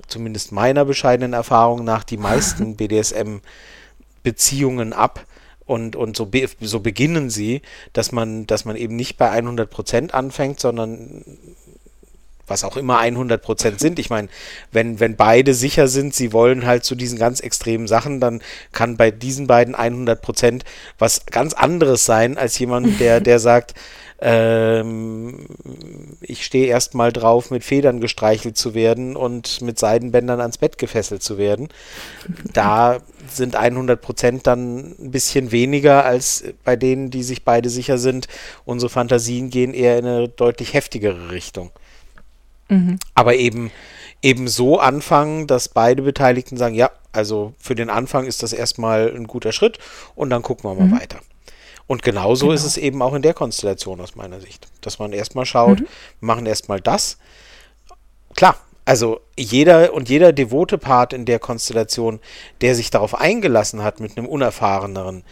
zumindest 0.06 0.52
meiner 0.52 0.84
bescheidenen 0.84 1.32
Erfahrung 1.32 1.82
nach 1.84 2.04
die 2.04 2.18
meisten 2.18 2.76
BDSM-Beziehungen 2.76 4.92
ab. 4.92 5.24
Und, 5.64 5.96
und 5.96 6.18
so, 6.18 6.26
be 6.26 6.46
so 6.60 6.80
beginnen 6.80 7.30
sie, 7.30 7.62
dass 7.94 8.12
man, 8.12 8.46
dass 8.46 8.66
man 8.66 8.76
eben 8.76 8.94
nicht 8.94 9.16
bei 9.16 9.32
100% 9.32 10.10
anfängt, 10.10 10.60
sondern 10.60 11.24
was 12.46 12.62
auch 12.64 12.76
immer 12.76 13.00
100% 13.00 13.78
sind. 13.78 13.98
Ich 13.98 14.10
meine, 14.10 14.28
wenn, 14.70 15.00
wenn 15.00 15.16
beide 15.16 15.54
sicher 15.54 15.88
sind, 15.88 16.14
sie 16.14 16.34
wollen 16.34 16.66
halt 16.66 16.84
zu 16.84 16.94
diesen 16.94 17.18
ganz 17.18 17.40
extremen 17.40 17.86
Sachen, 17.86 18.20
dann 18.20 18.42
kann 18.72 18.98
bei 18.98 19.10
diesen 19.10 19.46
beiden 19.46 19.74
100% 19.74 20.60
was 20.98 21.24
ganz 21.24 21.54
anderes 21.54 22.04
sein, 22.04 22.36
als 22.36 22.58
jemand, 22.58 23.00
der, 23.00 23.20
der 23.20 23.38
sagt, 23.38 23.74
ähm, 24.20 25.46
ich 26.20 26.44
stehe 26.44 26.66
erstmal 26.66 27.12
drauf, 27.12 27.50
mit 27.50 27.64
Federn 27.64 28.00
gestreichelt 28.00 28.56
zu 28.56 28.74
werden 28.74 29.16
und 29.16 29.62
mit 29.62 29.78
Seidenbändern 29.78 30.40
ans 30.40 30.58
Bett 30.58 30.76
gefesselt 30.76 31.22
zu 31.22 31.38
werden. 31.38 31.68
Da 32.52 32.98
sind 33.28 33.56
100 33.56 34.00
Prozent 34.00 34.46
dann 34.46 34.94
ein 34.98 35.10
bisschen 35.10 35.52
weniger 35.52 36.04
als 36.04 36.44
bei 36.64 36.76
denen, 36.76 37.10
die 37.10 37.22
sich 37.22 37.44
beide 37.44 37.70
sicher 37.70 37.96
sind. 37.96 38.28
Unsere 38.64 38.90
Fantasien 38.90 39.48
gehen 39.48 39.72
eher 39.72 39.98
in 39.98 40.06
eine 40.06 40.28
deutlich 40.28 40.74
heftigere 40.74 41.30
Richtung. 41.30 41.70
Mhm. 42.68 42.98
Aber 43.14 43.34
eben 43.36 43.70
eben 44.22 44.48
so 44.48 44.78
anfangen, 44.78 45.46
dass 45.46 45.68
beide 45.68 46.02
Beteiligten 46.02 46.56
sagen, 46.56 46.74
ja, 46.74 46.90
also 47.12 47.54
für 47.58 47.74
den 47.74 47.90
Anfang 47.90 48.26
ist 48.26 48.42
das 48.42 48.52
erstmal 48.52 49.12
ein 49.14 49.26
guter 49.26 49.52
Schritt 49.52 49.78
und 50.14 50.30
dann 50.30 50.42
gucken 50.42 50.68
wir 50.70 50.74
mal 50.74 50.88
mhm. 50.88 51.00
weiter. 51.00 51.20
Und 51.90 52.04
genauso 52.04 52.46
genau. 52.46 52.54
ist 52.54 52.62
es 52.62 52.76
eben 52.76 53.02
auch 53.02 53.14
in 53.14 53.22
der 53.22 53.34
Konstellation 53.34 54.00
aus 54.00 54.14
meiner 54.14 54.40
Sicht, 54.40 54.68
dass 54.80 55.00
man 55.00 55.12
erstmal 55.12 55.44
schaut, 55.44 55.80
mhm. 55.80 55.86
wir 56.20 56.26
machen 56.26 56.46
erstmal 56.46 56.80
das. 56.80 57.18
Klar, 58.36 58.54
also 58.84 59.22
jeder 59.36 59.92
und 59.92 60.08
jeder 60.08 60.32
devote 60.32 60.78
Part 60.78 61.12
in 61.12 61.24
der 61.24 61.40
Konstellation, 61.40 62.20
der 62.60 62.76
sich 62.76 62.90
darauf 62.90 63.16
eingelassen 63.20 63.82
hat 63.82 63.98
mit 63.98 64.16
einem 64.16 64.28
unerfahreneren, 64.28 65.24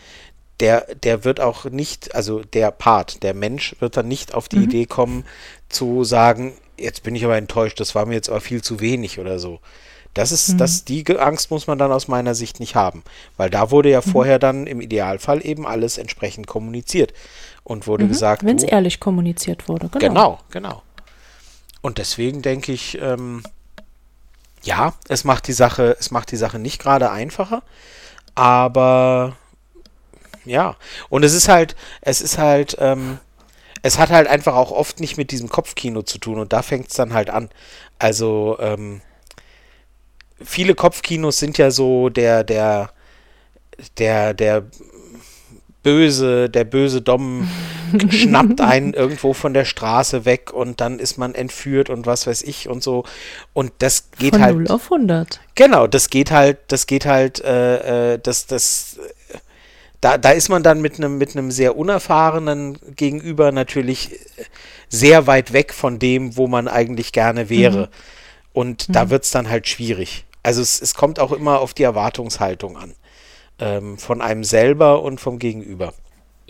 der, 0.59 0.93
der 0.97 1.23
wird 1.23 1.39
auch 1.39 1.67
nicht, 1.67 2.17
also 2.17 2.41
der 2.43 2.73
Part, 2.73 3.23
der 3.23 3.35
Mensch 3.35 3.77
wird 3.79 3.97
dann 3.97 4.09
nicht 4.09 4.35
auf 4.35 4.49
die 4.49 4.57
mhm. 4.57 4.65
Idee 4.65 4.87
kommen 4.87 5.27
zu 5.69 6.03
sagen, 6.03 6.57
jetzt 6.77 7.05
bin 7.05 7.15
ich 7.15 7.25
aber 7.25 7.37
enttäuscht, 7.37 7.79
das 7.79 7.95
war 7.95 8.05
mir 8.05 8.15
jetzt 8.15 8.31
aber 8.31 8.41
viel 8.41 8.63
zu 8.63 8.81
wenig 8.81 9.21
oder 9.21 9.39
so. 9.39 9.61
Das 10.19 10.33
ist, 10.33 10.55
mhm. 10.55 10.59
das, 10.59 10.85
die 10.85 11.05
Angst 11.17 11.53
muss 11.53 11.69
man 11.69 11.79
dann 11.79 11.93
aus 11.93 12.09
meiner 12.09 12.35
Sicht 12.35 12.59
nicht 12.59 12.75
haben, 12.75 13.05
weil 13.37 13.51
da 13.51 13.71
wurde 13.71 13.89
ja 13.89 14.03
mhm. 14.05 14.11
vorher 14.11 14.41
dann 14.41 14.67
im 14.67 14.81
Idealfall 14.81 15.47
eben 15.47 15.65
alles 15.65 15.97
entsprechend 15.97 16.49
kommuniziert 16.49 17.15
und 17.63 17.87
wurde 17.87 18.03
mhm. 18.03 18.09
gesagt. 18.09 18.45
Wenn 18.45 18.57
es 18.57 18.65
ehrlich 18.65 18.99
kommuniziert 18.99 19.69
wurde, 19.69 19.89
genau. 19.91 20.01
Genau, 20.01 20.39
genau. 20.51 20.83
Und 21.83 21.99
deswegen 21.99 22.43
denke 22.43 22.73
ich, 22.73 23.01
ähm, 23.01 23.45
ja, 24.65 24.93
es 25.09 25.23
macht 25.23 25.47
die 25.47 25.53
Sache, 25.53 25.97
es 26.01 26.11
macht 26.11 26.33
die 26.33 26.37
Sache 26.37 26.59
nicht 26.59 26.81
gerade 26.81 27.13
einfacher, 27.13 27.63
aber 28.35 29.37
ja, 30.45 30.75
und 31.11 31.25
es 31.25 31.33
ist 31.33 31.47
halt, 31.47 31.77
es 32.01 32.23
ist 32.23 32.39
halt, 32.39 32.77
ähm, 32.81 33.21
es 33.83 34.01
hat 34.01 34.11
halt 34.11 34.27
einfach 34.27 34.57
auch 34.57 34.73
oft 34.73 34.99
nicht 34.99 35.17
mit 35.17 35.31
diesem 35.31 35.49
Kopfkino 35.49 36.03
zu 36.03 36.19
tun 36.19 36.41
und 36.41 36.53
da 36.53 36.63
fängt 36.63 36.89
es 36.89 36.95
dann 36.95 37.13
halt 37.13 37.31
an. 37.31 37.51
Also, 38.01 38.57
ähm, 38.59 39.01
viele 40.43 40.75
Kopfkinos 40.75 41.39
sind 41.39 41.59
ja 41.59 41.71
so 41.71 42.09
der, 42.09 42.45
der, 42.45 42.91
der, 43.99 44.35
der 44.35 44.65
böse, 45.83 46.51
der 46.51 46.65
böse 46.65 47.01
Dom 47.01 47.49
schnappt 48.11 48.61
einen 48.61 48.93
irgendwo 48.93 49.33
von 49.33 49.55
der 49.55 49.65
Straße 49.65 50.25
weg 50.25 50.53
und 50.53 50.81
dann 50.81 50.99
ist 50.99 51.17
man 51.17 51.35
entführt 51.35 51.89
und 51.91 52.07
was 52.07 52.27
weiß 52.27 52.43
ich 52.43 52.69
und 52.69 52.83
so. 52.83 53.05
Und 53.53 53.73
das 53.79 54.11
geht 54.19 54.35
von 54.35 54.43
halt. 54.43 54.57
0 54.57 54.69
auf 54.69 54.93
100. 54.93 55.41
Genau, 55.55 55.87
das 55.87 56.11
geht 56.11 56.31
halt, 56.31 56.59
das 56.69 56.87
geht 56.87 57.07
halt, 57.07 57.41
äh, 57.41 58.15
äh 58.15 58.19
das, 58.23 58.47
das, 58.47 58.99
da, 60.01 60.19
da 60.19 60.31
ist 60.31 60.49
man 60.49 60.63
dann 60.63 60.81
mit 60.81 60.99
einem 60.99 61.19
mit 61.19 61.37
einem 61.37 61.51
sehr 61.51 61.77
unerfahrenen 61.77 62.79
Gegenüber 62.95 63.53
natürlich 63.53 64.11
sehr 64.89 65.27
weit 65.27 65.53
weg 65.53 65.73
von 65.73 65.99
dem, 65.99 66.37
wo 66.37 66.47
man 66.47 66.69
eigentlich 66.69 67.13
gerne 67.13 67.49
wäre. 67.49 67.87
Mhm. 67.87 67.89
Und 68.53 68.89
mhm. 68.89 68.93
da 68.93 69.11
wird 69.11 69.25
es 69.25 69.31
dann 69.31 69.49
halt 69.49 69.69
schwierig. 69.69 70.25
Also 70.43 70.63
es, 70.63 70.81
es 70.81 70.95
kommt 70.95 71.21
auch 71.21 71.33
immer 71.33 71.61
auf 71.61 71.75
die 71.75 71.83
Erwartungshaltung 71.83 72.77
an. 72.77 72.95
Ähm, 73.61 73.99
von 73.99 74.21
einem 74.21 74.45
selber 74.45 75.03
und 75.03 75.21
vom 75.21 75.39
Gegenüber. 75.39 75.93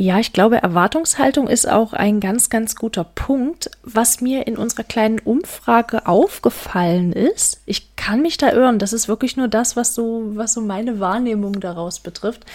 Ja, 0.01 0.21
ich 0.21 0.33
glaube, 0.33 0.63
Erwartungshaltung 0.63 1.49
ist 1.49 1.69
auch 1.69 1.93
ein 1.93 2.21
ganz, 2.21 2.51
ganz 2.51 2.77
guter 2.77 3.03
Punkt. 3.03 3.69
Was 3.83 4.21
mir 4.21 4.47
in 4.47 4.57
unserer 4.57 4.85
kleinen 4.85 5.19
Umfrage 5.19 6.07
aufgefallen 6.07 7.13
ist, 7.13 7.63
ich 7.67 7.97
kann 7.97 8.23
mich 8.23 8.37
da 8.37 8.53
irren, 8.53 8.79
das 8.79 8.93
ist 8.93 9.09
wirklich 9.09 9.37
nur 9.37 9.49
das, 9.49 9.75
was 9.75 9.97
so, 9.97 10.23
was 10.35 10.53
so 10.53 10.61
meine 10.61 11.01
Wahrnehmung 11.01 11.59
daraus 11.59 11.99
betrifft, 11.99 12.47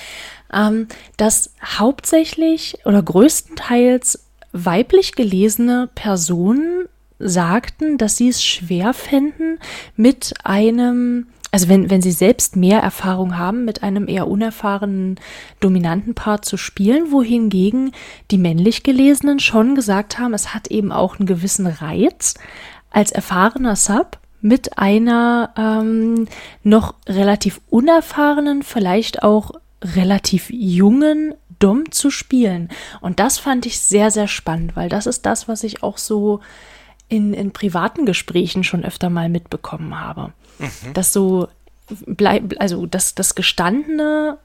ähm, 0.53 0.87
dass 1.17 1.53
hauptsächlich 1.61 2.77
oder 2.85 3.03
größtenteils 3.03 4.23
weiblich 4.53 5.11
gelesene 5.11 5.89
Personen 5.95 6.87
sagten, 7.27 7.97
dass 7.97 8.17
sie 8.17 8.29
es 8.29 8.43
schwer 8.43 8.93
fänden, 8.93 9.59
mit 9.95 10.33
einem 10.43 11.27
also 11.53 11.69
wenn, 11.69 11.91
wenn 11.91 12.01
sie 12.01 12.11
selbst 12.11 12.55
mehr 12.55 12.79
Erfahrung 12.79 13.37
haben, 13.37 13.63
mit 13.63 13.83
einem 13.83 14.07
eher 14.07 14.27
unerfahrenen, 14.27 15.19
dominanten 15.59 16.15
Part 16.15 16.45
zu 16.45 16.57
spielen, 16.57 17.11
wohingegen 17.11 17.91
die 18.31 18.39
männlich 18.39 18.81
Gelesenen 18.81 19.37
schon 19.37 19.75
gesagt 19.75 20.17
haben, 20.17 20.33
es 20.33 20.55
hat 20.55 20.69
eben 20.69 20.91
auch 20.91 21.19
einen 21.19 21.27
gewissen 21.27 21.67
Reiz, 21.67 22.33
als 22.89 23.11
erfahrener 23.11 23.75
Sub 23.75 24.17
mit 24.41 24.79
einer 24.79 25.53
ähm, 25.55 26.27
noch 26.63 26.95
relativ 27.07 27.61
unerfahrenen, 27.69 28.63
vielleicht 28.63 29.21
auch 29.21 29.51
relativ 29.83 30.49
jungen 30.49 31.35
Dom 31.59 31.91
zu 31.91 32.09
spielen. 32.09 32.69
Und 32.99 33.19
das 33.19 33.37
fand 33.37 33.67
ich 33.67 33.79
sehr, 33.79 34.09
sehr 34.09 34.27
spannend, 34.27 34.75
weil 34.75 34.89
das 34.89 35.05
ist 35.05 35.25
das, 35.27 35.47
was 35.47 35.63
ich 35.63 35.83
auch 35.83 35.99
so 35.99 36.39
in, 37.13 37.33
in 37.33 37.51
privaten 37.51 38.05
Gesprächen 38.05 38.63
schon 38.63 38.83
öfter 38.83 39.09
mal 39.09 39.29
mitbekommen 39.29 39.99
habe. 39.99 40.33
Mhm. 40.59 40.93
Dass 40.93 41.13
so 41.13 41.47
bleib, 42.07 42.55
also 42.59 42.85
dass 42.85 43.15
das 43.15 43.35
gestandene 43.35 44.37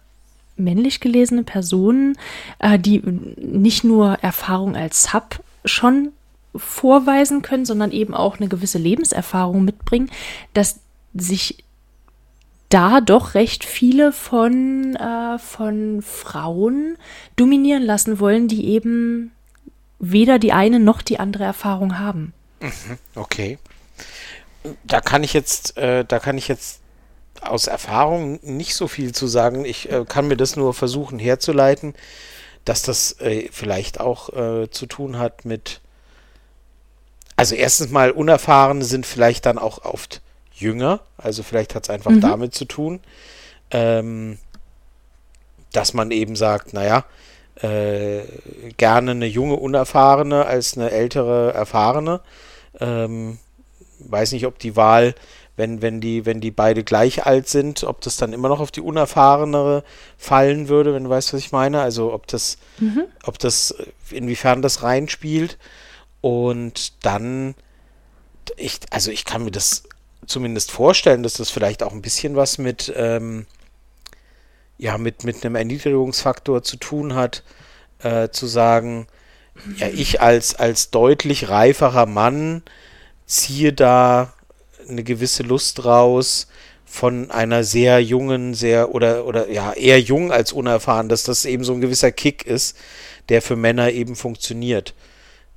männlich 0.57 1.01
gelesene 1.01 1.45
Personen, 1.45 2.17
äh, 2.59 2.79
die 2.79 3.01
nicht 3.01 3.85
nur 3.85 4.19
Erfahrung 4.23 4.77
als 4.77 5.05
Sub 5.05 5.41
schon 5.65 6.11
vorweisen 6.55 7.43
können, 7.43 7.65
sondern 7.65 7.93
eben 7.93 8.15
auch 8.15 8.39
eine 8.39 8.49
gewisse 8.49 8.79
Lebenserfahrung 8.79 9.65
mitbringen, 9.65 10.11
dass 10.55 10.81
sich 11.15 11.65
da 12.69 13.01
doch 13.01 13.35
recht 13.35 13.65
viele 13.65 14.13
von, 14.13 14.97
äh, 14.97 15.39
von 15.39 16.03
Frauen 16.03 16.97
dominieren 17.37 17.83
lassen 17.83 18.21
wollen, 18.21 18.49
die 18.49 18.67
eben 18.67 19.31
weder 19.99 20.39
die 20.39 20.53
eine 20.53 20.81
noch 20.81 21.03
die 21.03 21.19
andere 21.19 21.45
Erfahrung 21.45 21.99
haben. 21.99 22.35
Mhm, 22.61 22.99
okay. 23.15 23.59
Da 24.85 25.01
kann 25.01 25.23
ich 25.25 25.33
jetzt, 25.33 25.77
äh, 25.77 26.05
da 26.05 26.19
kann 26.19 26.37
ich 26.37 26.49
jetzt 26.49 26.81
aus 27.41 27.67
Erfahrung 27.67 28.41
nicht 28.43 28.75
so 28.75 28.89
viel 28.89 29.13
zu 29.15 29.27
sagen. 29.27 29.65
Ich 29.65 29.91
äh, 29.91 30.05
kann 30.07 30.29
mir 30.29 30.37
das 30.37 30.57
nur 30.57 30.75
versuchen 30.75 31.19
herzuleiten, 31.19 31.95
dass 32.65 32.83
das 32.83 33.21
äh, 33.21 33.49
vielleicht 33.53 34.01
auch 34.01 34.33
äh, 34.35 34.71
zu 34.71 34.87
tun 34.87 35.19
hat 35.19 35.45
mit. 35.45 35.81
Also 37.37 37.55
erstens 37.55 37.91
mal 37.91 38.11
Unerfahrene 38.11 38.85
sind 38.85 39.07
vielleicht 39.07 39.47
dann 39.47 39.59
auch 39.59 39.85
oft 39.85 40.21
jünger. 40.53 41.01
Also 41.17 41.43
vielleicht 41.43 41.75
hat 41.75 41.85
es 41.85 41.91
einfach 41.91 42.11
mhm. 42.11 42.21
damit 42.21 42.55
zu 42.55 42.65
tun, 42.65 43.01
ähm, 43.71 44.39
dass 45.73 45.95
man 45.95 46.11
eben 46.11 46.35
sagt, 46.35 46.73
naja, 46.73 47.05
äh, 47.63 48.23
gerne 48.77 49.13
eine 49.13 49.27
junge 49.27 49.57
Unerfahrene 49.57 50.47
als 50.47 50.77
eine 50.77 50.91
ältere 50.91 51.53
Erfahrene. 51.53 52.21
Ähm, 52.81 53.39
weiß 54.01 54.33
nicht, 54.33 54.47
ob 54.47 54.59
die 54.59 54.77
Wahl, 54.77 55.15
wenn, 55.57 55.83
wenn, 55.83 56.01
die, 56.01 56.25
wenn 56.25 56.41
die 56.41 56.53
beide 56.53 56.85
gleich 56.85 57.27
alt 57.27 57.49
sind, 57.49 57.83
ob 57.83 58.01
das 58.01 58.17
dann 58.17 58.33
immer 58.33 58.49
noch 58.49 58.61
auf 58.61 58.71
die 58.71 58.81
Unerfahrenere 58.81 59.83
fallen 60.17 60.69
würde, 60.69 60.95
wenn 60.95 61.05
du 61.05 61.11
weißt, 61.11 61.33
was 61.33 61.41
ich 61.41 61.51
meine. 61.51 61.81
Also 61.81 62.13
ob 62.13 62.29
das, 62.29 62.59
mhm. 62.79 63.05
ob 63.25 63.39
das, 63.41 63.75
inwiefern 64.11 64.63
das 64.63 64.85
reinspielt. 64.85 65.59
Und 66.21 67.05
dann, 67.05 67.57
ich, 68.57 68.81
also 68.91 69.11
ich 69.11 69.25
kann 69.25 69.45
mir 69.45 69.51
das 69.51 69.83
zumindest 70.27 70.71
vorstellen, 70.71 71.25
dass 71.25 71.35
das 71.35 71.51
vielleicht 71.51 71.83
auch 71.83 71.93
ein 71.93 72.03
bisschen 72.03 72.37
was 72.37 72.59
mit, 72.59 72.93
ähm, 72.95 73.47
ja, 74.79 74.97
mit, 74.97 75.25
mit 75.25 75.45
einem 75.45 75.57
Erniedrigungsfaktor 75.57 76.63
zu 76.63 76.77
tun 76.77 77.15
hat, 77.15 77.43
äh, 78.01 78.29
zu 78.29 78.47
sagen, 78.47 79.09
ja, 79.77 79.89
ich 79.89 80.21
als, 80.21 80.55
als 80.55 80.91
deutlich 80.91 81.49
reiferer 81.49 82.07
Mann 82.07 82.63
ziehe 83.27 83.73
da 83.73 84.33
eine 84.89 85.05
gewisse 85.05 85.43
Lust 85.43 85.85
raus 85.85 86.49
von 86.85 87.31
einer 87.31 87.65
sehr 87.65 88.03
jungen, 88.03 88.55
sehr 88.55 88.95
oder 88.95 89.27
oder 89.27 89.51
ja 89.51 89.75
eher 89.75 90.01
jung 90.01 90.33
als 90.33 90.53
unerfahren, 90.53 91.09
dass 91.09 91.23
das 91.23 91.45
eben 91.45 91.63
so 91.63 91.75
ein 91.75 91.83
gewisser 91.83 92.11
Kick 92.11 92.47
ist, 92.47 92.77
der 93.29 93.43
für 93.43 93.57
Männer 93.57 93.91
eben 93.93 94.17
funktioniert. 94.17 94.95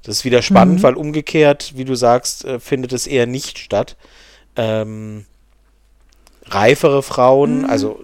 Das 0.03 0.17
ist 0.17 0.25
wieder 0.25 0.41
spannend, 0.41 0.79
mhm. 0.79 0.83
weil 0.83 0.95
umgekehrt, 0.95 1.73
wie 1.75 1.85
du 1.85 1.95
sagst, 1.95 2.43
äh, 2.43 2.59
findet 2.59 2.91
es 2.91 3.07
eher 3.07 3.27
nicht 3.27 3.59
statt. 3.59 3.95
Ähm, 4.55 5.25
reifere 6.45 7.03
Frauen, 7.03 7.59
mhm. 7.59 7.69
also 7.69 8.03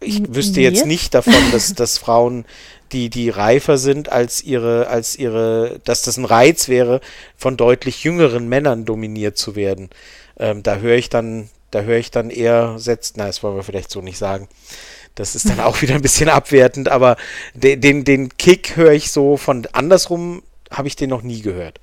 ich 0.00 0.34
wüsste 0.34 0.58
nee. 0.58 0.66
jetzt 0.66 0.86
nicht 0.86 1.14
davon, 1.14 1.34
dass, 1.52 1.74
dass 1.74 1.98
Frauen 1.98 2.44
die, 2.92 3.10
die 3.10 3.30
reifer 3.30 3.78
sind 3.78 4.10
als 4.10 4.42
ihre, 4.42 4.88
als 4.88 5.16
ihre, 5.16 5.80
dass 5.84 6.02
das 6.02 6.16
ein 6.16 6.24
Reiz 6.24 6.68
wäre, 6.68 7.00
von 7.36 7.56
deutlich 7.56 8.04
jüngeren 8.04 8.48
Männern 8.48 8.84
dominiert 8.84 9.36
zu 9.36 9.56
werden. 9.56 9.90
Ähm, 10.38 10.62
da 10.62 10.76
höre 10.76 10.96
ich 10.96 11.08
dann, 11.08 11.48
da 11.70 11.82
höre 11.82 11.98
ich 11.98 12.10
dann 12.10 12.30
eher 12.30 12.78
setzt, 12.78 13.16
na, 13.16 13.26
das 13.26 13.42
wollen 13.42 13.56
wir 13.56 13.62
vielleicht 13.62 13.90
so 13.90 14.00
nicht 14.00 14.18
sagen. 14.18 14.48
Das 15.14 15.34
ist 15.34 15.48
dann 15.48 15.60
auch 15.60 15.82
wieder 15.82 15.94
ein 15.94 16.02
bisschen 16.02 16.28
abwertend, 16.28 16.88
aber 16.88 17.16
den, 17.54 17.80
den, 17.80 18.04
den 18.04 18.36
Kick 18.36 18.76
höre 18.76 18.92
ich 18.92 19.10
so 19.10 19.36
von 19.36 19.66
andersrum, 19.72 20.42
habe 20.70 20.88
ich 20.88 20.96
den 20.96 21.10
noch 21.10 21.22
nie 21.22 21.42
gehört. 21.42 21.80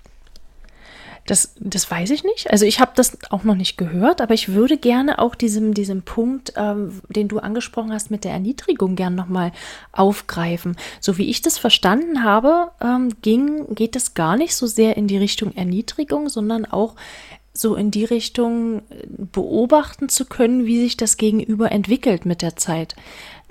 Das, 1.30 1.54
das 1.60 1.92
weiß 1.92 2.10
ich 2.10 2.24
nicht. 2.24 2.50
Also 2.50 2.66
ich 2.66 2.80
habe 2.80 2.94
das 2.96 3.16
auch 3.30 3.44
noch 3.44 3.54
nicht 3.54 3.78
gehört, 3.78 4.20
aber 4.20 4.34
ich 4.34 4.50
würde 4.50 4.78
gerne 4.78 5.20
auch 5.20 5.36
diesem, 5.36 5.76
diesem 5.76 6.02
Punkt, 6.02 6.54
ähm, 6.56 7.02
den 7.08 7.28
du 7.28 7.38
angesprochen 7.38 7.94
hast 7.94 8.10
mit 8.10 8.24
der 8.24 8.32
Erniedrigung, 8.32 8.96
gern 8.96 9.14
nochmal 9.14 9.52
aufgreifen. 9.92 10.76
So 11.00 11.20
wie 11.20 11.30
ich 11.30 11.44
das 11.44 11.60
verstanden 11.60 12.24
habe, 12.24 12.72
ähm, 12.82 13.12
ging, 13.22 13.76
geht 13.76 13.96
es 13.96 14.16
gar 14.16 14.38
nicht 14.38 14.56
so 14.56 14.66
sehr 14.66 14.98
in 14.98 15.06
die 15.06 15.20
Richtung 15.20 15.56
Erniedrigung, 15.56 16.30
sondern 16.30 16.66
auch 16.66 16.96
so 17.54 17.76
in 17.76 17.92
die 17.92 18.06
Richtung 18.06 18.80
äh, 18.90 19.06
beobachten 19.32 20.10
zu 20.10 20.26
können, 20.26 20.66
wie 20.66 20.82
sich 20.82 20.98
das 20.98 21.18
Gegenüber 21.18 21.72
entwickelt 21.72 22.26
mit 22.26 22.42
der 22.42 22.56
Zeit. 22.56 22.96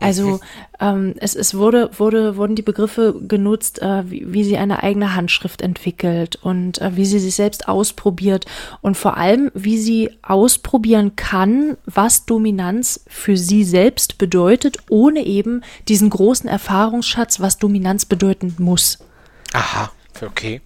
Also 0.00 0.40
ähm, 0.78 1.14
es, 1.18 1.34
es 1.34 1.54
wurde, 1.54 1.90
wurde, 1.98 2.36
wurden 2.36 2.54
die 2.54 2.62
Begriffe 2.62 3.14
genutzt, 3.26 3.82
äh, 3.82 4.08
wie, 4.08 4.32
wie 4.32 4.44
sie 4.44 4.56
eine 4.56 4.82
eigene 4.82 5.14
Handschrift 5.14 5.60
entwickelt 5.60 6.36
und 6.36 6.80
äh, 6.80 6.96
wie 6.96 7.04
sie 7.04 7.18
sich 7.18 7.34
selbst 7.34 7.68
ausprobiert 7.68 8.46
und 8.80 8.96
vor 8.96 9.16
allem, 9.16 9.50
wie 9.54 9.78
sie 9.78 10.10
ausprobieren 10.22 11.16
kann, 11.16 11.76
was 11.84 12.26
Dominanz 12.26 13.00
für 13.08 13.36
sie 13.36 13.64
selbst 13.64 14.18
bedeutet, 14.18 14.76
ohne 14.88 15.26
eben 15.26 15.62
diesen 15.88 16.10
großen 16.10 16.48
Erfahrungsschatz, 16.48 17.40
was 17.40 17.58
Dominanz 17.58 18.04
bedeuten 18.04 18.54
muss. 18.58 18.98
Aha, 19.52 19.90
okay. 20.24 20.60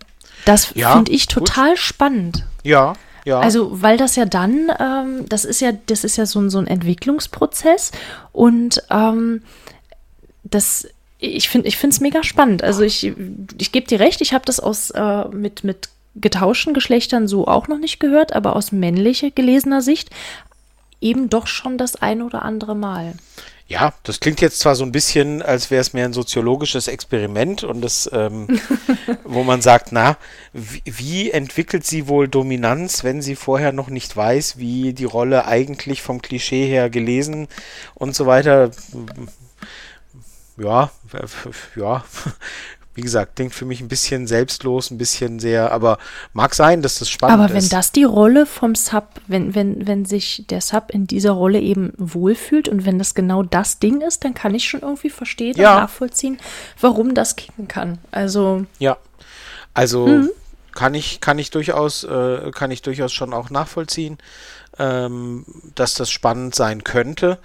Das 0.44 0.72
ja, 0.74 0.92
finde 0.92 1.12
ich 1.12 1.26
total 1.26 1.70
gut. 1.70 1.78
spannend. 1.78 2.46
Ja, 2.64 2.94
ja. 3.24 3.40
Also, 3.40 3.82
weil 3.82 3.96
das 3.96 4.16
ja 4.16 4.24
dann, 4.24 4.70
ähm, 4.78 5.28
das 5.28 5.44
ist 5.44 5.60
ja, 5.60 5.72
das 5.86 6.04
ist 6.04 6.16
ja 6.16 6.26
so, 6.26 6.40
ein 6.40 6.50
so 6.50 6.58
ein 6.58 6.66
Entwicklungsprozess 6.66 7.92
und 8.32 8.82
ähm, 8.90 9.42
das, 10.44 10.88
ich 11.18 11.48
finde, 11.48 11.68
ich 11.68 11.82
es 11.82 12.00
mega 12.00 12.22
spannend. 12.24 12.64
Also 12.64 12.82
ich, 12.82 13.12
ich 13.58 13.72
gebe 13.72 13.86
dir 13.86 14.00
recht, 14.00 14.20
ich 14.20 14.32
habe 14.34 14.44
das 14.44 14.60
aus 14.60 14.90
äh, 14.90 15.28
mit 15.28 15.64
mit 15.64 15.88
getauschten 16.14 16.74
Geschlechtern 16.74 17.26
so 17.26 17.46
auch 17.46 17.68
noch 17.68 17.78
nicht 17.78 18.00
gehört, 18.00 18.34
aber 18.34 18.56
aus 18.56 18.72
männlicher 18.72 19.30
gelesener 19.30 19.80
Sicht 19.80 20.10
eben 21.00 21.28
doch 21.30 21.46
schon 21.46 21.78
das 21.78 21.96
ein 21.96 22.22
oder 22.22 22.42
andere 22.42 22.74
Mal. 22.74 23.14
Ja, 23.68 23.94
das 24.02 24.20
klingt 24.20 24.40
jetzt 24.40 24.60
zwar 24.60 24.74
so 24.74 24.84
ein 24.84 24.92
bisschen, 24.92 25.40
als 25.40 25.70
wäre 25.70 25.80
es 25.80 25.92
mehr 25.92 26.04
ein 26.04 26.12
soziologisches 26.12 26.88
Experiment 26.88 27.64
und 27.64 27.80
das, 27.80 28.10
ähm, 28.12 28.48
wo 29.24 29.44
man 29.44 29.62
sagt, 29.62 29.92
na, 29.92 30.16
wie, 30.52 30.82
wie, 30.84 31.30
entwickelt 31.30 31.86
sie 31.86 32.08
wohl 32.08 32.28
Dominanz, 32.28 33.02
wenn 33.02 33.22
sie 33.22 33.36
vorher 33.36 33.72
noch 33.72 33.88
nicht 33.88 34.14
weiß, 34.14 34.58
wie 34.58 34.92
die 34.92 35.04
Rolle 35.04 35.46
eigentlich 35.46 36.02
vom 36.02 36.20
Klischee 36.20 36.66
her 36.66 36.90
gelesen 36.90 37.48
und 37.94 38.14
so 38.14 38.26
weiter. 38.26 38.70
Ja, 40.58 40.90
ja, 41.76 42.04
wie 42.94 43.00
gesagt, 43.00 43.36
klingt 43.36 43.54
für 43.54 43.64
mich 43.64 43.80
ein 43.80 43.88
bisschen 43.88 44.26
selbstlos, 44.26 44.90
ein 44.90 44.98
bisschen 44.98 45.38
sehr, 45.38 45.72
aber 45.72 45.98
mag 46.34 46.54
sein, 46.54 46.82
dass 46.82 46.98
das 46.98 47.08
spannend 47.08 47.38
ist. 47.38 47.44
Aber 47.44 47.52
wenn 47.54 47.62
ist. 47.62 47.72
das 47.72 47.92
die 47.92 48.04
Rolle 48.04 48.44
vom 48.44 48.74
Sub, 48.74 49.08
wenn, 49.26 49.54
wenn, 49.54 49.86
wenn 49.86 50.04
sich 50.04 50.44
der 50.50 50.60
Sub 50.60 50.90
in 50.90 51.06
dieser 51.06 51.32
Rolle 51.32 51.60
eben 51.60 51.94
wohlfühlt 51.96 52.68
und 52.68 52.84
wenn 52.84 52.98
das 52.98 53.14
genau 53.14 53.42
das 53.42 53.78
Ding 53.78 54.02
ist, 54.02 54.24
dann 54.24 54.34
kann 54.34 54.54
ich 54.54 54.68
schon 54.68 54.80
irgendwie 54.80 55.10
verstehen 55.10 55.56
ja. 55.56 55.74
und 55.74 55.80
nachvollziehen, 55.80 56.38
warum 56.80 57.14
das 57.14 57.36
kicken 57.36 57.66
kann. 57.66 57.98
Also. 58.10 58.66
Ja. 58.78 58.98
Also 59.74 60.06
mhm. 60.06 60.30
kann 60.72 60.94
ich, 60.94 61.20
kann 61.20 61.38
ich 61.38 61.50
durchaus, 61.50 62.04
äh, 62.04 62.50
kann 62.54 62.70
ich 62.70 62.82
durchaus 62.82 63.12
schon 63.12 63.32
auch 63.32 63.48
nachvollziehen, 63.48 64.18
ähm, 64.78 65.46
dass 65.74 65.94
das 65.94 66.10
spannend 66.10 66.54
sein 66.54 66.84
könnte. 66.84 67.38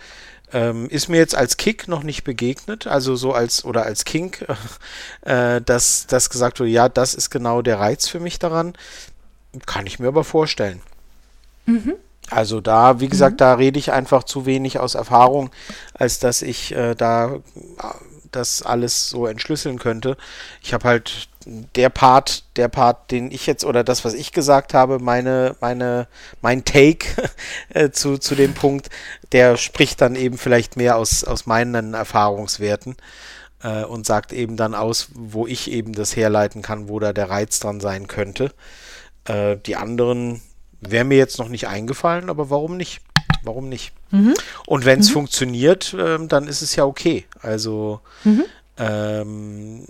Ähm, 0.54 0.88
ist 0.90 1.10
mir 1.10 1.18
jetzt 1.18 1.36
als 1.36 1.58
Kick 1.58 1.90
noch 1.90 2.04
nicht 2.04 2.24
begegnet, 2.24 2.88
also 2.88 3.18
so 3.18 3.34
als 3.34 3.66
oder 3.66 3.84
als 3.84 4.06
Kink, 4.06 4.46
äh, 5.22 5.62
dass 5.62 6.08
das 6.08 6.30
gesagt 6.30 6.60
wurde, 6.60 6.70
ja, 6.70 6.88
das 6.88 7.14
ist 7.14 7.30
genau 7.30 7.62
der 7.62 7.80
Reiz 7.80 8.08
für 8.08 8.22
mich 8.22 8.40
daran. 8.40 8.74
Kann 9.66 9.88
ich 9.88 10.00
mir 10.00 10.08
aber 10.08 10.24
vorstellen. 10.24 10.82
Mhm. 11.66 11.96
Also 12.30 12.62
da, 12.62 13.00
wie 13.00 13.08
gesagt, 13.08 13.34
mhm. 13.34 13.38
da 13.38 13.54
rede 13.54 13.80
ich 13.80 13.92
einfach 13.92 14.24
zu 14.24 14.46
wenig 14.46 14.80
aus 14.80 14.96
Erfahrung, 14.96 15.50
als 15.94 16.20
dass 16.20 16.42
ich 16.42 16.74
äh, 16.74 16.96
da 16.96 17.36
äh, 17.36 17.40
das 18.32 18.62
alles 18.62 19.10
so 19.10 19.26
entschlüsseln 19.28 19.80
könnte. 19.80 20.18
Ich 20.62 20.74
habe 20.74 20.88
halt 20.88 21.30
der 21.76 21.90
Part, 21.90 22.44
der 22.58 22.68
Part, 22.68 23.12
den 23.12 23.32
ich 23.32 23.48
jetzt 23.48 23.64
oder 23.64 23.84
das, 23.84 24.04
was 24.04 24.14
ich 24.14 24.32
gesagt 24.32 24.74
habe, 24.74 25.00
meine, 25.00 25.56
meine, 25.62 26.08
mein 26.42 26.66
Take 26.66 27.08
äh, 27.70 27.90
zu, 27.92 28.18
zu 28.18 28.36
dem 28.36 28.54
Punkt, 28.54 28.90
der 29.32 29.58
spricht 29.58 30.02
dann 30.02 30.16
eben 30.16 30.38
vielleicht 30.38 30.78
mehr 30.78 30.98
aus, 30.98 31.24
aus 31.24 31.46
meinen 31.46 31.94
Erfahrungswerten 31.94 32.96
äh, 33.64 33.84
und 33.84 34.06
sagt 34.06 34.34
eben 34.34 34.58
dann 34.58 34.76
aus, 34.76 35.10
wo 35.14 35.48
ich 35.48 35.72
eben 35.72 35.94
das 35.94 36.16
herleiten 36.16 36.62
kann, 36.62 36.90
wo 36.90 37.00
da 37.00 37.14
der 37.14 37.30
Reiz 37.30 37.60
dran 37.60 37.80
sein 37.80 38.08
könnte. 38.08 38.52
Äh, 39.26 39.58
die 39.66 39.76
anderen 39.76 40.42
wäre 40.82 41.06
mir 41.06 41.18
jetzt 41.18 41.40
noch 41.40 41.50
nicht 41.50 41.68
eingefallen, 41.68 42.30
aber 42.30 42.50
warum 42.50 42.78
nicht? 42.78 43.02
Warum 43.44 43.70
nicht? 43.70 43.94
Mhm. 44.12 44.34
Und 44.66 44.86
wenn 44.86 45.00
es 45.00 45.10
mhm. 45.10 45.14
funktioniert, 45.14 45.96
ähm, 45.98 46.28
dann 46.28 46.48
ist 46.48 46.62
es 46.62 46.76
ja 46.76 46.86
okay. 46.86 47.26
Also 47.42 48.02
mhm. 48.24 48.44
ähm, 48.78 49.86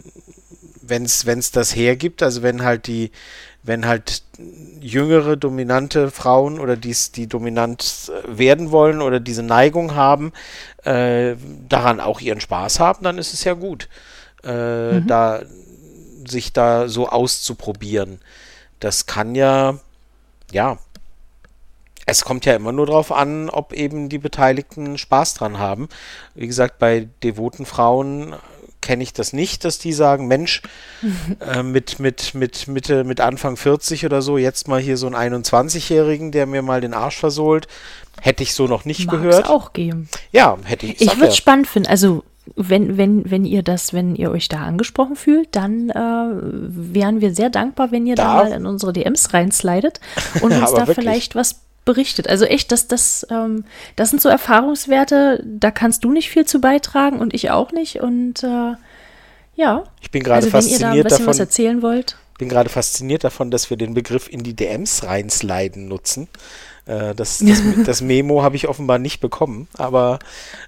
wenn 0.89 1.03
es 1.03 1.51
das 1.51 1.75
hergibt, 1.75 2.23
also 2.23 2.41
wenn 2.41 2.63
halt 2.63 2.87
die, 2.87 3.11
wenn 3.63 3.85
halt 3.85 4.23
jüngere 4.79 5.35
dominante 5.35 6.09
Frauen 6.11 6.59
oder 6.59 6.77
dies, 6.77 7.11
die 7.11 7.27
dominant 7.27 8.11
werden 8.25 8.71
wollen 8.71 9.01
oder 9.01 9.19
diese 9.19 9.43
Neigung 9.43 9.95
haben, 9.95 10.31
äh, 10.83 11.35
daran 11.67 11.99
auch 11.99 12.21
ihren 12.21 12.39
Spaß 12.39 12.79
haben, 12.79 13.03
dann 13.03 13.17
ist 13.17 13.33
es 13.33 13.43
ja 13.43 13.53
gut, 13.53 13.89
äh, 14.43 14.93
mhm. 14.93 15.07
da 15.07 15.41
sich 16.27 16.53
da 16.53 16.87
so 16.87 17.09
auszuprobieren. 17.09 18.19
Das 18.79 19.05
kann 19.05 19.35
ja, 19.35 19.79
ja, 20.51 20.77
es 22.05 22.23
kommt 22.23 22.45
ja 22.45 22.55
immer 22.55 22.71
nur 22.71 22.85
darauf 22.85 23.11
an, 23.11 23.49
ob 23.49 23.73
eben 23.73 24.07
die 24.07 24.17
Beteiligten 24.17 24.97
Spaß 24.97 25.33
dran 25.33 25.59
haben. 25.59 25.89
Wie 26.35 26.47
gesagt, 26.47 26.79
bei 26.79 27.09
devoten 27.21 27.65
Frauen 27.65 28.33
kenne 28.81 29.03
ich 29.03 29.13
das 29.13 29.33
nicht, 29.33 29.65
dass 29.65 29.79
die 29.79 29.93
sagen, 29.93 30.27
Mensch, 30.27 30.61
äh, 31.39 31.63
mit, 31.63 31.99
mit, 31.99 32.33
mit 32.33 32.67
Mitte, 32.67 33.03
mit 33.03 33.21
Anfang 33.21 33.57
40 33.57 34.05
oder 34.05 34.21
so, 34.21 34.37
jetzt 34.37 34.67
mal 34.67 34.79
hier 34.79 34.97
so 34.97 35.07
einen 35.07 35.33
21-Jährigen, 35.33 36.31
der 36.31 36.45
mir 36.45 36.61
mal 36.61 36.81
den 36.81 36.93
Arsch 36.93 37.17
versohlt. 37.17 37.67
Hätte 38.19 38.43
ich 38.43 38.53
so 38.53 38.67
noch 38.67 38.85
nicht 38.85 39.05
Mag's 39.05 39.17
gehört. 39.17 39.49
auch 39.49 39.73
geben. 39.73 40.09
Ja, 40.31 40.57
hätte 40.63 40.87
ich. 40.87 41.01
Ich 41.01 41.15
würde 41.17 41.27
es 41.27 41.37
spannend 41.37 41.67
finden. 41.67 41.87
Also 41.87 42.23
wenn, 42.55 42.97
wenn, 42.97 43.29
wenn 43.29 43.45
ihr 43.45 43.61
das, 43.61 43.93
wenn 43.93 44.15
ihr 44.15 44.31
euch 44.31 44.47
da 44.47 44.63
angesprochen 44.63 45.15
fühlt, 45.15 45.55
dann 45.55 45.89
äh, 45.89 45.93
wären 45.93 47.21
wir 47.21 47.33
sehr 47.33 47.49
dankbar, 47.49 47.91
wenn 47.91 48.07
ihr 48.07 48.15
da, 48.15 48.23
da 48.23 48.43
mal 48.43 48.51
in 48.51 48.65
unsere 48.65 48.93
DMs 48.93 49.33
reinslidet 49.33 49.99
und 50.41 50.51
uns 50.53 50.71
da 50.71 50.87
wirklich. 50.87 50.95
vielleicht 50.95 51.35
was 51.35 51.61
berichtet. 51.87 52.29
Also 52.29 52.45
echt, 52.45 52.71
das, 52.71 52.87
das, 52.87 53.25
ähm, 53.31 53.65
das 53.95 54.11
sind 54.11 54.21
so 54.21 54.29
Erfahrungswerte, 54.29 55.43
da 55.43 55.71
kannst 55.71 56.03
du 56.03 56.11
nicht 56.11 56.29
viel 56.29 56.45
zu 56.45 56.61
beitragen 56.61 57.17
und 57.17 57.33
ich 57.33 57.49
auch 57.49 57.71
nicht. 57.71 57.99
Und 58.01 58.43
äh, 58.43 58.73
ja. 59.55 59.83
Ich 60.01 60.11
bin 60.11 60.21
gerade 60.21 60.45
also, 60.45 60.51
fasziniert 60.51 60.81
wenn 60.81 60.93
ihr 60.97 61.03
da 61.03 61.09
ein 61.09 61.09
davon. 61.09 61.27
was 61.27 61.39
erzählen 61.39 61.81
wollt. 61.81 62.17
bin 62.37 62.49
gerade 62.49 62.69
fasziniert 62.69 63.23
davon, 63.23 63.49
dass 63.49 63.71
wir 63.71 63.77
den 63.77 63.95
Begriff 63.95 64.31
in 64.31 64.43
die 64.43 64.55
DMs 64.55 65.03
reinsliden 65.03 65.87
nutzen. 65.87 66.27
Äh, 66.85 67.15
das, 67.15 67.39
das, 67.45 67.61
das, 67.85 68.01
Memo 68.01 68.43
habe 68.43 68.55
ich 68.55 68.67
offenbar 68.67 68.99
nicht 68.99 69.19
bekommen, 69.19 69.67
aber. 69.77 70.19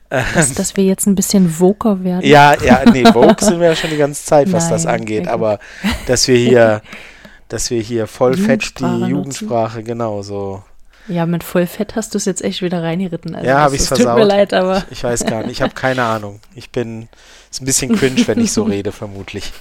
Äh, 0.10 0.24
dass, 0.34 0.54
dass, 0.54 0.78
wir 0.78 0.84
jetzt 0.84 1.06
ein 1.06 1.16
bisschen 1.16 1.50
Voker 1.50 2.04
werden. 2.04 2.26
Ja, 2.26 2.56
ja, 2.64 2.84
nee, 2.92 3.06
Vogue 3.06 3.36
sind 3.40 3.60
wir 3.60 3.68
ja 3.68 3.76
schon 3.76 3.90
die 3.92 3.98
ganze 3.98 4.26
Zeit, 4.26 4.52
was 4.52 4.64
Nein, 4.70 4.72
das 4.72 4.86
angeht, 4.86 5.28
aber 5.28 5.60
dass 6.08 6.28
wir 6.28 6.38
hier, 6.38 6.82
dass 7.48 7.70
wir 7.70 7.82
hier 7.82 8.08
voll 8.08 8.36
fett 8.36 8.80
die 8.80 9.06
Jugendsprache, 9.08 9.84
genau, 9.84 10.22
so 10.22 10.64
ja, 11.10 11.26
mit 11.26 11.44
Vollfett 11.44 11.96
hast 11.96 12.14
du 12.14 12.18
es 12.18 12.26
jetzt 12.26 12.44
echt 12.44 12.62
wieder 12.62 12.84
reingeritten. 12.84 13.36
Also 13.36 13.48
ja, 13.48 13.60
habe 13.60 13.76
ich 13.76 13.82
es 13.82 13.88
versaut. 13.88 14.08
Tut 14.08 14.16
mir 14.16 14.26
leid, 14.26 14.54
aber. 14.54 14.86
Ich, 14.90 15.00
ich 15.00 15.04
weiß 15.04 15.26
gar 15.26 15.42
nicht. 15.42 15.54
Ich 15.54 15.62
habe 15.62 15.74
keine 15.74 16.04
Ahnung. 16.04 16.40
Ich 16.56 16.70
bin. 16.70 17.10
Ist 17.52 17.62
ein 17.62 17.66
bisschen 17.66 17.96
cringe, 17.96 18.28
wenn 18.28 18.40
ich 18.40 18.54
so 18.54 18.64
rede, 18.66 18.92
vermutlich. 18.92 19.52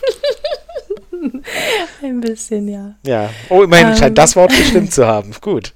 ein 2.03 2.21
bisschen, 2.21 2.69
ja. 2.69 2.95
Ja. 3.05 3.31
Oh, 3.49 3.63
immerhin 3.63 3.89
ähm, 3.89 3.97
scheint 3.97 4.19
das 4.19 4.37
Wort 4.37 4.51
bestimmt 4.51 4.93
zu 4.93 5.07
haben. 5.07 5.33
Gut. 5.41 5.73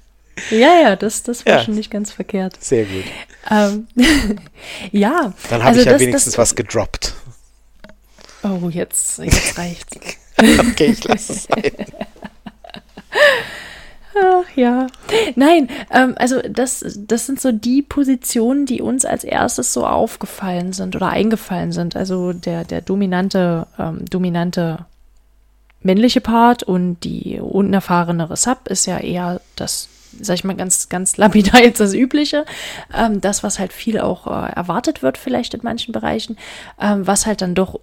Ja, 0.51 0.79
ja, 0.79 0.95
das, 0.95 1.23
das 1.23 1.45
war 1.45 1.53
ja. 1.53 1.63
schon 1.63 1.75
nicht 1.75 1.91
ganz 1.91 2.11
verkehrt. 2.11 2.55
Sehr 2.59 2.85
gut. 2.85 3.03
Ähm, 3.49 3.87
ja. 4.91 5.33
Dann 5.49 5.63
habe 5.63 5.69
also 5.69 5.79
ich 5.79 5.85
ja 5.85 5.91
das, 5.93 6.01
wenigstens 6.01 6.33
das, 6.33 6.37
was 6.37 6.55
gedroppt. 6.55 7.13
Oh, 8.43 8.69
jetzt, 8.69 9.19
jetzt 9.19 9.57
reicht's. 9.57 9.97
okay, 10.37 10.95
ich 10.97 11.03
lasse 11.03 11.33
es 11.33 11.43
sein. 11.43 11.71
Ach 14.15 14.45
ja. 14.55 14.87
Nein, 15.35 15.69
ähm, 15.91 16.13
also 16.17 16.39
das, 16.41 16.83
das 16.97 17.25
sind 17.25 17.41
so 17.41 17.51
die 17.51 17.81
Positionen, 17.81 18.65
die 18.65 18.81
uns 18.81 19.05
als 19.05 19.23
erstes 19.23 19.73
so 19.73 19.87
aufgefallen 19.87 20.73
sind 20.73 20.95
oder 20.95 21.09
eingefallen 21.09 21.71
sind. 21.71 21.95
Also 21.95 22.33
der, 22.33 22.63
der 22.63 22.81
dominante, 22.81 23.67
ähm, 23.79 24.05
dominante 24.09 24.85
männliche 25.81 26.21
Part 26.21 26.63
und 26.63 27.01
die 27.03 27.39
unerfahrenere 27.39 28.37
Sub 28.37 28.67
ist 28.67 28.85
ja 28.85 28.99
eher 28.99 29.41
das, 29.55 29.89
sag 30.19 30.35
ich 30.35 30.43
mal, 30.43 30.55
ganz, 30.55 30.89
ganz 30.89 31.17
lapidar 31.17 31.61
jetzt 31.61 31.79
das 31.79 31.93
Übliche. 31.93 32.45
Ähm, 32.93 33.19
das, 33.19 33.43
was 33.43 33.59
halt 33.59 33.73
viel 33.73 33.99
auch 33.99 34.27
äh, 34.27 34.51
erwartet 34.53 35.01
wird, 35.01 35.17
vielleicht 35.17 35.53
in 35.53 35.61
manchen 35.63 35.91
Bereichen, 35.91 36.37
ähm, 36.79 37.05
was 37.07 37.25
halt 37.25 37.41
dann 37.41 37.55
doch 37.55 37.79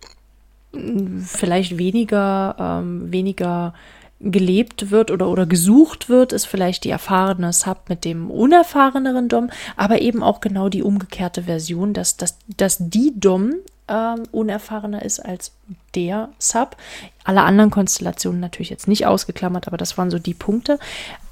vielleicht 1.24 1.78
weniger, 1.78 2.54
ähm, 2.58 3.10
weniger 3.10 3.74
gelebt 4.20 4.90
wird 4.90 5.10
oder, 5.10 5.28
oder 5.28 5.46
gesucht 5.46 6.08
wird, 6.08 6.32
ist 6.32 6.46
vielleicht 6.46 6.84
die 6.84 6.90
erfahrene 6.90 7.52
Sub 7.52 7.88
mit 7.88 8.04
dem 8.04 8.30
unerfahreneren 8.30 9.28
Dom, 9.28 9.50
aber 9.76 10.00
eben 10.02 10.22
auch 10.22 10.40
genau 10.40 10.68
die 10.68 10.82
umgekehrte 10.82 11.44
Version, 11.44 11.94
dass, 11.94 12.16
dass, 12.16 12.36
dass 12.56 12.76
die 12.78 13.18
Dom 13.18 13.54
ähm, 13.88 14.22
unerfahrener 14.30 15.02
ist 15.02 15.20
als 15.20 15.52
der 15.94 16.28
Sub. 16.38 16.76
Alle 17.24 17.42
anderen 17.42 17.70
Konstellationen 17.70 18.40
natürlich 18.40 18.70
jetzt 18.70 18.88
nicht 18.88 19.06
ausgeklammert, 19.06 19.66
aber 19.66 19.78
das 19.78 19.96
waren 19.96 20.10
so 20.10 20.18
die 20.18 20.34
Punkte. 20.34 20.78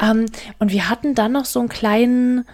Ähm, 0.02 0.26
und 0.58 0.72
wir 0.72 0.88
hatten 0.88 1.14
dann 1.14 1.32
noch 1.32 1.44
so 1.44 1.60
einen 1.60 1.68
kleinen, 1.68 2.46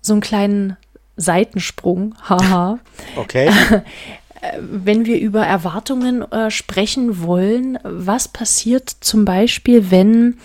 so 0.00 0.14
einen 0.14 0.22
kleinen 0.22 0.76
Seitensprung, 1.16 2.14
haha. 2.28 2.78
Okay. 3.16 3.50
wenn 4.60 5.06
wir 5.06 5.20
über 5.20 5.46
Erwartungen 5.46 6.22
äh, 6.32 6.50
sprechen 6.50 7.22
wollen, 7.22 7.78
was 7.84 8.28
passiert 8.28 8.88
zum 8.88 9.24
Beispiel, 9.24 9.90
wenn 9.90 10.38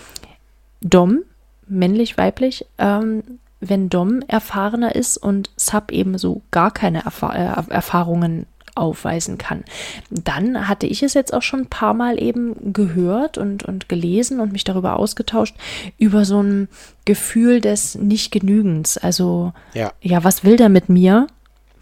Dom, 0.80 1.20
männlich, 1.66 2.16
weiblich, 2.16 2.64
ähm, 2.78 3.22
wenn 3.60 3.88
Dom 3.88 4.22
erfahrener 4.28 4.94
ist 4.94 5.16
und 5.16 5.50
Sub 5.56 5.90
eben 5.90 6.16
so 6.16 6.42
gar 6.50 6.70
keine 6.70 7.04
Erfa 7.04 7.34
äh, 7.34 7.72
Erfahrungen 7.72 8.46
aufweisen 8.76 9.38
kann. 9.38 9.64
Dann 10.08 10.68
hatte 10.68 10.86
ich 10.86 11.02
es 11.02 11.14
jetzt 11.14 11.34
auch 11.34 11.42
schon 11.42 11.62
ein 11.62 11.66
paar 11.66 11.94
Mal 11.94 12.22
eben 12.22 12.72
gehört 12.72 13.36
und, 13.36 13.64
und 13.64 13.88
gelesen 13.88 14.38
und 14.38 14.52
mich 14.52 14.62
darüber 14.62 14.96
ausgetauscht, 14.96 15.56
über 15.98 16.24
so 16.24 16.40
ein 16.40 16.68
Gefühl 17.04 17.60
des 17.60 17.96
Nicht-Genügens. 17.96 18.96
Also, 18.96 19.52
ja. 19.74 19.92
ja, 20.00 20.22
was 20.22 20.44
will 20.44 20.56
der 20.56 20.68
mit 20.68 20.88
mir? 20.88 21.26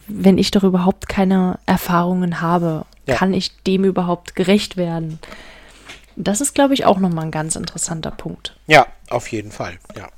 Wenn 0.08 0.38
ich 0.38 0.50
doch 0.50 0.62
überhaupt 0.62 1.08
keine 1.08 1.58
Erfahrungen 1.66 2.40
habe? 2.40 2.84
Ja. 3.06 3.16
Kann 3.16 3.34
ich 3.34 3.56
dem 3.62 3.84
überhaupt 3.84 4.34
gerecht 4.34 4.76
werden? 4.76 5.18
Das 6.16 6.40
ist, 6.40 6.54
glaube 6.54 6.74
ich, 6.74 6.84
auch 6.84 6.98
nochmal 6.98 7.26
ein 7.26 7.30
ganz 7.30 7.56
interessanter 7.56 8.10
Punkt. 8.10 8.56
Ja, 8.66 8.86
auf 9.10 9.30
jeden 9.30 9.52
Fall, 9.52 9.78
ja. 9.96 10.08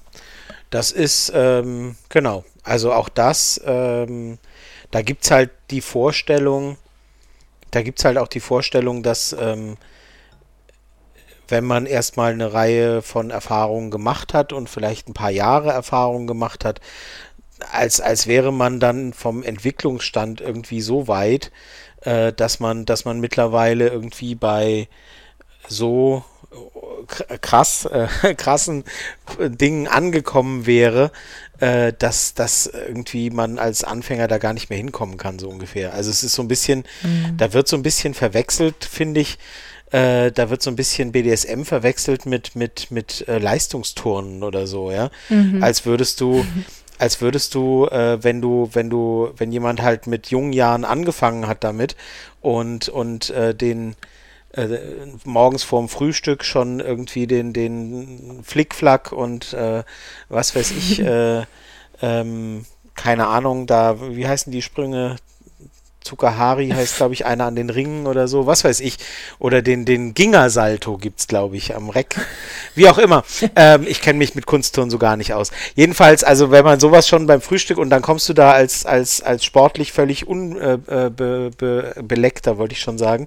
Das 0.70 0.92
ist, 0.92 1.32
ähm, 1.34 1.96
genau, 2.08 2.44
also 2.62 2.92
auch 2.92 3.08
das, 3.08 3.60
ähm, 3.64 4.38
da 4.90 5.02
gibt 5.02 5.24
es 5.24 5.30
halt 5.30 5.50
die 5.70 5.80
Vorstellung, 5.80 6.76
da 7.70 7.82
gibt 7.82 7.98
es 7.98 8.04
halt 8.04 8.18
auch 8.18 8.28
die 8.28 8.40
Vorstellung, 8.40 9.02
dass 9.02 9.34
ähm, 9.38 9.76
wenn 11.48 11.64
man 11.64 11.86
erstmal 11.86 12.32
eine 12.32 12.52
Reihe 12.52 13.00
von 13.02 13.30
Erfahrungen 13.30 13.90
gemacht 13.90 14.34
hat 14.34 14.52
und 14.52 14.68
vielleicht 14.68 15.08
ein 15.08 15.14
paar 15.14 15.30
Jahre 15.30 15.70
Erfahrungen 15.70 16.26
gemacht 16.26 16.64
hat, 16.64 16.80
als, 17.72 18.00
als 18.00 18.26
wäre 18.26 18.52
man 18.52 18.80
dann 18.80 19.12
vom 19.12 19.42
Entwicklungsstand 19.42 20.40
irgendwie 20.40 20.80
so 20.80 21.08
weit, 21.08 21.50
äh, 22.02 22.32
dass 22.32 22.60
man, 22.60 22.84
dass 22.84 23.04
man 23.04 23.20
mittlerweile 23.20 23.88
irgendwie 23.88 24.34
bei 24.34 24.88
so 25.68 26.24
krass, 27.06 27.84
äh, 27.86 28.34
krassen 28.34 28.84
Dingen 29.38 29.86
angekommen 29.86 30.66
wäre, 30.66 31.10
äh, 31.60 31.92
dass, 31.92 32.34
dass 32.34 32.66
irgendwie 32.66 33.30
man 33.30 33.58
als 33.58 33.84
Anfänger 33.84 34.28
da 34.28 34.38
gar 34.38 34.52
nicht 34.52 34.70
mehr 34.70 34.78
hinkommen 34.78 35.16
kann, 35.16 35.38
so 35.38 35.48
ungefähr. 35.48 35.94
Also 35.94 36.10
es 36.10 36.22
ist 36.22 36.34
so 36.34 36.42
ein 36.42 36.48
bisschen, 36.48 36.84
mhm. 37.02 37.36
da 37.36 37.52
wird 37.52 37.68
so 37.68 37.76
ein 37.76 37.82
bisschen 37.82 38.14
verwechselt, 38.14 38.84
finde 38.84 39.20
ich, 39.20 39.38
äh, 39.90 40.30
da 40.32 40.50
wird 40.50 40.62
so 40.62 40.70
ein 40.70 40.76
bisschen 40.76 41.12
BDSM 41.12 41.62
verwechselt 41.62 42.26
mit, 42.26 42.54
mit, 42.54 42.90
mit 42.90 43.26
äh, 43.26 43.38
Leistungsturnen 43.38 44.42
oder 44.42 44.66
so, 44.66 44.90
ja. 44.90 45.10
Mhm. 45.28 45.62
Als 45.62 45.86
würdest 45.86 46.20
du, 46.20 46.44
als 46.98 47.20
würdest 47.20 47.54
du, 47.54 47.86
äh, 47.86 48.22
wenn 48.22 48.40
du, 48.40 48.68
wenn 48.72 48.90
du, 48.90 49.30
wenn 49.36 49.52
jemand 49.52 49.82
halt 49.82 50.06
mit 50.06 50.28
jungen 50.28 50.52
Jahren 50.52 50.84
angefangen 50.84 51.46
hat 51.46 51.64
damit 51.64 51.96
und, 52.40 52.88
und 52.88 53.30
äh, 53.30 53.54
den 53.54 53.96
äh, 54.52 54.78
morgens 55.24 55.62
vorm 55.62 55.88
Frühstück 55.88 56.44
schon 56.44 56.80
irgendwie 56.80 57.26
den, 57.26 57.52
den 57.52 58.40
Flickflack 58.42 59.12
und 59.12 59.52
äh, 59.52 59.84
was 60.28 60.56
weiß 60.56 60.72
ich, 60.72 61.00
äh, 61.04 61.44
ähm, 62.02 62.64
keine 62.94 63.28
Ahnung, 63.28 63.66
da, 63.66 63.96
wie 64.00 64.26
heißen 64.26 64.50
die 64.52 64.62
Sprünge? 64.62 65.16
Tsukahari 66.08 66.70
heißt, 66.70 66.96
glaube 66.96 67.14
ich, 67.14 67.26
einer 67.26 67.44
an 67.44 67.54
den 67.54 67.70
Ringen 67.70 68.06
oder 68.06 68.28
so, 68.28 68.46
was 68.46 68.64
weiß 68.64 68.80
ich. 68.80 68.96
Oder 69.38 69.62
den, 69.62 69.84
den 69.84 70.14
Ginger-Salto 70.14 70.96
gibt 70.96 71.20
es, 71.20 71.26
glaube 71.26 71.56
ich, 71.56 71.74
am 71.74 71.90
Reck. 71.90 72.16
Wie 72.74 72.88
auch 72.88 72.98
immer. 72.98 73.24
Ähm, 73.54 73.86
ich 73.86 74.00
kenne 74.00 74.18
mich 74.18 74.34
mit 74.34 74.46
Kunstturnen 74.46 74.90
so 74.90 74.98
gar 74.98 75.16
nicht 75.16 75.34
aus. 75.34 75.50
Jedenfalls, 75.74 76.24
also 76.24 76.50
wenn 76.50 76.64
man 76.64 76.80
sowas 76.80 77.06
schon 77.08 77.26
beim 77.26 77.40
Frühstück 77.40 77.78
und 77.78 77.90
dann 77.90 78.02
kommst 78.02 78.28
du 78.28 78.34
da 78.34 78.52
als, 78.52 78.86
als, 78.86 79.20
als 79.20 79.44
sportlich 79.44 79.92
völlig 79.92 80.26
unbeleckter, 80.26 81.60
äh, 81.60 82.54
äh 82.54 82.58
wollte 82.58 82.72
ich 82.72 82.80
schon 82.80 82.98
sagen, 82.98 83.26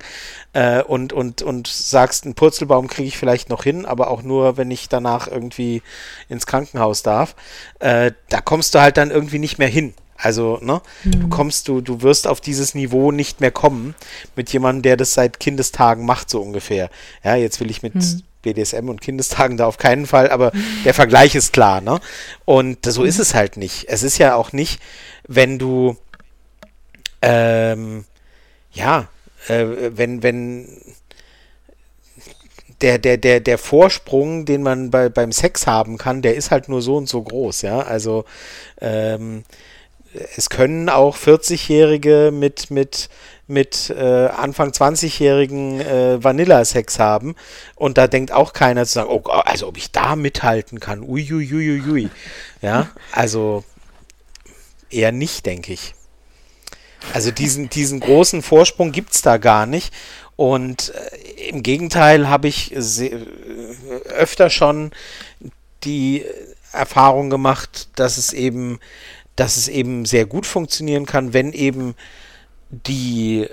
äh, 0.53 0.81
und, 0.81 1.13
und, 1.13 1.41
und 1.41 1.67
sagst, 1.67 2.25
einen 2.25 2.33
Purzelbaum 2.35 2.87
kriege 2.87 3.07
ich 3.07 3.17
vielleicht 3.17 3.49
noch 3.49 3.63
hin, 3.63 3.85
aber 3.85 4.09
auch 4.09 4.23
nur, 4.23 4.57
wenn 4.57 4.71
ich 4.71 4.89
danach 4.89 5.27
irgendwie 5.27 5.81
ins 6.29 6.45
Krankenhaus 6.45 7.03
darf. 7.03 7.35
Äh, 7.79 8.11
da 8.29 8.41
kommst 8.41 8.73
du 8.75 8.81
halt 8.81 8.97
dann 8.97 9.11
irgendwie 9.11 9.39
nicht 9.39 9.59
mehr 9.59 9.67
hin. 9.67 9.93
Also, 10.21 10.59
ne, 10.61 10.81
mhm. 11.03 11.21
du 11.21 11.29
kommst, 11.29 11.67
du, 11.67 11.81
du 11.81 12.01
wirst 12.01 12.27
auf 12.27 12.41
dieses 12.41 12.75
Niveau 12.75 13.11
nicht 13.11 13.41
mehr 13.41 13.51
kommen 13.51 13.95
mit 14.35 14.53
jemandem, 14.53 14.83
der 14.83 14.97
das 14.97 15.13
seit 15.13 15.39
Kindestagen 15.39 16.05
macht, 16.05 16.29
so 16.29 16.41
ungefähr. 16.41 16.89
Ja, 17.23 17.35
jetzt 17.35 17.59
will 17.59 17.71
ich 17.71 17.81
mit 17.81 17.95
mhm. 17.95 18.21
BDSM 18.43 18.87
und 18.89 19.01
Kindestagen 19.01 19.57
da 19.57 19.65
auf 19.65 19.77
keinen 19.77 20.05
Fall, 20.05 20.29
aber 20.29 20.51
der 20.85 20.93
Vergleich 20.93 21.33
ist 21.33 21.53
klar, 21.53 21.81
ne? 21.81 21.99
Und 22.45 22.85
so 22.85 23.03
ist 23.03 23.17
mhm. 23.17 23.21
es 23.21 23.33
halt 23.33 23.57
nicht. 23.57 23.85
Es 23.87 24.03
ist 24.03 24.19
ja 24.19 24.35
auch 24.35 24.51
nicht, 24.51 24.79
wenn 25.27 25.57
du, 25.57 25.97
ähm, 27.23 28.05
ja, 28.71 29.07
äh, 29.47 29.65
wenn, 29.89 30.21
wenn, 30.21 30.67
der, 32.81 32.97
der, 32.97 33.17
der, 33.17 33.39
der 33.39 33.57
Vorsprung, 33.57 34.45
den 34.45 34.63
man 34.63 34.91
bei, 34.91 35.09
beim 35.09 35.31
Sex 35.31 35.67
haben 35.67 35.97
kann, 35.97 36.21
der 36.21 36.35
ist 36.35 36.51
halt 36.51 36.69
nur 36.69 36.81
so 36.81 36.97
und 36.97 37.07
so 37.07 37.21
groß, 37.21 37.61
ja. 37.61 37.79
Also 37.79 38.25
ähm, 38.79 39.43
es 40.35 40.49
können 40.49 40.89
auch 40.89 41.17
40-Jährige 41.17 42.31
mit, 42.33 42.69
mit, 42.71 43.09
mit 43.47 43.89
äh, 43.89 44.27
Anfang 44.27 44.71
20-Jährigen 44.71 45.79
äh, 45.81 46.23
Vanilla-Sex 46.23 46.99
haben. 46.99 47.35
Und 47.75 47.97
da 47.97 48.07
denkt 48.07 48.31
auch 48.31 48.53
keiner 48.53 48.85
zu 48.85 48.93
sagen, 48.93 49.09
oh, 49.09 49.21
also 49.29 49.67
ob 49.67 49.77
ich 49.77 49.91
da 49.91 50.15
mithalten 50.15 50.79
kann. 50.79 51.01
Uiuiuiui. 51.01 52.09
Ja, 52.61 52.89
also 53.11 53.63
eher 54.89 55.11
nicht, 55.11 55.45
denke 55.45 55.73
ich. 55.73 55.95
Also 57.13 57.31
diesen, 57.31 57.69
diesen 57.69 57.99
großen 57.99 58.41
Vorsprung 58.41 58.91
gibt 58.91 59.13
es 59.13 59.21
da 59.21 59.37
gar 59.37 59.65
nicht. 59.65 59.93
Und 60.35 60.93
äh, 60.93 61.49
im 61.49 61.63
Gegenteil 61.63 62.29
habe 62.29 62.47
ich 62.47 62.73
öfter 64.09 64.49
schon 64.49 64.91
die 65.83 66.25
Erfahrung 66.71 67.29
gemacht, 67.29 67.89
dass 67.95 68.17
es 68.17 68.33
eben 68.33 68.79
dass 69.41 69.57
es 69.57 69.67
eben 69.67 70.05
sehr 70.05 70.27
gut 70.27 70.45
funktionieren 70.45 71.07
kann, 71.07 71.33
wenn 71.33 71.51
eben 71.51 71.95
die 72.69 73.47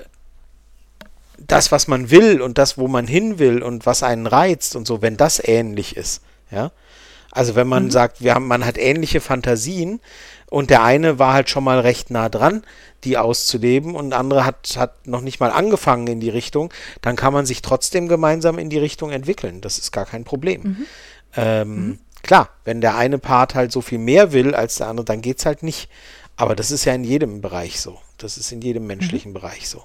das, 1.38 1.72
was 1.72 1.88
man 1.88 2.10
will 2.10 2.42
und 2.42 2.58
das, 2.58 2.76
wo 2.76 2.88
man 2.88 3.06
hin 3.06 3.38
will 3.38 3.62
und 3.62 3.86
was 3.86 4.02
einen 4.02 4.26
reizt 4.26 4.76
und 4.76 4.86
so, 4.86 5.00
wenn 5.00 5.16
das 5.16 5.40
ähnlich 5.42 5.96
ist, 5.96 6.20
ja. 6.50 6.72
Also 7.30 7.54
wenn 7.54 7.68
man 7.68 7.84
mhm. 7.84 7.90
sagt, 7.90 8.20
wir 8.20 8.34
haben, 8.34 8.46
man 8.46 8.66
hat 8.66 8.76
ähnliche 8.76 9.22
Fantasien 9.22 10.00
und 10.50 10.68
der 10.68 10.82
eine 10.82 11.18
war 11.18 11.32
halt 11.32 11.48
schon 11.48 11.64
mal 11.64 11.80
recht 11.80 12.10
nah 12.10 12.28
dran, 12.28 12.64
die 13.04 13.16
auszuleben 13.16 13.94
und 13.94 14.10
der 14.10 14.18
andere 14.18 14.44
hat, 14.44 14.74
hat 14.76 15.06
noch 15.06 15.22
nicht 15.22 15.40
mal 15.40 15.50
angefangen 15.50 16.06
in 16.06 16.20
die 16.20 16.30
Richtung, 16.30 16.70
dann 17.00 17.16
kann 17.16 17.32
man 17.32 17.46
sich 17.46 17.62
trotzdem 17.62 18.08
gemeinsam 18.08 18.58
in 18.58 18.68
die 18.68 18.78
Richtung 18.78 19.10
entwickeln. 19.10 19.62
Das 19.62 19.78
ist 19.78 19.90
gar 19.90 20.04
kein 20.04 20.24
Problem. 20.24 20.62
Mhm. 20.62 20.86
Ähm, 21.34 21.86
mhm. 21.86 21.98
Klar, 22.28 22.50
wenn 22.66 22.82
der 22.82 22.94
eine 22.94 23.18
Part 23.18 23.54
halt 23.54 23.72
so 23.72 23.80
viel 23.80 23.96
mehr 23.96 24.32
will 24.32 24.54
als 24.54 24.74
der 24.74 24.88
andere, 24.88 25.06
dann 25.06 25.22
geht 25.22 25.38
es 25.38 25.46
halt 25.46 25.62
nicht. 25.62 25.88
Aber 26.36 26.54
das 26.54 26.70
ist 26.70 26.84
ja 26.84 26.92
in 26.92 27.02
jedem 27.02 27.40
Bereich 27.40 27.80
so. 27.80 27.98
Das 28.18 28.36
ist 28.36 28.52
in 28.52 28.60
jedem 28.60 28.86
menschlichen 28.86 29.30
mhm. 29.30 29.34
Bereich 29.34 29.66
so. 29.66 29.84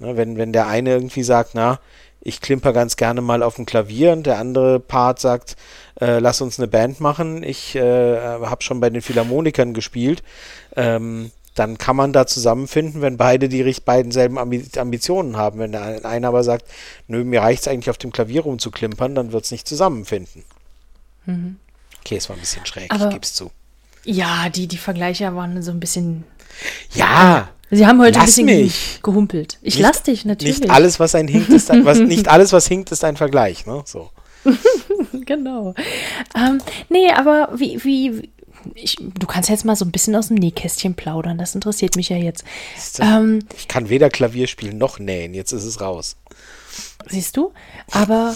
Ne, 0.00 0.16
wenn, 0.16 0.36
wenn 0.36 0.52
der 0.52 0.66
eine 0.66 0.90
irgendwie 0.90 1.22
sagt, 1.22 1.50
na, 1.54 1.78
ich 2.22 2.40
klimper 2.40 2.72
ganz 2.72 2.96
gerne 2.96 3.20
mal 3.20 3.44
auf 3.44 3.54
dem 3.54 3.66
Klavier 3.66 4.10
und 4.10 4.26
der 4.26 4.38
andere 4.38 4.80
Part 4.80 5.20
sagt, 5.20 5.54
äh, 6.00 6.18
lass 6.18 6.40
uns 6.40 6.58
eine 6.58 6.66
Band 6.66 6.98
machen, 6.98 7.44
ich 7.44 7.76
äh, 7.76 8.18
habe 8.18 8.64
schon 8.64 8.80
bei 8.80 8.90
den 8.90 9.00
Philharmonikern 9.00 9.74
gespielt, 9.74 10.24
ähm, 10.74 11.30
dann 11.54 11.78
kann 11.78 11.94
man 11.94 12.12
da 12.12 12.26
zusammenfinden, 12.26 13.00
wenn 13.00 13.16
beide 13.16 13.48
die 13.48 13.62
beiden 13.84 14.10
selben 14.10 14.38
Ambitionen 14.38 15.36
haben. 15.36 15.60
Wenn 15.60 15.70
der 15.70 16.04
eine 16.04 16.26
aber 16.26 16.42
sagt, 16.42 16.66
nö, 17.06 17.22
mir 17.22 17.42
reicht 17.42 17.62
es 17.62 17.68
eigentlich 17.68 17.90
auf 17.90 17.98
dem 17.98 18.10
Klavier 18.10 18.42
rumzuklimpern, 18.42 19.14
dann 19.14 19.30
wird 19.30 19.44
es 19.44 19.52
nicht 19.52 19.68
zusammenfinden. 19.68 20.42
Mhm. 21.26 21.56
Okay, 22.00 22.16
es 22.16 22.28
war 22.28 22.36
ein 22.36 22.40
bisschen 22.40 22.66
schräg, 22.66 22.92
Aber, 22.92 23.04
ich 23.04 23.10
gebe 23.10 23.22
es 23.22 23.34
zu. 23.34 23.50
Ja, 24.04 24.48
die, 24.48 24.66
die 24.66 24.78
Vergleiche 24.78 25.34
waren 25.34 25.62
so 25.62 25.70
ein 25.70 25.80
bisschen. 25.80 26.24
Ja! 26.94 27.48
Sie 27.70 27.86
haben 27.86 28.00
heute 28.02 28.20
ein 28.20 28.26
bisschen 28.26 28.44
mich. 28.44 29.00
gehumpelt. 29.02 29.58
Ich 29.62 29.76
nicht, 29.76 29.82
lass 29.82 30.02
dich 30.02 30.26
natürlich. 30.26 30.60
Nicht 30.60 30.70
alles, 30.70 31.00
was 31.00 31.14
ein 31.14 31.26
hinkt, 31.26 31.48
ist 31.48 31.70
ein, 31.70 31.86
was, 31.86 31.98
nicht 32.00 32.28
alles, 32.28 32.52
was 32.52 32.66
hinkt, 32.66 32.92
ist 32.92 33.02
ein 33.02 33.16
Vergleich, 33.16 33.64
ne? 33.64 33.82
So. 33.86 34.10
genau. 35.24 35.74
Ähm, 36.36 36.60
nee, 36.90 37.10
aber 37.10 37.48
wie, 37.54 37.82
wie, 37.82 38.30
ich, 38.74 38.96
du 38.96 39.26
kannst 39.26 39.48
jetzt 39.48 39.64
mal 39.64 39.76
so 39.76 39.86
ein 39.86 39.90
bisschen 39.90 40.14
aus 40.16 40.28
dem 40.28 40.36
Nähkästchen 40.36 40.94
plaudern. 40.94 41.38
Das 41.38 41.54
interessiert 41.54 41.96
mich 41.96 42.10
ja 42.10 42.16
jetzt. 42.18 42.44
Ähm, 43.00 43.40
ich 43.56 43.68
kann 43.68 43.88
weder 43.88 44.10
Klavier 44.10 44.48
spielen 44.48 44.76
noch 44.76 44.98
nähen. 44.98 45.32
Jetzt 45.32 45.52
ist 45.52 45.64
es 45.64 45.80
raus. 45.80 46.16
Siehst 47.08 47.36
du? 47.36 47.52
Aber 47.90 48.34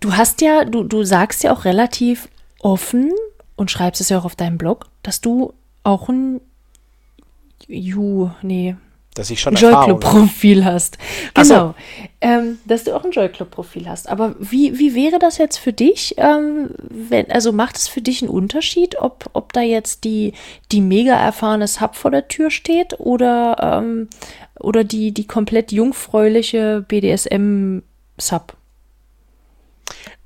du 0.00 0.16
hast 0.16 0.40
ja, 0.40 0.64
du, 0.64 0.84
du 0.84 1.02
sagst 1.04 1.42
ja 1.42 1.52
auch 1.52 1.64
relativ 1.64 2.28
offen 2.60 3.12
und 3.56 3.70
schreibst 3.70 4.00
es 4.00 4.08
ja 4.08 4.18
auch 4.18 4.24
auf 4.24 4.36
deinem 4.36 4.58
Blog, 4.58 4.86
dass 5.02 5.20
du 5.20 5.52
auch 5.82 6.08
ein 6.08 6.40
Ju, 7.66 8.30
nee, 8.42 8.76
dass 9.14 9.30
ich 9.30 9.40
schon 9.40 9.54
Joy 9.54 9.74
Club 9.84 10.00
Profil 10.00 10.64
hast. 10.64 10.96
Genau, 11.34 11.44
so. 11.44 11.74
ähm, 12.20 12.58
dass 12.64 12.84
du 12.84 12.94
auch 12.94 13.04
ein 13.04 13.10
Joy 13.10 13.28
Club 13.28 13.50
Profil 13.50 13.88
hast. 13.88 14.08
Aber 14.08 14.36
wie, 14.38 14.78
wie 14.78 14.94
wäre 14.94 15.18
das 15.18 15.36
jetzt 15.38 15.58
für 15.58 15.72
dich? 15.72 16.14
Ähm, 16.16 16.70
wenn, 16.78 17.30
also 17.30 17.52
macht 17.52 17.76
es 17.76 17.88
für 17.88 18.00
dich 18.00 18.22
einen 18.22 18.30
Unterschied, 18.30 18.98
ob, 19.00 19.28
ob 19.32 19.52
da 19.52 19.62
jetzt 19.62 20.04
die, 20.04 20.32
die 20.70 20.80
mega 20.80 21.14
erfahrene 21.14 21.66
Sub 21.66 21.96
vor 21.96 22.12
der 22.12 22.28
Tür 22.28 22.50
steht 22.50 23.00
oder, 23.00 23.56
ähm, 23.82 24.08
oder 24.60 24.84
die, 24.84 25.12
die 25.12 25.26
komplett 25.26 25.72
jungfräuliche 25.72 26.84
BDSM 26.86 27.80
Sub? 28.16 28.56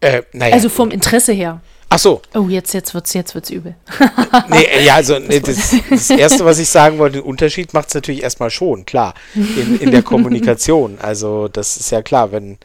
Äh, 0.00 0.22
naja. 0.32 0.54
Also 0.54 0.68
vom 0.68 0.90
Interesse 0.90 1.32
her. 1.32 1.60
Ach 1.94 1.98
so. 1.98 2.22
Oh, 2.34 2.48
jetzt, 2.48 2.74
jetzt 2.74 2.92
wird's, 2.92 3.14
jetzt 3.14 3.34
wird's 3.34 3.50
übel. 3.50 3.76
nee, 4.48 4.84
ja, 4.84 4.96
also 4.96 5.18
nee, 5.20 5.38
das, 5.38 5.76
das, 5.88 6.10
Erste, 6.10 6.44
was 6.44 6.58
ich 6.58 6.68
sagen 6.68 6.98
wollte, 6.98 7.18
den 7.18 7.24
Unterschied 7.24 7.72
macht 7.72 7.88
es 7.88 7.94
natürlich 7.94 8.22
erstmal 8.24 8.50
schon, 8.50 8.84
klar, 8.84 9.14
in, 9.34 9.78
in 9.80 9.90
der 9.92 10.02
Kommunikation. 10.02 10.98
Also 11.00 11.46
das 11.46 11.76
ist 11.76 11.90
ja 11.90 12.02
klar, 12.02 12.32
wenn, 12.32 12.58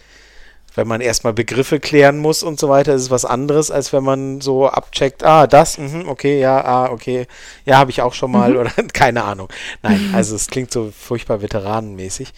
wenn 0.74 0.88
man 0.88 1.00
erstmal 1.00 1.34
Begriffe 1.34 1.80
klären 1.80 2.18
muss 2.18 2.42
und 2.42 2.60
so 2.60 2.70
weiter, 2.70 2.96
ist 2.96 3.04
es 3.04 3.12
was 3.12 3.24
anderes, 3.24 3.70
als 3.70 3.94
wenn 3.94 4.04
man 4.04 4.42
so 4.42 4.68
abcheckt, 4.68 5.24
ah, 5.24 5.46
das, 5.46 5.78
mh, 5.78 6.10
okay, 6.10 6.40
ja, 6.40 6.64
ah, 6.64 6.90
okay, 6.92 7.28
ja, 7.66 7.78
habe 7.78 7.92
ich 7.92 8.02
auch 8.02 8.14
schon 8.14 8.32
mal 8.32 8.54
mhm. 8.54 8.58
oder 8.58 8.72
keine 8.94 9.24
Ahnung. 9.26 9.50
Nein, 9.84 10.10
also 10.14 10.36
es 10.36 10.48
klingt 10.48 10.72
so 10.72 10.92
furchtbar 10.98 11.44
veteranenmäßig. 11.44 12.34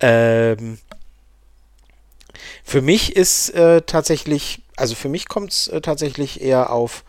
Ähm, 0.00 0.78
für 2.64 2.82
mich 2.82 3.16
ist 3.16 3.50
äh, 3.50 3.82
tatsächlich 3.82 4.62
also 4.80 4.94
für 4.94 5.10
mich 5.10 5.28
kommt 5.28 5.52
es 5.52 5.68
äh, 5.68 5.82
tatsächlich 5.82 6.40
eher 6.40 6.70
auf 6.72 7.04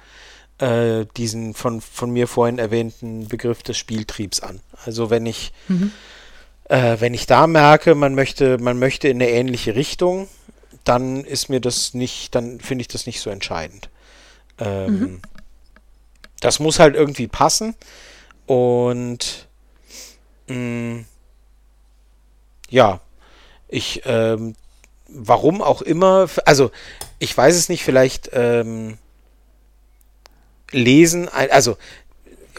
äh, 0.60 1.06
diesen 1.16 1.54
von, 1.54 1.80
von 1.80 2.12
mir 2.12 2.28
vorhin 2.28 2.60
erwähnten 2.60 3.30
Begriff 3.30 3.64
des 3.64 3.78
Spieltriebs 3.78 4.42
an. 4.42 4.60
Also 4.86 5.10
wenn 5.10 5.26
ich, 5.26 5.54
mhm. 5.70 5.92
äh, 6.66 6.98
wenn 7.00 7.14
ich 7.14 7.28
da 7.28 7.48
merke, 7.48 7.96
man 7.96 8.14
möchte, 8.14 8.58
man 8.58 8.78
möchte 8.78 9.08
in 9.08 9.22
eine 9.22 9.32
ähnliche 9.32 9.76
Richtung, 9.76 10.28
dann 10.84 11.24
ist 11.24 11.48
mir 11.48 11.62
das 11.62 11.94
nicht, 11.94 12.36
dann 12.36 12.60
finde 12.60 12.82
ich 12.82 12.88
das 12.90 13.06
nicht 13.06 13.22
so 13.22 13.30
entscheidend. 13.30 13.90
Ähm, 14.60 15.00
mhm. 15.00 15.22
Das 16.42 16.60
muss 16.60 16.80
halt 16.80 16.96
irgendwie 16.96 17.28
passen 17.28 17.76
und 18.48 19.48
mh, 20.48 20.56
mm, 20.56 21.06
ja, 22.70 23.00
ich 23.70 24.02
ähm, 24.06 24.56
warum 25.14 25.62
auch 25.62 25.82
immer, 25.82 26.28
also 26.46 26.72
ich 27.20 27.36
weiß 27.36 27.56
es 27.56 27.70
nicht, 27.70 27.84
vielleicht 27.84 28.30
ähm, 28.34 28.98
lesen, 30.72 31.30
also, 31.30 31.78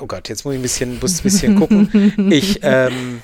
oh 0.00 0.06
Gott, 0.06 0.28
jetzt 0.28 0.44
muss 0.44 0.54
ich 0.54 0.60
ein 0.60 0.62
bisschen, 0.62 1.00
muss 1.00 1.20
ein 1.20 1.22
bisschen 1.22 1.56
gucken. 1.56 2.12
Ich, 2.30 2.60
ähm, 2.62 3.22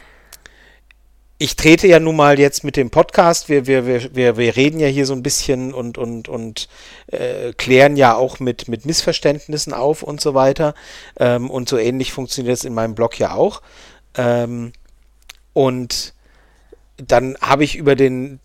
ich 1.40 1.54
trete 1.54 1.86
ja 1.86 2.00
nun 2.00 2.16
mal 2.16 2.40
jetzt 2.40 2.64
mit 2.64 2.76
dem 2.76 2.90
Podcast, 2.90 3.48
wir, 3.48 3.66
wir, 3.66 3.86
wir, 3.86 4.36
wir 4.36 4.56
reden 4.56 4.80
ja 4.80 4.88
hier 4.88 5.06
so 5.06 5.12
ein 5.12 5.22
bisschen 5.22 5.72
und, 5.72 5.96
und, 5.96 6.28
und 6.28 6.68
äh, 7.06 7.52
klären 7.52 7.96
ja 7.96 8.16
auch 8.16 8.40
mit, 8.40 8.66
mit 8.66 8.84
Missverständnissen 8.84 9.72
auf 9.72 10.02
und 10.02 10.20
so 10.20 10.34
weiter. 10.34 10.74
Ähm, 11.16 11.48
und 11.48 11.68
so 11.68 11.78
ähnlich 11.78 12.12
funktioniert 12.12 12.56
es 12.56 12.64
in 12.64 12.74
meinem 12.74 12.96
Blog 12.96 13.18
ja 13.20 13.34
auch. 13.34 13.62
Ähm, 14.16 14.72
und 15.52 16.14
dann 16.98 17.36
habe 17.40 17.64
ich 17.64 17.76
über 17.76 17.94
den, 17.94 18.40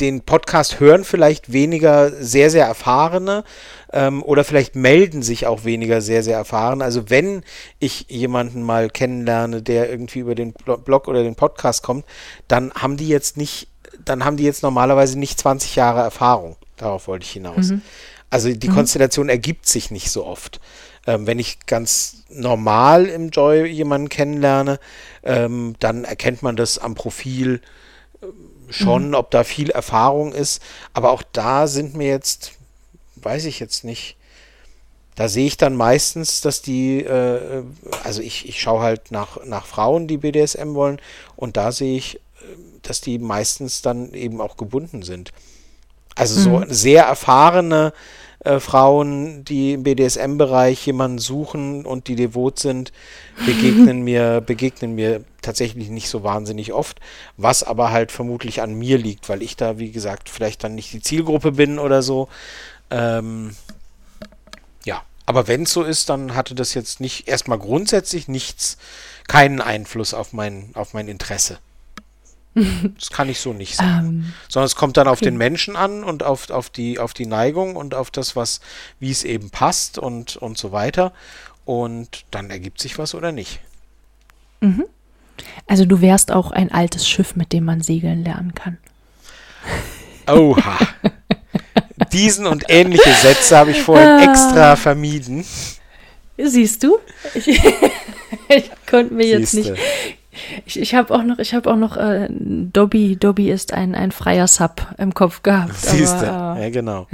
den 0.00 0.22
Podcast 0.22 0.80
hören 0.80 1.04
vielleicht 1.04 1.52
weniger 1.52 2.10
sehr, 2.10 2.50
sehr 2.50 2.66
erfahrene 2.66 3.44
ähm, 3.92 4.22
oder 4.22 4.44
vielleicht 4.44 4.74
melden 4.74 5.22
sich 5.22 5.46
auch 5.46 5.64
weniger 5.64 6.00
sehr, 6.00 6.22
sehr 6.22 6.36
erfahrene. 6.36 6.82
Also 6.82 7.10
wenn 7.10 7.42
ich 7.78 8.06
jemanden 8.08 8.62
mal 8.62 8.88
kennenlerne, 8.88 9.62
der 9.62 9.90
irgendwie 9.90 10.20
über 10.20 10.34
den 10.34 10.52
Blog 10.52 11.08
oder 11.08 11.22
den 11.22 11.36
Podcast 11.36 11.82
kommt, 11.82 12.04
dann 12.48 12.72
haben 12.72 12.96
die 12.96 13.08
jetzt 13.08 13.36
nicht, 13.36 13.68
dann 14.04 14.24
haben 14.24 14.36
die 14.36 14.44
jetzt 14.44 14.62
normalerweise 14.62 15.18
nicht 15.18 15.38
20 15.38 15.76
Jahre 15.76 16.00
Erfahrung. 16.00 16.56
Darauf 16.76 17.06
wollte 17.06 17.24
ich 17.24 17.32
hinaus. 17.32 17.70
Mhm. 17.70 17.82
Also 18.30 18.50
die 18.52 18.68
mhm. 18.68 18.74
Konstellation 18.74 19.28
ergibt 19.28 19.66
sich 19.66 19.90
nicht 19.90 20.10
so 20.10 20.24
oft. 20.24 20.60
Ähm, 21.06 21.26
wenn 21.26 21.38
ich 21.38 21.66
ganz 21.66 22.24
normal 22.30 23.06
im 23.06 23.28
Joy 23.28 23.66
jemanden 23.66 24.08
kennenlerne, 24.08 24.78
ähm, 25.22 25.74
dann 25.78 26.04
erkennt 26.04 26.42
man 26.42 26.56
das 26.56 26.78
am 26.78 26.94
Profil 26.94 27.60
äh, 28.20 28.26
schon, 28.72 29.08
mhm. 29.08 29.14
ob 29.14 29.30
da 29.30 29.44
viel 29.44 29.70
Erfahrung 29.70 30.32
ist. 30.32 30.62
Aber 30.92 31.10
auch 31.10 31.22
da 31.32 31.66
sind 31.66 31.94
mir 31.94 32.08
jetzt, 32.08 32.52
weiß 33.16 33.44
ich 33.44 33.60
jetzt 33.60 33.84
nicht, 33.84 34.16
da 35.14 35.28
sehe 35.28 35.46
ich 35.46 35.56
dann 35.58 35.76
meistens, 35.76 36.40
dass 36.40 36.62
die, 36.62 37.00
äh, 37.00 37.64
also 38.02 38.22
ich, 38.22 38.48
ich 38.48 38.60
schaue 38.60 38.80
halt 38.80 39.10
nach, 39.10 39.44
nach 39.44 39.66
Frauen, 39.66 40.08
die 40.08 40.16
BDSM 40.16 40.74
wollen, 40.74 41.00
und 41.36 41.56
da 41.56 41.70
sehe 41.70 41.96
ich, 41.96 42.16
äh, 42.16 42.20
dass 42.82 43.00
die 43.00 43.18
meistens 43.18 43.82
dann 43.82 44.14
eben 44.14 44.40
auch 44.40 44.56
gebunden 44.56 45.02
sind. 45.02 45.32
Also 46.14 46.38
mhm. 46.38 46.44
so 46.44 46.64
sehr 46.68 47.04
erfahrene 47.04 47.92
äh, 48.44 48.58
Frauen, 48.58 49.44
die 49.44 49.74
im 49.74 49.84
BDSM-Bereich 49.84 50.84
jemanden 50.86 51.18
suchen 51.18 51.84
und 51.86 52.08
die 52.08 52.16
devot 52.16 52.58
sind, 52.58 52.92
begegnen 53.46 54.02
mir, 54.04 54.40
begegnen 54.40 54.94
mir 54.94 55.24
tatsächlich 55.42 55.90
nicht 55.90 56.08
so 56.08 56.24
wahnsinnig 56.24 56.72
oft, 56.72 57.00
was 57.36 57.62
aber 57.62 57.90
halt 57.92 58.10
vermutlich 58.10 58.60
an 58.60 58.74
mir 58.74 58.98
liegt, 58.98 59.28
weil 59.28 59.42
ich 59.42 59.56
da, 59.56 59.78
wie 59.78 59.92
gesagt, 59.92 60.28
vielleicht 60.28 60.64
dann 60.64 60.74
nicht 60.74 60.92
die 60.92 61.00
Zielgruppe 61.00 61.52
bin 61.52 61.78
oder 61.78 62.02
so. 62.02 62.28
Ähm, 62.90 63.54
ja, 64.84 65.02
aber 65.24 65.46
wenn 65.46 65.62
es 65.62 65.72
so 65.72 65.84
ist, 65.84 66.08
dann 66.08 66.34
hatte 66.34 66.54
das 66.54 66.74
jetzt 66.74 67.00
nicht 67.00 67.28
erstmal 67.28 67.58
grundsätzlich 67.58 68.26
nichts, 68.26 68.76
keinen 69.28 69.60
Einfluss 69.60 70.14
auf 70.14 70.32
mein, 70.32 70.70
auf 70.74 70.94
mein 70.94 71.06
Interesse. 71.06 71.58
Das 72.98 73.10
kann 73.10 73.28
ich 73.28 73.40
so 73.40 73.52
nicht 73.52 73.76
sagen. 73.76 74.06
Ähm, 74.06 74.32
Sondern 74.48 74.66
es 74.66 74.76
kommt 74.76 74.96
dann 74.96 75.08
auf 75.08 75.18
okay. 75.18 75.26
den 75.26 75.36
Menschen 75.36 75.76
an 75.76 76.04
und 76.04 76.22
auf, 76.22 76.50
auf, 76.50 76.70
die, 76.70 76.98
auf 76.98 77.14
die 77.14 77.26
Neigung 77.26 77.76
und 77.76 77.94
auf 77.94 78.10
das, 78.10 78.36
was, 78.36 78.60
wie 79.00 79.10
es 79.10 79.24
eben 79.24 79.50
passt 79.50 79.98
und, 79.98 80.36
und 80.36 80.58
so 80.58 80.72
weiter. 80.72 81.12
Und 81.64 82.24
dann 82.30 82.50
ergibt 82.50 82.80
sich 82.80 82.98
was 82.98 83.14
oder 83.14 83.32
nicht. 83.32 83.60
Mhm. 84.60 84.84
Also 85.66 85.84
du 85.84 86.00
wärst 86.00 86.30
auch 86.30 86.50
ein 86.50 86.70
altes 86.70 87.08
Schiff, 87.08 87.36
mit 87.36 87.52
dem 87.52 87.64
man 87.64 87.80
segeln 87.80 88.22
lernen 88.22 88.54
kann. 88.54 88.78
Oha. 90.28 90.78
Diesen 92.12 92.46
und 92.46 92.64
ähnliche 92.68 93.12
Sätze 93.14 93.56
habe 93.56 93.70
ich 93.70 93.80
vorhin 93.80 94.08
ah. 94.08 94.30
extra 94.30 94.76
vermieden. 94.76 95.44
Siehst 96.36 96.82
du? 96.82 96.98
Ich, 97.34 97.46
ich 98.48 98.70
konnte 98.88 99.14
mir 99.14 99.26
jetzt 99.26 99.52
Siehste. 99.52 99.72
nicht 99.72 99.82
ich, 100.64 100.80
ich 100.80 100.94
habe 100.94 101.14
auch 101.14 101.22
noch, 101.22 101.38
ich 101.38 101.54
habe 101.54 101.70
auch 101.70 101.76
noch, 101.76 101.96
äh, 101.96 102.28
Dobby, 102.30 103.16
Dobby 103.16 103.50
ist 103.50 103.72
ein, 103.72 103.94
ein 103.94 104.12
freier 104.12 104.46
Sub 104.46 104.86
im 104.98 105.14
Kopf 105.14 105.42
gehabt. 105.42 105.76
Siehst 105.76 106.20
du, 106.20 106.26
äh, 106.26 106.62
ja 106.62 106.70
genau. 106.70 107.06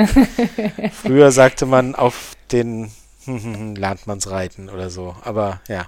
Früher 1.03 1.33
sagte 1.33 1.67
man 1.67 1.95
auf 1.95 2.37
den 2.53 2.91
lernt 3.77 4.07
man's 4.07 4.31
reiten 4.31 4.69
oder 4.71 4.91
so, 4.91 5.17
aber 5.23 5.61
ja. 5.69 5.87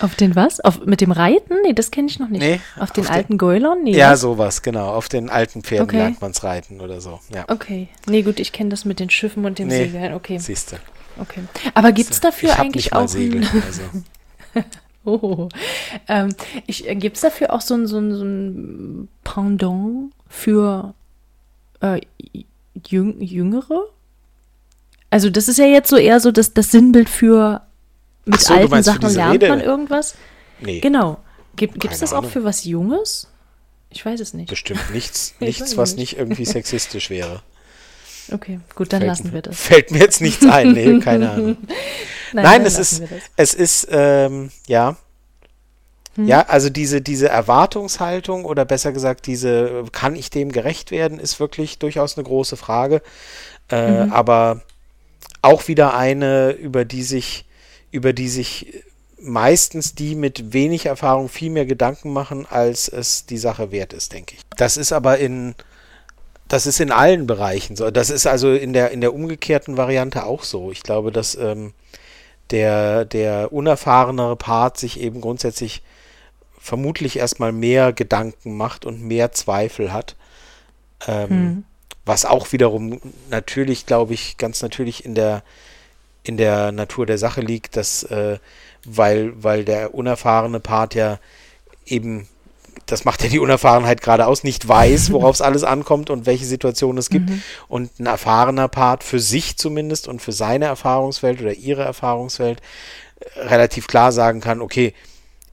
Auf 0.00 0.14
den 0.14 0.34
was? 0.34 0.60
Auf, 0.60 0.84
mit 0.86 1.00
dem 1.00 1.12
Reiten? 1.12 1.56
Nee, 1.62 1.72
das 1.72 1.90
kenne 1.90 2.08
ich 2.08 2.18
noch 2.18 2.28
nicht. 2.28 2.40
Nee, 2.40 2.60
auf 2.78 2.90
den 2.90 3.04
auf 3.04 3.10
alten 3.10 3.34
den, 3.34 3.38
Goylon? 3.38 3.82
Nee. 3.84 3.96
Ja, 3.96 4.16
sowas, 4.16 4.62
genau. 4.62 4.90
Auf 4.90 5.08
den 5.08 5.30
alten 5.30 5.62
Pferden 5.62 5.84
okay. 5.84 5.96
lernt 5.96 6.20
man's 6.20 6.42
reiten 6.42 6.80
oder 6.80 7.00
so. 7.00 7.20
Ja. 7.34 7.44
Okay. 7.48 7.88
Nee, 8.06 8.22
gut, 8.22 8.40
ich 8.40 8.52
kenne 8.52 8.70
das 8.70 8.84
mit 8.84 9.00
den 9.00 9.10
Schiffen 9.10 9.44
und 9.44 9.58
dem 9.58 9.68
nee, 9.68 9.84
Segeln. 9.84 10.14
Okay. 10.14 10.38
Siehst 10.38 10.72
du. 10.72 10.76
Okay. 11.18 11.40
Aber 11.74 11.92
gibt 11.92 12.10
es 12.10 12.20
dafür 12.20 12.50
ich 12.50 12.58
eigentlich 12.58 12.92
auch. 12.92 13.08
Segel, 13.08 13.46
also. 13.66 13.82
Oh. 15.04 15.48
Ähm, 16.08 16.34
äh, 16.66 16.94
Gibt 16.96 17.16
es 17.16 17.22
dafür 17.22 17.52
auch 17.52 17.60
so 17.60 17.74
ein, 17.74 17.86
so 17.86 17.98
ein, 17.98 18.14
so 18.14 18.24
ein 18.24 19.08
Pendant 19.24 20.12
für 20.28 20.94
äh, 21.80 22.00
Jüng 22.86 23.20
Jüngere? 23.20 23.86
Also, 25.10 25.30
das 25.30 25.48
ist 25.48 25.58
ja 25.58 25.66
jetzt 25.66 25.88
so 25.88 25.96
eher 25.96 26.20
so 26.20 26.30
das, 26.30 26.52
das 26.52 26.70
Sinnbild 26.70 27.08
für 27.08 27.62
mit 28.24 28.40
so, 28.40 28.54
alten 28.54 28.82
Sachen 28.82 29.12
lernt 29.12 29.34
Rede? 29.34 29.48
man 29.48 29.60
irgendwas. 29.60 30.14
Nee. 30.60 30.80
Genau. 30.80 31.18
Gibt 31.56 31.84
es 31.84 31.98
das 31.98 32.12
auch 32.12 32.24
für 32.24 32.44
was 32.44 32.64
Junges? 32.64 33.26
Ich 33.90 34.06
weiß 34.06 34.20
es 34.20 34.34
nicht. 34.34 34.48
Bestimmt 34.48 34.92
nichts, 34.92 35.34
nichts 35.40 35.76
was 35.76 35.96
nicht. 35.96 36.12
nicht 36.12 36.18
irgendwie 36.18 36.44
sexistisch 36.44 37.10
wäre. 37.10 37.42
Okay, 38.32 38.60
gut, 38.76 38.92
dann 38.92 39.00
fällt, 39.00 39.10
lassen 39.10 39.32
wir 39.32 39.42
das. 39.42 39.58
Fällt 39.58 39.90
mir 39.90 39.98
jetzt 39.98 40.20
nichts 40.20 40.46
ein, 40.46 40.72
nee, 40.72 41.00
keine 41.00 41.30
Ahnung. 41.32 41.56
Nein, 42.32 42.44
Nein 42.44 42.66
es, 42.66 42.78
ist, 42.78 43.02
es 43.36 43.54
ist, 43.54 43.88
ähm, 43.90 44.50
ja. 44.66 44.96
Hm. 46.16 46.26
Ja, 46.26 46.42
also 46.42 46.70
diese, 46.70 47.00
diese 47.00 47.28
Erwartungshaltung 47.28 48.44
oder 48.44 48.64
besser 48.64 48.92
gesagt, 48.92 49.26
diese, 49.26 49.84
kann 49.92 50.16
ich 50.16 50.30
dem 50.30 50.52
gerecht 50.52 50.90
werden, 50.90 51.18
ist 51.18 51.38
wirklich 51.40 51.78
durchaus 51.78 52.16
eine 52.16 52.24
große 52.24 52.56
Frage. 52.56 53.02
Äh, 53.70 54.04
mhm. 54.04 54.12
Aber 54.12 54.62
auch 55.42 55.68
wieder 55.68 55.94
eine, 55.94 56.50
über 56.50 56.84
die 56.84 57.02
sich, 57.02 57.46
über 57.90 58.12
die 58.12 58.28
sich 58.28 58.82
meistens 59.20 59.94
die 59.94 60.14
mit 60.14 60.52
wenig 60.52 60.86
Erfahrung 60.86 61.28
viel 61.28 61.50
mehr 61.50 61.66
Gedanken 61.66 62.12
machen, 62.12 62.46
als 62.48 62.88
es 62.88 63.26
die 63.26 63.38
Sache 63.38 63.70
wert 63.70 63.92
ist, 63.92 64.12
denke 64.12 64.34
ich. 64.34 64.40
Das 64.56 64.76
ist 64.76 64.92
aber 64.92 65.18
in 65.18 65.54
das 66.48 66.66
ist 66.66 66.80
in 66.80 66.90
allen 66.90 67.28
Bereichen 67.28 67.76
so. 67.76 67.90
Das 67.92 68.10
ist 68.10 68.26
also 68.26 68.52
in 68.52 68.72
der 68.72 68.90
in 68.90 69.00
der 69.00 69.14
umgekehrten 69.14 69.76
Variante 69.76 70.24
auch 70.24 70.42
so. 70.42 70.72
Ich 70.72 70.82
glaube, 70.82 71.12
dass 71.12 71.36
ähm, 71.36 71.74
der 72.50 73.04
der 73.04 73.52
unerfahrenere 73.52 74.36
Part 74.36 74.78
sich 74.78 75.00
eben 75.00 75.20
grundsätzlich 75.20 75.82
vermutlich 76.58 77.18
erstmal 77.18 77.52
mehr 77.52 77.92
Gedanken 77.92 78.56
macht 78.56 78.84
und 78.84 79.02
mehr 79.02 79.32
Zweifel 79.32 79.92
hat. 79.92 80.16
Ähm, 81.06 81.28
hm. 81.28 81.64
Was 82.04 82.24
auch 82.24 82.52
wiederum 82.52 83.00
natürlich, 83.30 83.86
glaube 83.86 84.14
ich, 84.14 84.36
ganz 84.36 84.62
natürlich 84.62 85.04
in 85.04 85.14
der 85.14 85.42
in 86.22 86.36
der 86.36 86.70
Natur 86.72 87.06
der 87.06 87.18
Sache 87.18 87.40
liegt, 87.40 87.76
dass 87.76 88.02
äh, 88.04 88.38
weil, 88.84 89.32
weil 89.42 89.64
der 89.64 89.94
unerfahrene 89.94 90.60
Part 90.60 90.94
ja 90.94 91.18
eben, 91.86 92.28
das 92.86 93.04
macht 93.04 93.22
ja 93.22 93.28
die 93.28 93.38
Unerfahrenheit 93.38 94.02
gerade 94.02 94.26
aus, 94.26 94.44
nicht 94.44 94.66
weiß, 94.66 95.10
worauf 95.12 95.34
es 95.34 95.40
alles 95.40 95.64
ankommt 95.64 96.10
und 96.10 96.26
welche 96.26 96.46
Situationen 96.46 96.98
es 96.98 97.10
gibt. 97.10 97.30
Mhm. 97.30 97.42
Und 97.68 98.00
ein 98.00 98.06
erfahrener 98.06 98.68
Part 98.68 99.04
für 99.04 99.20
sich 99.20 99.56
zumindest 99.56 100.08
und 100.08 100.20
für 100.20 100.32
seine 100.32 100.66
Erfahrungswelt 100.66 101.40
oder 101.40 101.52
ihre 101.54 101.82
Erfahrungswelt 101.82 102.60
äh, 103.20 103.40
relativ 103.40 103.86
klar 103.86 104.12
sagen 104.12 104.40
kann, 104.40 104.60
okay, 104.60 104.94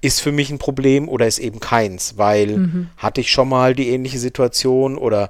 ist 0.02 0.22
für 0.22 0.32
mich 0.32 0.52
ein 0.52 0.60
Problem 0.60 1.10
oder 1.10 1.28
ist 1.28 1.40
eben 1.40 1.60
keins, 1.60 2.18
weil 2.18 2.58
mhm. 2.58 2.90
hatte 2.98 3.22
ich 3.22 3.32
schon 3.32 3.50
mal 3.50 3.74
die 3.74 3.90
ähnliche 3.90 4.20
Situation 4.20 4.98
oder 4.98 5.30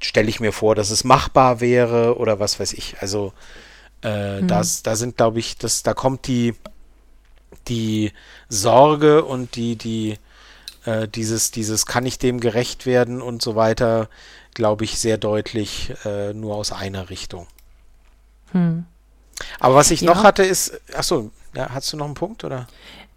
stelle 0.00 0.28
ich 0.28 0.40
mir 0.40 0.52
vor, 0.52 0.74
dass 0.74 0.90
es 0.90 1.04
machbar 1.04 1.60
wäre 1.60 2.18
oder 2.18 2.40
was 2.40 2.58
weiß 2.58 2.72
ich. 2.72 2.96
Also 3.00 3.32
äh, 4.02 4.40
mhm. 4.40 4.48
das, 4.48 4.82
da 4.82 4.96
sind, 4.96 5.16
glaube 5.16 5.38
ich, 5.38 5.56
das, 5.56 5.82
da 5.82 5.94
kommt 5.94 6.26
die, 6.26 6.54
die 7.68 8.12
Sorge 8.48 9.24
und 9.24 9.56
die, 9.56 9.76
die, 9.76 10.18
äh, 10.88 11.06
dieses, 11.06 11.50
dieses 11.50 11.84
kann 11.84 12.06
ich 12.06 12.18
dem 12.18 12.40
gerecht 12.40 12.86
werden 12.86 13.20
und 13.20 13.42
so 13.42 13.56
weiter, 13.56 14.08
glaube 14.54 14.84
ich, 14.84 14.98
sehr 14.98 15.18
deutlich 15.18 15.92
äh, 16.06 16.32
nur 16.32 16.56
aus 16.56 16.72
einer 16.72 17.10
Richtung. 17.10 17.46
Hm. 18.52 18.86
Aber 19.60 19.74
was 19.74 19.90
ich 19.90 20.00
ja. 20.00 20.12
noch 20.12 20.24
hatte, 20.24 20.44
ist, 20.44 20.80
achso, 20.94 21.30
ja, 21.54 21.68
hast 21.70 21.92
du 21.92 21.98
noch 21.98 22.06
einen 22.06 22.14
Punkt 22.14 22.42
oder? 22.42 22.66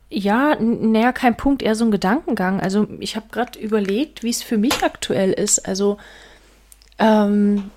Ja, 0.09 0.57
naja, 0.59 1.13
kein 1.13 1.37
Punkt, 1.37 1.61
eher 1.61 1.75
so 1.75 1.85
ein 1.85 1.91
Gedankengang. 1.91 2.59
Also 2.59 2.87
ich 2.99 3.15
habe 3.15 3.27
gerade 3.31 3.57
überlegt, 3.57 4.21
wie 4.21 4.29
es 4.29 4.43
für 4.43 4.57
mich 4.57 4.83
aktuell 4.83 5.31
ist. 5.31 5.65
Also 5.65 5.97
ähm, 6.99 7.71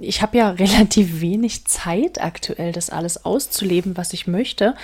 ich 0.00 0.22
habe 0.22 0.36
ja 0.38 0.50
relativ 0.58 1.20
wenig 1.20 1.66
Zeit 1.66 2.20
aktuell, 2.20 2.72
das 2.72 2.90
alles 2.90 3.24
auszuleben, 3.24 3.96
was 3.96 4.12
ich 4.12 4.26
möchte. 4.26 4.74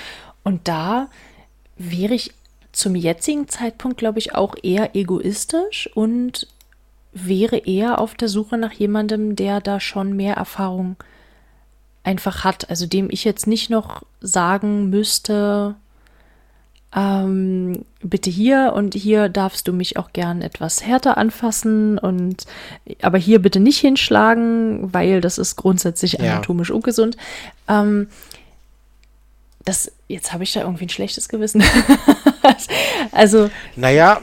Und 0.45 0.69
da 0.69 1.09
wäre 1.77 2.15
ich 2.15 2.33
zum 2.73 2.95
jetzigen 2.95 3.49
Zeitpunkt, 3.49 3.99
glaube 3.99 4.18
ich, 4.18 4.35
auch 4.35 4.55
eher 4.62 4.97
egoistisch 4.97 5.91
und 5.95 6.47
wäre 7.12 7.59
eher 7.59 8.01
auf 8.01 8.14
der 8.14 8.29
Suche 8.29 8.57
nach 8.57 8.73
jemandem, 8.73 9.37
der 9.37 9.61
da 9.61 9.81
schon 9.81 10.16
mehr 10.16 10.35
Erfahrung 10.35 10.97
einfach 12.05 12.45
hat. 12.45 12.70
Also 12.70 12.87
dem 12.87 13.09
ich 13.11 13.25
jetzt 13.25 13.47
nicht 13.47 13.68
noch 13.68 14.03
sagen 14.20 14.89
müsste, 14.89 15.75
ähm, 16.95 17.85
bitte 18.03 18.31
hier 18.31 18.73
und 18.75 18.95
hier 18.95 19.29
darfst 19.29 19.68
du 19.68 19.73
mich 19.73 19.97
auch 19.97 20.12
gern 20.12 20.43
etwas 20.43 20.85
härter 20.85 21.16
anfassen 21.16 21.99
und 21.99 22.45
aber 23.01 23.18
hier 23.18 23.41
bitte 23.41 23.61
nicht 23.61 23.79
hinschlagen, 23.79 24.93
weil 24.93 25.20
das 25.20 25.39
ist 25.39 25.57
grundsätzlich 25.57 26.20
anatomisch 26.20 26.68
ja. 26.68 26.75
ungesund. 26.75 27.16
Ähm, 27.68 28.09
das, 29.64 29.93
jetzt 30.09 30.33
habe 30.33 30.45
ich 30.45 30.53
da 30.53 30.61
irgendwie 30.62 30.87
ein 30.87 30.91
schlechtes 30.91 31.29
Gewissen. 31.29 31.62
also. 33.12 33.51
Naja, 33.76 34.20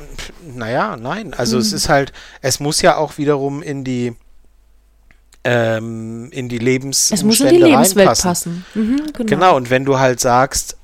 naja, 0.55 0.97
nein. 0.97 1.33
Also 1.33 1.57
es 1.57 1.69
hm. 1.69 1.77
ist 1.77 1.89
halt, 1.89 2.13
es 2.41 2.59
muss 2.59 2.81
ja 2.81 2.97
auch 2.97 3.17
wiederum 3.17 3.61
in 3.61 3.83
die 3.83 4.15
ähm, 5.43 6.29
in 6.31 6.49
die 6.49 6.57
Lebensumstände 6.57 7.15
Es 7.15 7.23
muss 7.23 7.39
in 7.39 7.55
die 7.55 7.63
Lebenswelt 7.63 8.09
reinpassen. 8.09 8.63
passen. 8.63 8.65
Mhm, 8.73 9.13
genau. 9.13 9.29
genau, 9.29 9.55
und 9.55 9.69
wenn 9.69 9.85
du 9.85 9.97
halt 9.97 10.19
sagst, 10.19 10.77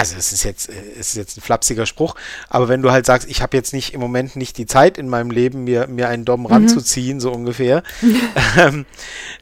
also 0.00 0.16
es 0.16 0.32
ist 0.32 0.44
jetzt, 0.44 0.70
es 0.70 1.08
ist 1.08 1.16
jetzt 1.16 1.36
ein 1.36 1.42
flapsiger 1.42 1.84
Spruch, 1.84 2.14
aber 2.48 2.68
wenn 2.68 2.80
du 2.80 2.90
halt 2.90 3.04
sagst, 3.04 3.28
ich 3.28 3.42
habe 3.42 3.54
jetzt 3.54 3.74
nicht 3.74 3.92
im 3.92 4.00
Moment 4.00 4.34
nicht 4.34 4.56
die 4.56 4.64
Zeit 4.64 4.96
in 4.96 5.10
meinem 5.10 5.30
Leben, 5.30 5.64
mir, 5.64 5.88
mir 5.88 6.08
einen 6.08 6.24
Dom 6.24 6.40
mhm. 6.40 6.46
ranzuziehen, 6.46 7.20
so 7.20 7.30
ungefähr, 7.30 7.82
ähm, 8.56 8.86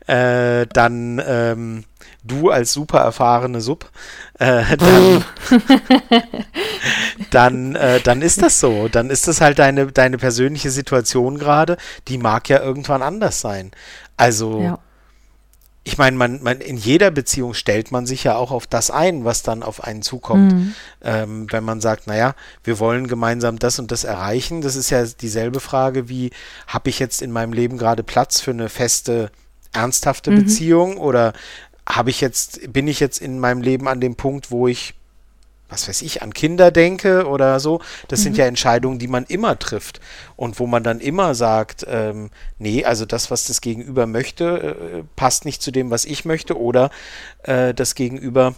äh, 0.08 0.66
dann 0.66 1.22
ähm, 1.24 1.84
du 2.24 2.50
als 2.50 2.72
super 2.72 2.98
erfahrene 2.98 3.60
Sub, 3.60 3.88
äh, 4.40 4.76
dann, 4.76 5.24
dann, 7.30 7.76
äh, 7.76 8.00
dann 8.00 8.20
ist 8.20 8.42
das 8.42 8.58
so. 8.58 8.88
Dann 8.88 9.10
ist 9.10 9.28
das 9.28 9.40
halt 9.40 9.60
deine, 9.60 9.86
deine 9.92 10.18
persönliche 10.18 10.72
Situation 10.72 11.38
gerade, 11.38 11.76
die 12.08 12.18
mag 12.18 12.48
ja 12.48 12.60
irgendwann 12.60 13.02
anders 13.02 13.40
sein. 13.40 13.70
Also 14.16 14.60
ja 14.60 14.78
ich 15.88 15.96
meine, 15.96 16.18
man, 16.18 16.42
man, 16.42 16.60
in 16.60 16.76
jeder 16.76 17.10
Beziehung 17.10 17.54
stellt 17.54 17.92
man 17.92 18.04
sich 18.04 18.22
ja 18.22 18.36
auch 18.36 18.50
auf 18.50 18.66
das 18.66 18.90
ein, 18.90 19.24
was 19.24 19.42
dann 19.42 19.62
auf 19.62 19.82
einen 19.82 20.02
zukommt. 20.02 20.52
Mhm. 20.52 20.74
Ähm, 21.00 21.46
wenn 21.50 21.64
man 21.64 21.80
sagt, 21.80 22.06
naja, 22.06 22.34
wir 22.62 22.78
wollen 22.78 23.06
gemeinsam 23.06 23.58
das 23.58 23.78
und 23.78 23.90
das 23.90 24.04
erreichen, 24.04 24.60
das 24.60 24.76
ist 24.76 24.90
ja 24.90 25.02
dieselbe 25.06 25.60
Frage 25.60 26.10
wie, 26.10 26.30
habe 26.66 26.90
ich 26.90 26.98
jetzt 26.98 27.22
in 27.22 27.32
meinem 27.32 27.54
Leben 27.54 27.78
gerade 27.78 28.02
Platz 28.02 28.38
für 28.38 28.50
eine 28.50 28.68
feste, 28.68 29.30
ernsthafte 29.72 30.30
mhm. 30.30 30.44
Beziehung 30.44 30.98
oder 30.98 31.32
habe 31.88 32.10
ich 32.10 32.20
jetzt, 32.20 32.70
bin 32.70 32.86
ich 32.86 33.00
jetzt 33.00 33.22
in 33.22 33.38
meinem 33.38 33.62
Leben 33.62 33.88
an 33.88 33.98
dem 33.98 34.14
Punkt, 34.14 34.50
wo 34.50 34.68
ich 34.68 34.94
was 35.68 35.88
weiß 35.88 36.02
ich, 36.02 36.22
an 36.22 36.32
Kinder 36.32 36.70
denke 36.70 37.26
oder 37.26 37.60
so. 37.60 37.80
Das 38.08 38.20
mhm. 38.20 38.24
sind 38.24 38.36
ja 38.38 38.46
Entscheidungen, 38.46 38.98
die 38.98 39.08
man 39.08 39.24
immer 39.24 39.58
trifft 39.58 40.00
und 40.36 40.58
wo 40.58 40.66
man 40.66 40.82
dann 40.82 41.00
immer 41.00 41.34
sagt, 41.34 41.84
ähm, 41.88 42.30
nee, 42.58 42.84
also 42.84 43.04
das, 43.04 43.30
was 43.30 43.46
das 43.46 43.60
Gegenüber 43.60 44.06
möchte, 44.06 44.44
äh, 44.58 45.02
passt 45.16 45.44
nicht 45.44 45.62
zu 45.62 45.70
dem, 45.70 45.90
was 45.90 46.04
ich 46.04 46.24
möchte 46.24 46.58
oder 46.58 46.90
äh, 47.42 47.74
das 47.74 47.94
Gegenüber 47.94 48.54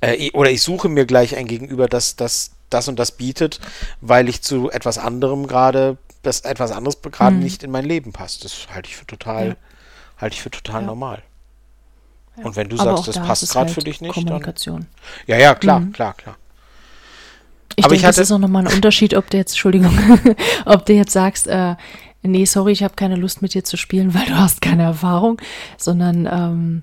äh, 0.00 0.30
oder 0.32 0.50
ich 0.50 0.62
suche 0.62 0.88
mir 0.88 1.06
gleich 1.06 1.36
ein 1.36 1.46
Gegenüber, 1.46 1.88
das 1.88 2.16
das 2.16 2.52
das 2.72 2.88
und 2.88 2.98
das 2.98 3.12
bietet, 3.12 3.60
weil 4.00 4.28
ich 4.28 4.42
zu 4.42 4.70
etwas 4.70 4.98
anderem 4.98 5.46
gerade, 5.46 5.98
das 6.22 6.40
etwas 6.40 6.72
anderes 6.72 7.00
gerade 7.02 7.36
mhm. 7.36 7.42
nicht 7.42 7.62
in 7.62 7.70
mein 7.70 7.84
Leben 7.84 8.12
passt. 8.12 8.44
Das 8.44 8.68
halte 8.72 8.88
ich 8.88 8.96
für 8.96 9.06
total, 9.06 9.48
ja. 9.48 9.56
halte 10.16 10.34
ich 10.34 10.42
für 10.42 10.50
total 10.50 10.80
ja. 10.80 10.86
normal. 10.86 11.22
Und 12.36 12.56
wenn 12.56 12.68
du 12.68 12.78
Aber 12.78 12.96
sagst, 12.96 13.08
das 13.08 13.14
da 13.16 13.24
passt 13.24 13.50
gerade 13.50 13.66
halt 13.66 13.74
für 13.74 13.80
dich 13.80 14.00
nicht, 14.00 14.14
Kommunikation. 14.14 14.80
Dann, 14.80 14.88
ja, 15.26 15.38
ja, 15.38 15.54
klar, 15.54 15.80
mhm. 15.80 15.92
klar, 15.92 16.14
klar. 16.14 16.36
Ich 17.76 17.84
Aber 17.84 17.90
denke, 17.90 18.00
ich 18.00 18.04
hatte, 18.06 18.20
das 18.20 18.28
ist 18.28 18.32
auch 18.32 18.38
nochmal 18.38 18.66
ein 18.66 18.72
Unterschied, 18.72 19.14
ob 19.14 19.30
du 19.30 19.36
jetzt, 19.36 19.52
Entschuldigung, 19.52 19.96
ob 20.66 20.86
du 20.86 20.92
jetzt 20.92 21.12
sagst, 21.12 21.46
äh, 21.46 21.76
nee, 22.22 22.44
sorry, 22.44 22.72
ich 22.72 22.82
habe 22.82 22.94
keine 22.94 23.16
Lust 23.16 23.42
mit 23.42 23.54
dir 23.54 23.64
zu 23.64 23.76
spielen, 23.76 24.14
weil 24.14 24.26
du 24.26 24.36
hast 24.36 24.60
keine 24.60 24.82
Erfahrung, 24.84 25.40
sondern 25.76 26.26
ähm, 26.30 26.82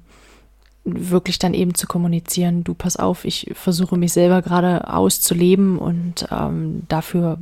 wirklich 0.84 1.40
dann 1.40 1.54
eben 1.54 1.76
zu 1.76 1.88
kommunizieren, 1.88 2.64
du 2.64 2.74
pass 2.74 2.98
auf, 2.98 3.26
ich 3.26 3.52
versuche 3.54 3.98
mich 3.98 4.14
selber 4.14 4.42
gerade 4.42 4.92
auszuleben 4.92 5.78
und 5.78 6.28
ähm, 6.32 6.84
dafür 6.88 7.38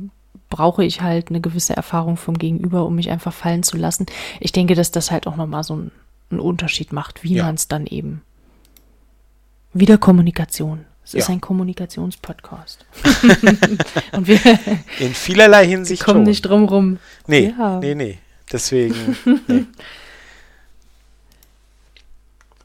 brauche 0.50 0.84
ich 0.84 1.02
halt 1.02 1.28
eine 1.28 1.40
gewisse 1.40 1.76
Erfahrung 1.76 2.16
vom 2.16 2.38
Gegenüber, 2.38 2.86
um 2.86 2.94
mich 2.94 3.10
einfach 3.10 3.32
fallen 3.32 3.62
zu 3.62 3.76
lassen. 3.76 4.06
Ich 4.40 4.52
denke, 4.52 4.74
dass 4.74 4.90
das 4.90 5.10
halt 5.10 5.26
auch 5.26 5.36
nochmal 5.36 5.62
so 5.62 5.76
ein 5.76 5.90
einen 6.30 6.40
Unterschied 6.40 6.92
macht, 6.92 7.22
wie 7.24 7.34
ja. 7.34 7.44
man 7.44 7.54
es 7.54 7.68
dann 7.68 7.86
eben. 7.86 8.22
Wieder 9.72 9.98
Kommunikation. 9.98 10.84
Es 11.04 11.12
ja. 11.12 11.20
ist 11.20 11.30
ein 11.30 11.40
Kommunikationspodcast. 11.40 12.84
Und 14.12 14.26
wir 14.26 14.40
in 14.98 15.14
vielerlei 15.14 15.66
Hinsicht 15.66 16.04
kommen 16.04 16.18
schon. 16.18 16.24
nicht 16.24 16.42
drum 16.42 16.64
rum. 16.64 16.98
Nee, 17.26 17.54
ja. 17.58 17.80
nee, 17.80 17.94
nee. 17.94 18.18
Deswegen. 18.52 19.16
Nee. 19.48 19.66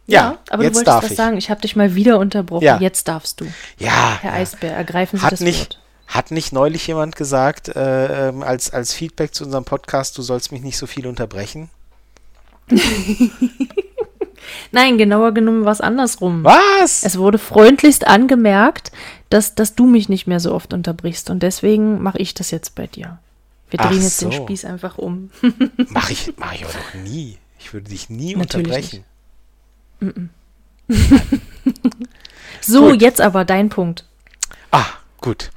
Ja, 0.05 0.32
ja, 0.32 0.38
aber 0.49 0.64
jetzt 0.64 0.74
du 0.74 0.86
wolltest 0.86 1.03
was 1.03 1.11
ich. 1.11 1.18
sagen. 1.18 1.38
Ich 1.38 1.49
habe 1.49 1.61
dich 1.61 1.78
mal 1.78 1.95
wieder 1.95 2.20
unterbrochen. 2.20 2.66
Ja. 2.66 2.78
Jetzt 2.78 3.07
darfst 3.07 3.39
du. 3.39 3.45
Ja. 3.78 4.18
Herr 4.22 4.34
Eisbär, 4.34 4.74
ergreifen 4.74 5.18
Sie 5.18 5.26
hat 5.26 5.32
das 5.32 5.39
nicht, 5.39 5.59
Wort. 5.59 5.80
Hat 6.07 6.32
nicht 6.32 6.51
neulich 6.51 6.86
jemand 6.88 7.16
gesagt, 7.16 7.70
äh, 7.70 8.28
ähm, 8.28 8.43
als, 8.43 8.72
als 8.72 8.93
Feedback 8.93 9.34
zu 9.34 9.45
unserem 9.45 9.64
Podcast, 9.64 10.18
du 10.18 10.22
sollst 10.22 10.51
mich 10.51 10.61
nicht 10.61 10.78
so 10.78 10.88
viel 10.88 11.07
unterbrechen? 11.07 11.70
Nein, 14.72 14.97
genauer 14.97 15.34
genommen 15.34 15.66
war 15.66 15.72
es 15.72 15.82
andersrum. 15.82 16.43
Was? 16.43 17.03
Es 17.03 17.18
wurde 17.18 17.38
freundlichst 17.38 18.07
angemerkt, 18.07 18.91
dass, 19.30 19.55
dass 19.55 19.76
du 19.76 19.86
mich 19.86 20.09
nicht 20.09 20.28
mehr 20.28 20.39
so 20.39 20.53
oft 20.53 20.74
unterbrichst 20.74 21.30
und 21.30 21.43
deswegen 21.43 22.01
mache 22.01 22.18
ich 22.20 22.34
das 22.34 22.51
jetzt 22.51 22.76
bei 22.76 22.88
dir. 22.88 23.20
Wir 23.70 23.80
drehen 23.80 23.97
Ach 23.99 24.03
jetzt 24.03 24.20
so. 24.20 24.30
den 24.30 24.43
Spieß 24.43 24.66
einfach 24.66 24.97
um. 24.97 25.32
Mache 25.89 26.14
ich, 26.14 26.34
mach 26.38 26.53
ich 26.53 26.64
aber 26.64 26.74
doch 26.74 26.93
nie. 27.01 27.38
Ich 27.59 27.74
würde 27.74 27.89
dich 27.89 28.09
nie 28.09 28.36
Natürlich 28.36 28.68
unterbrechen. 28.68 29.05
so, 32.61 32.89
gut. 32.89 33.01
jetzt 33.01 33.22
aber 33.22 33.45
dein 33.45 33.70
Punkt. 33.70 34.05
Ah, 34.70 34.86
gut. 35.22 35.49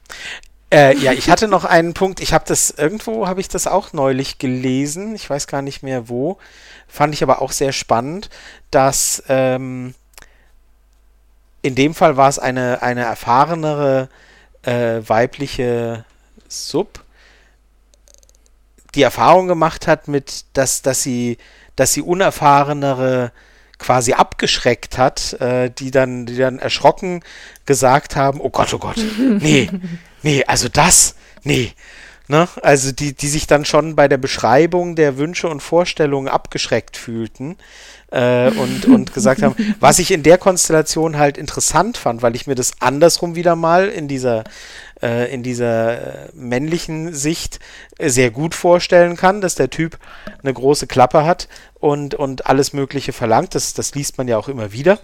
Äh, 0.73 0.97
ja, 0.99 1.13
ich 1.13 1.31
hatte 1.31 1.49
noch 1.49 1.65
einen 1.65 1.95
Punkt. 1.95 2.21
Ich 2.21 2.33
habe 2.33 2.45
das 2.47 2.71
irgendwo 2.71 3.27
habe 3.27 3.41
ich 3.41 3.49
das 3.49 3.67
auch 3.67 3.93
neulich 3.93 4.39
gelesen. 4.39 5.15
Ich 5.15 5.29
weiß 5.29 5.47
gar 5.47 5.63
nicht 5.63 5.83
mehr 5.83 6.09
wo. 6.09 6.39
Fand 6.89 7.15
ich 7.15 7.23
aber 7.23 7.43
auch 7.43 7.53
sehr 7.53 7.73
spannend, 7.73 8.31
dass 8.71 9.23
ähm, 9.29 9.95
in 11.63 11.75
dem 11.75 11.95
Fall 11.95 12.17
war 12.17 12.29
es 12.29 12.39
eine, 12.39 12.83
eine 12.83 13.03
erfahrenere 13.03 14.09
äh, 14.63 15.01
weibliche 15.07 16.05
Sub, 16.49 17.05
die 18.95 19.03
Erfahrung 19.03 19.47
gemacht 19.49 19.87
hat 19.87 20.09
mit, 20.09 20.45
dass, 20.55 20.83
dass 20.83 21.03
sie, 21.03 21.39
dass 21.75 21.93
sie 21.93 22.03
unerfahrenere 22.03 23.33
quasi 23.79 24.15
abgeschreckt 24.15 24.97
hat, 24.97 25.35
äh, 25.35 25.71
die 25.71 25.91
dann, 25.91 26.25
die 26.25 26.37
dann 26.37 26.59
erschrocken 26.59 27.23
gesagt 27.67 28.17
haben, 28.17 28.41
oh 28.41 28.51
Gott, 28.51 28.73
oh 28.73 28.79
Gott, 28.79 28.97
nee, 29.19 29.69
nee, 30.23 30.45
also 30.45 30.69
das, 30.69 31.15
nee. 31.43 31.73
Ne? 32.29 32.49
Also 32.63 32.91
die, 32.93 33.15
die 33.15 33.29
sich 33.29 33.47
dann 33.47 33.65
schon 33.65 33.95
bei 33.95 34.09
der 34.09 34.17
Beschreibung 34.17 34.97
der 34.97 35.17
Wünsche 35.17 35.49
und 35.49 35.61
Vorstellungen 35.61 36.29
abgeschreckt 36.29 36.97
fühlten 36.97 37.57
äh, 38.11 38.51
und, 38.51 38.87
und 38.87 39.13
gesagt 39.15 39.43
haben, 39.43 39.55
was 39.79 40.01
ich 40.01 40.11
in 40.11 40.25
der 40.25 40.37
Konstellation 40.37 41.19
halt 41.19 41.39
interessant 41.39 41.97
fand, 41.97 42.23
weil 42.23 42.35
ich 42.35 42.47
mir 42.47 42.57
das 42.57 42.73
andersrum 42.81 43.37
wieder 43.37 43.55
mal 43.55 43.89
in 43.89 44.09
dieser 44.09 44.43
äh, 45.03 45.33
in 45.33 45.43
dieser 45.43 46.27
äh, 46.27 46.29
männlichen 46.35 47.13
Sicht 47.15 47.61
äh, 47.99 48.09
sehr 48.09 48.31
gut 48.31 48.55
vorstellen 48.55 49.17
kann, 49.17 49.41
dass 49.41 49.55
der 49.55 49.71
Typ 49.71 49.99
eine 50.43 50.53
große 50.53 50.87
Klappe 50.87 51.25
hat 51.25 51.49
und, 51.75 52.15
und 52.15 52.47
alles 52.47 52.73
Mögliche 52.73 53.13
verlangt. 53.13 53.55
Das, 53.55 53.75
das 53.75 53.95
liest 53.95 54.19
man 54.19 54.27
ja 54.27 54.39
auch 54.39 54.49
immer 54.49 54.73
wieder 54.73 54.99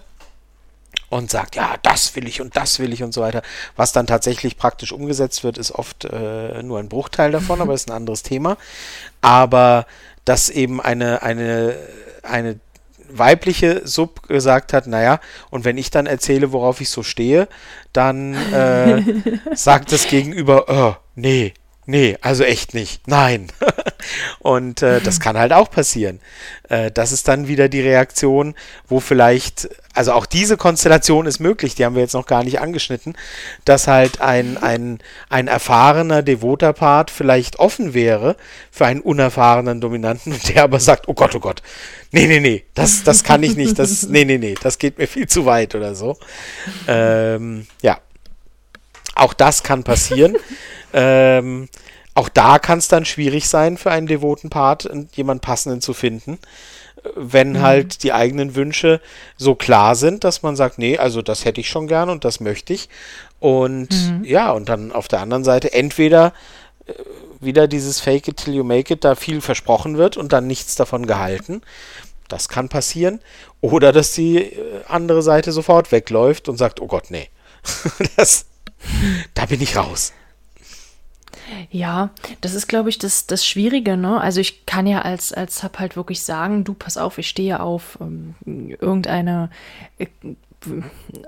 und 1.13 1.29
sagt, 1.29 1.55
ja, 1.55 1.75
das 1.83 2.15
will 2.15 2.27
ich 2.27 2.41
und 2.41 2.55
das 2.55 2.79
will 2.79 2.91
ich 2.91 3.03
und 3.03 3.13
so 3.13 3.21
weiter. 3.21 3.41
Was 3.75 3.91
dann 3.91 4.07
tatsächlich 4.07 4.57
praktisch 4.57 4.91
umgesetzt 4.91 5.43
wird, 5.43 5.57
ist 5.57 5.71
oft 5.71 6.05
äh, 6.05 6.63
nur 6.63 6.79
ein 6.79 6.89
Bruchteil 6.89 7.31
davon, 7.31 7.61
aber 7.61 7.73
ist 7.73 7.89
ein 7.89 7.95
anderes 7.95 8.23
Thema. 8.23 8.57
Aber 9.21 9.85
dass 10.25 10.49
eben 10.49 10.81
eine, 10.81 11.21
eine, 11.21 11.75
eine 12.23 12.59
weibliche 13.09 13.87
Sub 13.87 14.27
gesagt 14.27 14.73
hat, 14.73 14.87
naja, 14.87 15.19
und 15.51 15.65
wenn 15.65 15.77
ich 15.77 15.91
dann 15.91 16.07
erzähle, 16.07 16.51
worauf 16.51 16.81
ich 16.81 16.89
so 16.89 17.03
stehe, 17.03 17.47
dann 17.91 18.33
äh, 18.51 19.03
sagt 19.53 19.91
das 19.91 20.07
Gegenüber, 20.07 20.65
oh, 20.67 20.95
nee, 21.15 21.53
nee, 21.85 22.17
also 22.21 22.43
echt 22.43 22.73
nicht, 22.73 23.07
nein. 23.07 23.47
und 24.39 24.81
äh, 24.81 25.01
das 25.01 25.19
kann 25.19 25.37
halt 25.37 25.53
auch 25.53 25.69
passieren. 25.69 26.19
Äh, 26.69 26.91
das 26.91 27.11
ist 27.11 27.27
dann 27.27 27.47
wieder 27.47 27.69
die 27.69 27.81
Reaktion, 27.81 28.55
wo 28.87 28.99
vielleicht, 28.99 29.69
also 29.93 30.13
auch 30.13 30.25
diese 30.25 30.57
Konstellation 30.57 31.25
ist 31.25 31.39
möglich, 31.39 31.75
die 31.75 31.85
haben 31.85 31.95
wir 31.95 32.01
jetzt 32.01 32.13
noch 32.13 32.25
gar 32.25 32.43
nicht 32.43 32.59
angeschnitten, 32.59 33.15
dass 33.65 33.87
halt 33.87 34.21
ein, 34.21 34.57
ein, 34.57 34.99
ein 35.29 35.47
erfahrener, 35.47 36.21
devoter 36.21 36.73
Part 36.73 37.11
vielleicht 37.11 37.59
offen 37.59 37.93
wäre 37.93 38.35
für 38.71 38.85
einen 38.85 39.01
unerfahrenen 39.01 39.81
Dominanten 39.81 40.33
und 40.33 40.49
der 40.55 40.63
aber 40.63 40.79
sagt, 40.79 41.07
oh 41.07 41.13
Gott, 41.13 41.35
oh 41.35 41.39
Gott, 41.39 41.61
nee, 42.11 42.27
nee, 42.27 42.39
nee, 42.39 42.63
das, 42.73 43.03
das 43.03 43.23
kann 43.23 43.43
ich 43.43 43.55
nicht, 43.55 43.77
das, 43.79 44.03
nee, 44.03 44.25
nee, 44.25 44.37
nee, 44.37 44.55
das 44.61 44.77
geht 44.77 44.97
mir 44.97 45.07
viel 45.07 45.27
zu 45.27 45.45
weit 45.45 45.75
oder 45.75 45.95
so. 45.95 46.17
Ähm, 46.87 47.67
ja. 47.81 47.99
Auch 49.15 49.33
das 49.33 49.61
kann 49.61 49.83
passieren. 49.83 50.37
ähm, 50.93 51.67
auch 52.15 52.29
da 52.29 52.59
kann 52.59 52.79
es 52.79 52.87
dann 52.87 53.05
schwierig 53.05 53.49
sein, 53.49 53.77
für 53.77 53.91
einen 53.91 54.07
devoten 54.07 54.49
Part 54.49 54.89
jemand 55.13 55.41
passenden 55.41 55.81
zu 55.81 55.93
finden, 55.93 56.37
wenn 57.15 57.53
mhm. 57.53 57.61
halt 57.61 58.03
die 58.03 58.13
eigenen 58.13 58.55
Wünsche 58.55 59.01
so 59.35 59.55
klar 59.55 59.95
sind, 59.95 60.23
dass 60.23 60.43
man 60.43 60.55
sagt, 60.55 60.77
nee, 60.77 60.97
also 60.97 61.21
das 61.21 61.43
hätte 61.43 61.59
ich 61.59 61.69
schon 61.69 61.87
gern 61.87 62.09
und 62.09 62.23
das 62.23 62.39
möchte 62.39 62.73
ich. 62.73 62.87
Und 63.39 63.89
mhm. 63.91 64.23
ja, 64.23 64.51
und 64.51 64.69
dann 64.69 64.91
auf 64.91 65.07
der 65.07 65.21
anderen 65.21 65.43
Seite 65.43 65.73
entweder 65.73 66.33
äh, 66.85 66.93
wieder 67.41 67.67
dieses 67.67 67.99
Fake 67.99 68.27
it 68.27 68.37
till 68.37 68.53
you 68.53 68.63
make 68.63 68.93
it, 68.93 69.03
da 69.03 69.15
viel 69.15 69.41
versprochen 69.41 69.97
wird 69.97 70.15
und 70.15 70.31
dann 70.31 70.47
nichts 70.47 70.75
davon 70.75 71.07
gehalten. 71.07 71.61
Das 72.29 72.47
kann 72.47 72.69
passieren. 72.69 73.19
Oder 73.59 73.91
dass 73.91 74.13
die 74.13 74.37
äh, 74.37 74.83
andere 74.87 75.23
Seite 75.23 75.51
sofort 75.51 75.91
wegläuft 75.91 76.47
und 76.47 76.57
sagt, 76.57 76.79
oh 76.79 76.87
Gott, 76.87 77.09
nee. 77.09 77.29
das, 78.15 78.45
da 79.33 79.45
bin 79.47 79.61
ich 79.61 79.75
raus. 79.75 80.13
Ja, 81.71 82.11
das 82.41 82.53
ist, 82.53 82.67
glaube 82.67 82.89
ich, 82.89 82.97
das, 82.97 83.27
das 83.27 83.45
Schwierige, 83.45 83.97
ne? 83.97 84.19
Also 84.19 84.39
ich 84.39 84.65
kann 84.65 84.87
ja 84.87 85.01
als, 85.01 85.33
als 85.33 85.59
Sub 85.59 85.79
halt 85.79 85.95
wirklich 85.95 86.23
sagen, 86.23 86.63
du 86.63 86.73
pass 86.73 86.97
auf, 86.97 87.17
ich 87.17 87.29
stehe 87.29 87.59
auf 87.59 87.97
ähm, 88.01 88.35
irgendeine, 88.45 89.49
äh, 89.97 90.07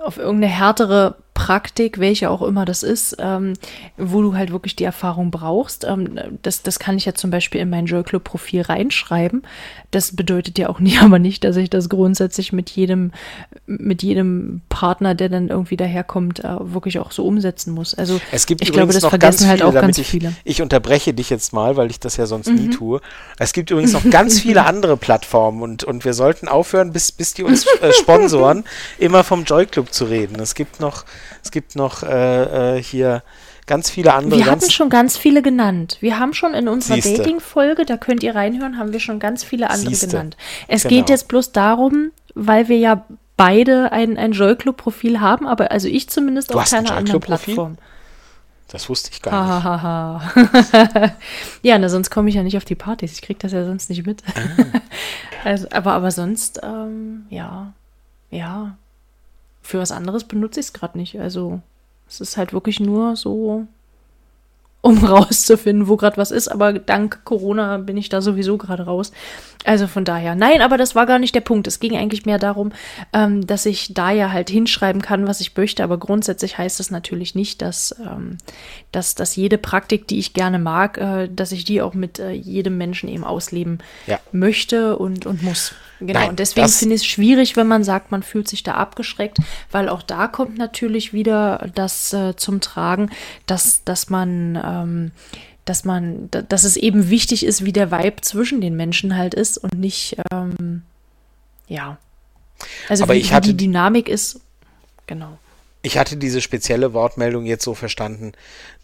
auf 0.03 0.17
irgendeine 0.17 0.53
härtere 0.53 1.15
Praktik, 1.35 1.99
welche 1.99 2.29
auch 2.31 2.41
immer 2.41 2.63
das 2.63 2.81
ist, 2.81 3.17
ähm, 3.19 3.53
wo 3.97 4.21
du 4.21 4.35
halt 4.35 4.51
wirklich 4.51 4.75
die 4.77 4.85
Erfahrung 4.85 5.31
brauchst. 5.31 5.83
Ähm, 5.83 6.17
das, 6.41 6.63
das 6.63 6.79
kann 6.79 6.97
ich 6.97 7.05
ja 7.05 7.13
zum 7.13 7.29
Beispiel 7.29 7.59
in 7.59 7.69
mein 7.69 7.85
Joy 7.85 8.03
Club 8.03 8.23
Profil 8.23 8.61
reinschreiben. 8.61 9.43
Das 9.91 10.15
bedeutet 10.15 10.57
ja 10.57 10.69
auch 10.69 10.79
nie, 10.85 10.97
aber 10.97 11.19
nicht, 11.19 11.43
dass 11.43 11.57
ich 11.57 11.69
das 11.69 11.89
grundsätzlich 11.89 12.53
mit 12.53 12.69
jedem, 12.71 13.11
mit 13.67 14.01
jedem 14.01 14.61
Partner, 14.69 15.13
der 15.13 15.27
dann 15.27 15.49
irgendwie 15.49 15.75
daherkommt, 15.75 16.39
äh, 16.39 16.73
wirklich 16.73 16.99
auch 16.99 17.11
so 17.11 17.25
umsetzen 17.25 17.73
muss. 17.73 17.93
Also 17.93 18.21
es 18.31 18.45
gibt 18.45 18.61
ich 18.61 18.71
glaube, 18.71 18.93
das 18.93 19.05
vergessen 19.05 19.47
halt 19.49 19.59
viele, 19.59 19.69
auch 19.69 19.73
ganz 19.73 19.97
ich, 19.97 20.07
viele. 20.07 20.33
Ich 20.45 20.61
unterbreche 20.61 21.13
dich 21.13 21.29
jetzt 21.29 21.51
mal, 21.51 21.75
weil 21.75 21.91
ich 21.91 21.99
das 21.99 22.15
ja 22.15 22.27
sonst 22.27 22.47
mhm. 22.47 22.55
nie 22.55 22.69
tue. 22.69 23.01
Es 23.37 23.51
gibt 23.51 23.71
übrigens 23.71 23.91
noch 23.91 24.09
ganz 24.09 24.39
viele 24.39 24.65
andere 24.65 24.95
Plattformen 24.95 25.61
und, 25.61 25.83
und 25.83 26.05
wir 26.05 26.13
sollten 26.13 26.47
aufhören, 26.47 26.93
bis, 26.93 27.11
bis 27.11 27.33
die 27.33 27.43
uns 27.43 27.65
äh, 27.81 27.91
sponsoren, 27.91 28.63
immer 28.97 29.25
vom 29.25 29.43
Joy 29.43 29.65
Club 29.65 29.93
zu 29.93 30.05
reden. 30.05 30.39
Es 30.39 30.55
gibt 30.55 30.79
noch 30.79 31.03
es 31.45 31.51
gibt 31.51 31.75
noch 31.75 32.01
äh, 32.01 32.77
äh, 32.77 32.83
hier 32.83 33.21
ganz 33.67 33.91
viele 33.91 34.13
andere. 34.13 34.39
Wir 34.39 34.47
hatten 34.47 34.69
schon 34.71 34.89
ganz 34.89 35.15
viele 35.15 35.43
genannt. 35.43 35.97
Wir 35.99 36.17
haben 36.17 36.33
schon 36.33 36.55
in 36.55 36.67
unserer 36.67 36.97
Dating-Folge, 36.97 37.85
da 37.85 37.97
könnt 37.97 38.23
ihr 38.23 38.35
reinhören, 38.35 38.79
haben 38.79 38.93
wir 38.93 38.99
schon 38.99 39.19
ganz 39.19 39.43
viele 39.43 39.69
andere 39.69 39.89
Siehste. 39.89 40.07
genannt. 40.07 40.37
Es 40.67 40.83
genau. 40.83 40.95
geht 40.95 41.09
jetzt 41.09 41.27
bloß 41.27 41.51
darum, 41.51 42.11
weil 42.33 42.67
wir 42.67 42.79
ja 42.79 43.05
beide 43.37 43.91
ein, 43.91 44.17
ein 44.17 44.31
Joy-Club-Profil 44.31 45.19
haben, 45.19 45.45
aber 45.45 45.71
also 45.71 45.87
ich 45.87 46.09
zumindest 46.09 46.51
du 46.51 46.57
auf 46.57 46.69
keiner 46.69 46.95
anderen 46.95 47.19
Plattform. 47.19 47.77
Das 48.69 48.89
wusste 48.89 49.11
ich 49.13 49.21
gar 49.21 49.31
nicht. 49.31 49.63
Ha, 49.63 49.81
ha, 49.83 50.21
ha. 50.33 51.11
ja, 51.61 51.77
na, 51.77 51.89
sonst 51.89 52.09
komme 52.09 52.29
ich 52.29 52.35
ja 52.35 52.41
nicht 52.41 52.57
auf 52.57 52.65
die 52.65 52.73
Partys. 52.73 53.13
Ich 53.13 53.21
kriege 53.21 53.37
das 53.39 53.51
ja 53.51 53.63
sonst 53.63 53.91
nicht 53.91 54.03
mit. 54.07 54.23
Ah. 54.33 54.79
also, 55.43 55.67
aber, 55.69 55.93
aber 55.93 56.09
sonst, 56.09 56.59
ähm, 56.63 57.27
ja, 57.29 57.73
ja, 58.31 58.75
für 59.65 59.79
was 59.79 59.91
anderes 59.91 60.25
benutze 60.25 60.59
ich 60.59 60.67
es 60.67 60.73
gerade 60.73 60.97
nicht. 60.97 61.19
Also 61.19 61.59
es 62.07 62.21
ist 62.21 62.37
halt 62.37 62.53
wirklich 62.53 62.79
nur 62.79 63.15
so, 63.15 63.65
um 64.81 64.97
rauszufinden, 65.03 65.87
wo 65.87 65.97
gerade 65.97 66.17
was 66.17 66.29
ist. 66.29 66.47
Aber 66.49 66.73
dank 66.73 67.25
Corona 67.25 67.77
bin 67.77 67.97
ich 67.97 68.09
da 68.09 68.21
sowieso 68.21 68.57
gerade 68.57 68.83
raus. 68.83 69.11
Also 69.65 69.87
von 69.87 70.05
daher, 70.05 70.35
nein, 70.35 70.61
aber 70.61 70.77
das 70.77 70.95
war 70.95 71.05
gar 71.05 71.19
nicht 71.19 71.35
der 71.35 71.41
Punkt. 71.41 71.67
Es 71.67 71.79
ging 71.79 71.97
eigentlich 71.97 72.25
mehr 72.25 72.39
darum, 72.39 72.71
ähm, 73.13 73.45
dass 73.45 73.65
ich 73.65 73.93
da 73.93 74.11
ja 74.11 74.31
halt 74.31 74.49
hinschreiben 74.49 75.01
kann, 75.01 75.27
was 75.27 75.41
ich 75.41 75.55
möchte. 75.55 75.83
Aber 75.83 75.97
grundsätzlich 75.97 76.57
heißt 76.57 76.79
das 76.79 76.91
natürlich 76.91 77.35
nicht, 77.35 77.61
dass, 77.61 77.95
ähm, 77.99 78.37
dass, 78.91 79.15
dass 79.15 79.35
jede 79.35 79.57
Praktik, 79.57 80.07
die 80.07 80.19
ich 80.19 80.33
gerne 80.33 80.59
mag, 80.59 80.97
äh, 80.97 81.27
dass 81.27 81.51
ich 81.51 81.65
die 81.65 81.81
auch 81.81 81.93
mit 81.93 82.19
äh, 82.19 82.31
jedem 82.31 82.77
Menschen 82.77 83.09
eben 83.09 83.23
ausleben 83.23 83.79
ja. 84.07 84.19
möchte 84.31 84.97
und, 84.97 85.25
und 85.25 85.41
muss. 85.41 85.73
Genau, 85.99 86.19
Nein, 86.19 86.29
und 86.29 86.39
deswegen 86.39 86.67
finde 86.67 86.95
ich 86.95 87.01
es 87.01 87.07
schwierig, 87.07 87.55
wenn 87.55 87.67
man 87.67 87.83
sagt, 87.83 88.11
man 88.11 88.21
fühlt 88.21 88.47
sich 88.47 88.63
da 88.63 88.73
abgeschreckt, 88.73 89.37
weil 89.71 89.87
auch 89.87 90.01
da 90.01 90.27
kommt 90.27 90.57
natürlich 90.57 91.13
wieder 91.13 91.69
das 91.73 92.13
äh, 92.13 92.35
zum 92.35 92.59
Tragen, 92.59 93.09
dass, 93.45 93.83
dass 93.85 94.09
man, 94.09 94.61
ähm, 94.63 95.11
dass 95.65 95.83
man, 95.83 96.29
dass 96.31 96.63
es 96.63 96.77
eben 96.77 97.09
wichtig 97.09 97.45
ist, 97.45 97.65
wie 97.65 97.73
der 97.73 97.91
Vibe 97.91 98.21
zwischen 98.21 98.61
den 98.61 98.75
Menschen 98.75 99.17
halt 99.17 99.33
ist 99.33 99.57
und 99.57 99.73
nicht, 99.73 100.17
ähm, 100.31 100.83
ja. 101.67 101.97
Also 102.87 103.03
Aber 103.03 103.15
wie, 103.15 103.19
ich 103.19 103.33
hatte, 103.33 103.49
wie 103.49 103.53
die 103.53 103.65
Dynamik 103.65 104.07
ist, 104.07 104.39
genau. 105.07 105.37
Ich 105.85 105.99
hatte 105.99 106.17
diese 106.17 106.41
spezielle 106.41 106.93
Wortmeldung 106.93 107.45
jetzt 107.45 107.63
so 107.63 107.75
verstanden, 107.75 108.31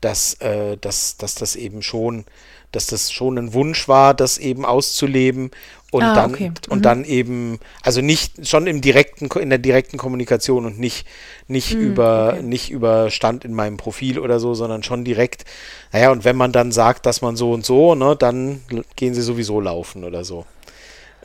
dass, 0.01 0.35
äh, 0.35 0.77
dass, 0.77 1.17
dass 1.17 1.33
das 1.33 1.55
eben 1.55 1.81
schon, 1.81 2.25
dass 2.71 2.85
das 2.85 3.11
schon 3.11 3.39
ein 3.39 3.53
Wunsch 3.53 3.87
war, 3.87 4.13
das 4.13 4.37
eben 4.37 4.65
auszuleben 4.65 5.49
und 5.89 6.03
ah, 6.03 6.13
dann 6.13 6.33
okay. 6.35 6.51
und 6.69 6.77
mhm. 6.77 6.83
dann 6.83 7.03
eben 7.03 7.59
also 7.81 8.01
nicht 8.01 8.47
schon 8.47 8.67
im 8.67 8.81
direkten 8.81 9.25
in 9.39 9.49
der 9.49 9.57
direkten 9.57 9.97
Kommunikation 9.97 10.65
und 10.67 10.79
nicht 10.79 11.07
nicht 11.47 11.73
mhm, 11.73 11.81
über 11.81 12.33
okay. 12.33 12.43
nicht 12.43 12.69
über 12.69 13.09
Stand 13.09 13.45
in 13.45 13.55
meinem 13.55 13.77
Profil 13.77 14.19
oder 14.19 14.39
so, 14.39 14.53
sondern 14.53 14.83
schon 14.83 15.03
direkt. 15.03 15.43
Naja, 15.91 16.11
und 16.11 16.23
wenn 16.23 16.35
man 16.35 16.51
dann 16.51 16.71
sagt, 16.71 17.07
dass 17.07 17.23
man 17.23 17.35
so 17.35 17.51
und 17.51 17.65
so, 17.65 17.95
ne, 17.95 18.15
dann 18.15 18.61
gehen 18.95 19.15
sie 19.15 19.23
sowieso 19.23 19.59
laufen 19.59 20.03
oder 20.03 20.23
so. 20.23 20.45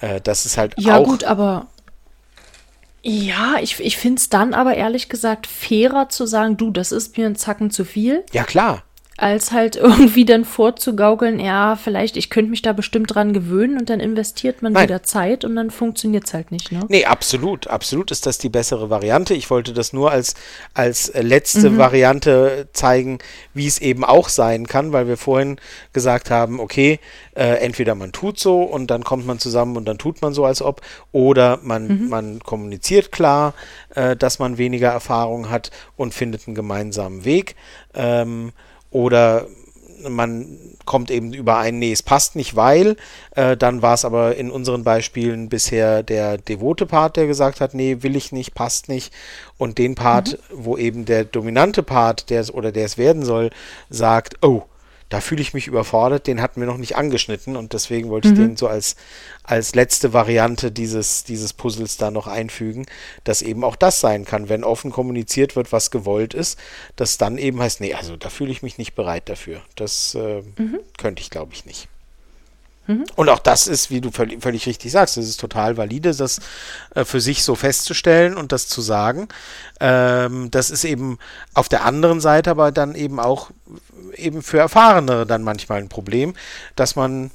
Äh, 0.01 0.23
das 0.23 0.47
ist 0.47 0.57
halt 0.57 0.75
ja, 0.79 0.97
auch. 0.97 1.01
Ja 1.01 1.05
gut, 1.05 1.25
aber 1.25 1.67
ja, 3.09 3.57
ich, 3.61 3.79
ich 3.79 3.97
finde 3.97 4.19
es 4.19 4.29
dann 4.29 4.53
aber 4.53 4.75
ehrlich 4.75 5.09
gesagt 5.09 5.47
fairer 5.47 6.09
zu 6.09 6.27
sagen, 6.27 6.57
du, 6.57 6.73
das 6.73 6.91
ist 6.91 7.17
mir 7.17 7.27
ein 7.27 7.37
Zacken 7.37 7.71
zu 7.71 7.85
viel. 7.85 8.25
Ja 8.33 8.43
klar. 8.43 8.83
Als 9.17 9.53
halt 9.53 9.77
irgendwie 9.77 10.25
dann 10.25 10.45
vorzugaukeln, 10.45 11.41
ja, 11.41 11.77
vielleicht, 11.77 12.17
ich 12.17 12.31
könnte 12.31 12.51
mich 12.51 12.63
da 12.63 12.73
bestimmt 12.73 13.15
dran 13.15 13.33
gewöhnen 13.33 13.79
und 13.79 13.91
dann 13.91 14.01
investiert 14.01 14.63
man 14.63 14.73
Nein. 14.73 14.85
wieder 14.85 15.03
Zeit 15.03 15.45
und 15.45 15.57
dann 15.57 15.71
funktioniert 15.71 16.25
es 16.27 16.35
halt 16.35 16.51
nicht, 16.51 16.73
ne? 16.73 16.81
Nee, 16.89 17.05
absolut. 17.05 17.67
Absolut 17.67 18.11
ist 18.11 18.27
das 18.27 18.39
die 18.39 18.49
bessere 18.49 18.91
Variante. 18.91 19.35
Ich 19.35 19.51
wollte 19.51 19.73
das 19.73 19.93
nur 19.93 20.11
als, 20.11 20.35
als 20.75 21.13
letzte 21.15 21.71
mhm. 21.71 21.79
Variante 21.79 22.69
zeigen, 22.73 23.19
wie 23.55 23.67
es 23.67 23.81
eben 23.81 24.05
auch 24.05 24.29
sein 24.29 24.67
kann, 24.67 24.93
weil 24.93 25.09
wir 25.09 25.17
vorhin 25.17 25.59
gesagt 25.93 26.31
haben, 26.31 26.61
okay, 26.61 27.01
äh, 27.35 27.59
entweder 27.65 27.95
man 27.95 28.13
tut 28.13 28.39
so 28.39 28.63
und 28.63 28.91
dann 28.91 29.05
kommt 29.05 29.27
man 29.27 29.39
zusammen 29.39 29.77
und 29.77 29.87
dann 29.87 29.99
tut 29.99 30.23
man 30.23 30.35
so, 30.35 30.45
als 30.45 30.63
ob, 30.63 30.81
oder 31.13 31.59
man, 31.63 31.87
mhm. 31.87 32.09
man 32.09 32.39
kommuniziert 32.41 33.13
klar, 33.13 33.55
äh, 33.95 34.17
dass 34.17 34.39
man 34.39 34.59
weniger 34.59 34.91
Erfahrung 34.91 35.51
hat 35.51 35.71
und 35.97 36.15
findet 36.15 36.47
einen 36.47 36.55
gemeinsamen 36.55 37.25
Weg. 37.25 37.57
Ähm, 37.95 38.53
oder 38.97 39.47
man 40.09 40.59
kommt 40.87 41.11
eben 41.11 41.35
überein, 41.35 41.79
nee, 41.79 41.93
es 41.93 42.03
passt 42.03 42.35
nicht, 42.35 42.57
weil, 42.57 42.97
äh, 43.33 43.55
dann 43.55 43.83
war 43.83 43.93
es 43.93 44.07
aber 44.07 44.37
in 44.37 44.51
unseren 44.51 44.85
Beispielen 44.85 45.51
bisher 45.51 46.03
der 46.03 46.39
devote 46.39 46.87
Part, 46.87 47.19
der 47.19 47.27
gesagt 47.27 47.61
hat, 47.61 47.75
nee, 47.75 47.99
will 48.01 48.17
ich 48.17 48.33
nicht, 48.33 48.55
passt 48.55 48.89
nicht. 48.89 49.13
Und 49.59 49.77
den 49.77 49.97
Part, 49.97 50.39
mhm. 50.51 50.57
wo 50.65 50.79
eben 50.79 51.05
der 51.05 51.25
dominante 51.25 51.83
Part, 51.83 52.31
der 52.31 52.55
oder 52.55 52.73
der 52.73 52.87
es 52.87 52.97
werden 52.97 53.23
soll, 53.23 53.51
sagt, 53.91 54.43
oh, 54.43 54.63
da 55.09 55.21
fühle 55.21 55.41
ich 55.41 55.55
mich 55.55 55.67
überfordert, 55.69 56.27
den 56.27 56.43
hatten 56.43 56.61
wir 56.61 56.67
noch 56.67 56.79
nicht 56.79 56.97
angeschnitten 56.97 57.57
und 57.57 57.73
deswegen 57.73 58.09
wollte 58.09 58.29
mhm. 58.29 58.35
ich 58.35 58.41
den 58.41 58.57
so 58.57 58.67
als, 58.67 58.97
als 59.45 59.75
letzte 59.75 60.13
Variante 60.13 60.73
dieses, 60.73 61.25
dieses 61.25 61.53
Puzzles 61.53 61.97
da 61.97 62.11
noch 62.11 62.27
einfügen, 62.27 62.87
dass 63.25 63.43
eben 63.43 63.63
auch 63.63 63.77
das 63.77 64.01
sein 64.01 64.25
kann, 64.25 64.49
wenn 64.49 64.65
offen 64.65 64.91
kommuniziert 64.91 65.55
wird, 65.55 65.73
was 65.73 65.91
gewollt 65.91 66.35
ist, 66.35 66.59
dass 66.97 67.19
dann 67.19 67.39
eben 67.39 67.61
heißt, 67.61 67.81
nee, 67.81 67.95
also 67.95 68.17
da 68.17 68.31
fühle 68.31 68.51
ich 68.51 68.63
mich 68.63 68.79
nicht 68.79 68.95
bereit 68.95 69.29
dafür. 69.29 69.63
Das 69.77 70.15
äh, 70.15 70.43
mhm. 70.57 70.81
könnte 70.99 71.23
ich, 71.23 71.31
glaube 71.31 71.53
ich, 71.55 71.67
nicht. 71.67 71.89
Mhm. 72.87 73.05
Und 73.17 73.29
auch 73.29 73.39
das 73.39 73.67
ist, 73.67 73.91
wie 73.91 74.01
du 74.01 74.11
völlig, 74.11 74.43
völlig 74.43 74.67
richtig 74.67 74.93
sagst, 74.93 75.17
es 75.17 75.29
ist 75.29 75.41
total 75.41 75.77
valide, 75.77 76.15
das 76.15 76.41
äh, 76.95 77.05
für 77.05 77.21
sich 77.21 77.43
so 77.43 77.55
festzustellen 77.55 78.37
und 78.37 78.53
das 78.53 78.69
zu 78.69 78.81
sagen. 78.81 79.29
Ähm, 79.81 80.51
das 80.51 80.71
ist 80.71 80.85
eben 80.85 81.19
auf 81.55 81.69
der 81.69 81.85
anderen 81.85 82.21
Seite 82.21 82.51
aber 82.51 82.73
dann 82.73 82.95
eben 82.95 83.21
auch 83.21 83.51
eben 84.15 84.43
für 84.43 84.59
Erfahrene 84.59 85.27
dann 85.27 85.43
manchmal 85.43 85.79
ein 85.79 85.89
Problem, 85.89 86.35
dass 86.75 86.97
man 86.97 87.31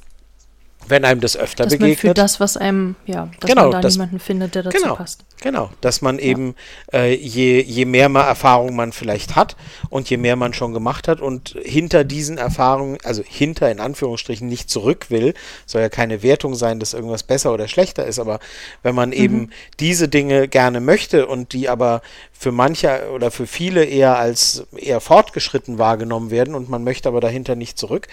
wenn 0.88 1.04
einem 1.04 1.20
das 1.20 1.36
öfter 1.36 1.64
dass 1.64 1.72
begegnet. 1.72 2.04
Man 2.04 2.10
für 2.10 2.14
das, 2.14 2.40
was 2.40 2.56
einem, 2.56 2.96
ja, 3.06 3.28
dass 3.40 3.48
genau, 3.48 3.62
man 3.64 3.72
da 3.72 3.80
das, 3.80 3.94
niemanden 3.94 4.18
findet, 4.18 4.54
der 4.54 4.64
dazu 4.64 4.78
genau, 4.78 4.96
passt. 4.96 5.24
Genau, 5.40 5.70
dass 5.80 6.02
man 6.02 6.18
eben, 6.18 6.54
äh, 6.92 7.14
je, 7.14 7.60
je 7.60 7.84
mehr 7.84 8.08
mal 8.08 8.22
Erfahrung 8.22 8.76
man 8.76 8.92
vielleicht 8.92 9.34
hat 9.36 9.56
und 9.90 10.08
je 10.08 10.16
mehr 10.16 10.36
man 10.36 10.54
schon 10.54 10.72
gemacht 10.72 11.08
hat 11.08 11.20
und 11.20 11.56
hinter 11.62 12.04
diesen 12.04 12.38
Erfahrungen, 12.38 12.98
also 13.04 13.22
hinter 13.26 13.70
in 13.70 13.80
Anführungsstrichen 13.80 14.48
nicht 14.48 14.70
zurück 14.70 15.06
will, 15.10 15.34
soll 15.66 15.82
ja 15.82 15.88
keine 15.88 16.22
Wertung 16.22 16.54
sein, 16.54 16.78
dass 16.78 16.94
irgendwas 16.94 17.22
besser 17.22 17.52
oder 17.52 17.68
schlechter 17.68 18.06
ist, 18.06 18.18
aber 18.18 18.38
wenn 18.82 18.94
man 18.94 19.10
mhm. 19.10 19.14
eben 19.16 19.50
diese 19.80 20.08
Dinge 20.08 20.48
gerne 20.48 20.80
möchte 20.80 21.26
und 21.26 21.52
die 21.52 21.68
aber 21.68 22.02
für 22.42 22.50
manche 22.50 23.08
oder 23.14 23.30
für 23.30 23.46
viele 23.46 23.84
eher 23.84 24.18
als 24.18 24.66
eher 24.76 25.00
fortgeschritten 25.00 25.78
wahrgenommen 25.78 26.32
werden 26.32 26.56
und 26.56 26.68
man 26.68 26.82
möchte 26.82 27.08
aber 27.08 27.20
dahinter 27.20 27.54
nicht 27.54 27.78
zurück, 27.78 28.08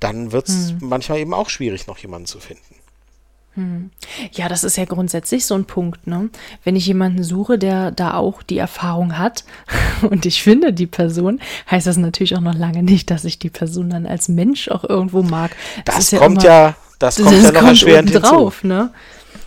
dann 0.00 0.32
wird 0.32 0.48
es 0.48 0.72
mhm. 0.72 0.88
manchmal 0.88 1.18
eben 1.18 1.34
auch 1.34 1.50
schwierig, 1.50 1.86
noch 1.86 1.98
jemanden 1.98 2.24
zu 2.24 2.40
finden. 2.40 2.62
Hm. 3.56 3.90
Ja, 4.32 4.48
das 4.48 4.64
ist 4.64 4.78
ja 4.78 4.86
grundsätzlich 4.86 5.44
so 5.44 5.54
ein 5.54 5.66
Punkt, 5.66 6.06
ne? 6.06 6.30
Wenn 6.64 6.76
ich 6.76 6.86
jemanden 6.86 7.22
suche, 7.22 7.58
der 7.58 7.90
da 7.90 8.14
auch 8.14 8.42
die 8.42 8.56
Erfahrung 8.56 9.18
hat 9.18 9.44
und 10.02 10.24
ich 10.24 10.42
finde 10.42 10.72
die 10.72 10.86
Person, 10.86 11.40
heißt 11.70 11.86
das 11.86 11.98
natürlich 11.98 12.34
auch 12.36 12.40
noch 12.40 12.56
lange 12.56 12.82
nicht, 12.82 13.10
dass 13.10 13.26
ich 13.26 13.38
die 13.38 13.50
Person 13.50 13.90
dann 13.90 14.06
als 14.06 14.28
Mensch 14.28 14.68
auch 14.68 14.82
irgendwo 14.82 15.22
mag. 15.22 15.54
Das, 15.84 16.10
das 16.10 16.18
kommt 16.18 16.42
ja, 16.42 16.68
immer, 16.68 16.68
ja, 16.70 16.76
das 16.98 17.16
kommt 17.16 17.28
das 17.28 17.42
ja 17.42 17.52
noch 17.52 17.60
kommt 17.60 17.68
erschwerend 17.68 18.14
drauf, 18.14 18.60
hinzu. 18.62 18.66
ne? 18.66 18.90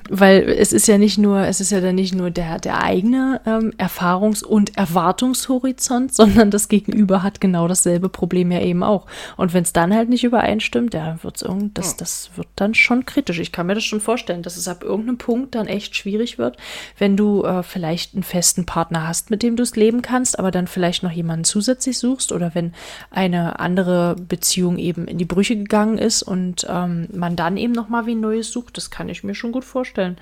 Weil 0.09 0.43
es 0.49 0.73
ist 0.73 0.87
ja 0.87 0.97
nicht 0.97 1.17
nur, 1.17 1.39
es 1.41 1.59
ist 1.59 1.71
ja 1.71 1.81
dann 1.81 1.95
nicht 1.95 2.15
nur 2.15 2.31
der, 2.31 2.59
der 2.59 2.83
eigene 2.83 3.41
ähm, 3.45 3.73
Erfahrungs- 3.77 4.43
und 4.43 4.77
Erwartungshorizont, 4.77 6.13
sondern 6.15 6.51
das 6.51 6.69
Gegenüber 6.69 7.23
hat 7.23 7.41
genau 7.41 7.67
dasselbe 7.67 8.09
Problem 8.09 8.51
ja 8.51 8.61
eben 8.61 8.83
auch. 8.83 9.05
Und 9.35 9.53
wenn 9.53 9.63
es 9.63 9.73
dann 9.73 9.93
halt 9.93 10.09
nicht 10.09 10.23
übereinstimmt, 10.23 10.93
ja, 10.93 11.17
wird's 11.21 11.41
irgend, 11.41 11.77
das, 11.77 11.97
das 11.97 12.31
wird 12.35 12.47
dann 12.55 12.73
schon 12.73 13.05
kritisch. 13.05 13.39
Ich 13.39 13.51
kann 13.51 13.67
mir 13.67 13.75
das 13.75 13.83
schon 13.83 14.01
vorstellen, 14.01 14.43
dass 14.43 14.57
es 14.57 14.67
ab 14.67 14.83
irgendeinem 14.83 15.17
Punkt 15.17 15.55
dann 15.55 15.67
echt 15.67 15.95
schwierig 15.95 16.37
wird, 16.37 16.57
wenn 16.97 17.17
du 17.17 17.43
äh, 17.43 17.63
vielleicht 17.63 18.13
einen 18.13 18.23
festen 18.23 18.65
Partner 18.65 19.07
hast, 19.07 19.29
mit 19.29 19.43
dem 19.43 19.55
du 19.55 19.63
es 19.63 19.75
leben 19.75 20.01
kannst, 20.01 20.39
aber 20.39 20.51
dann 20.51 20.67
vielleicht 20.67 21.03
noch 21.03 21.11
jemanden 21.11 21.43
zusätzlich 21.43 21.99
suchst 21.99 22.31
oder 22.31 22.55
wenn 22.55 22.73
eine 23.11 23.59
andere 23.59 24.15
Beziehung 24.15 24.77
eben 24.77 25.07
in 25.07 25.17
die 25.17 25.25
Brüche 25.25 25.55
gegangen 25.55 25.97
ist 25.97 26.23
und 26.23 26.65
ähm, 26.69 27.07
man 27.13 27.35
dann 27.35 27.57
eben 27.57 27.73
noch 27.73 27.89
mal 27.89 28.05
wie 28.05 28.15
ein 28.15 28.21
neues 28.21 28.51
sucht, 28.51 28.77
das 28.77 28.89
kann 28.89 29.09
ich 29.09 29.23
mir 29.23 29.35
schon 29.35 29.51
gut 29.51 29.65
vorstellen 29.65 29.96
vorstellen, 29.97 30.17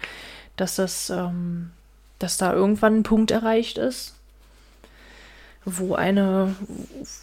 dass 0.55 0.75
das, 0.75 1.09
ähm, 1.09 1.71
dass 2.19 2.37
da 2.37 2.53
irgendwann 2.53 2.99
ein 2.99 3.03
Punkt 3.03 3.31
erreicht 3.31 3.77
ist, 3.77 4.13
wo 5.65 5.95
eine, 5.95 6.55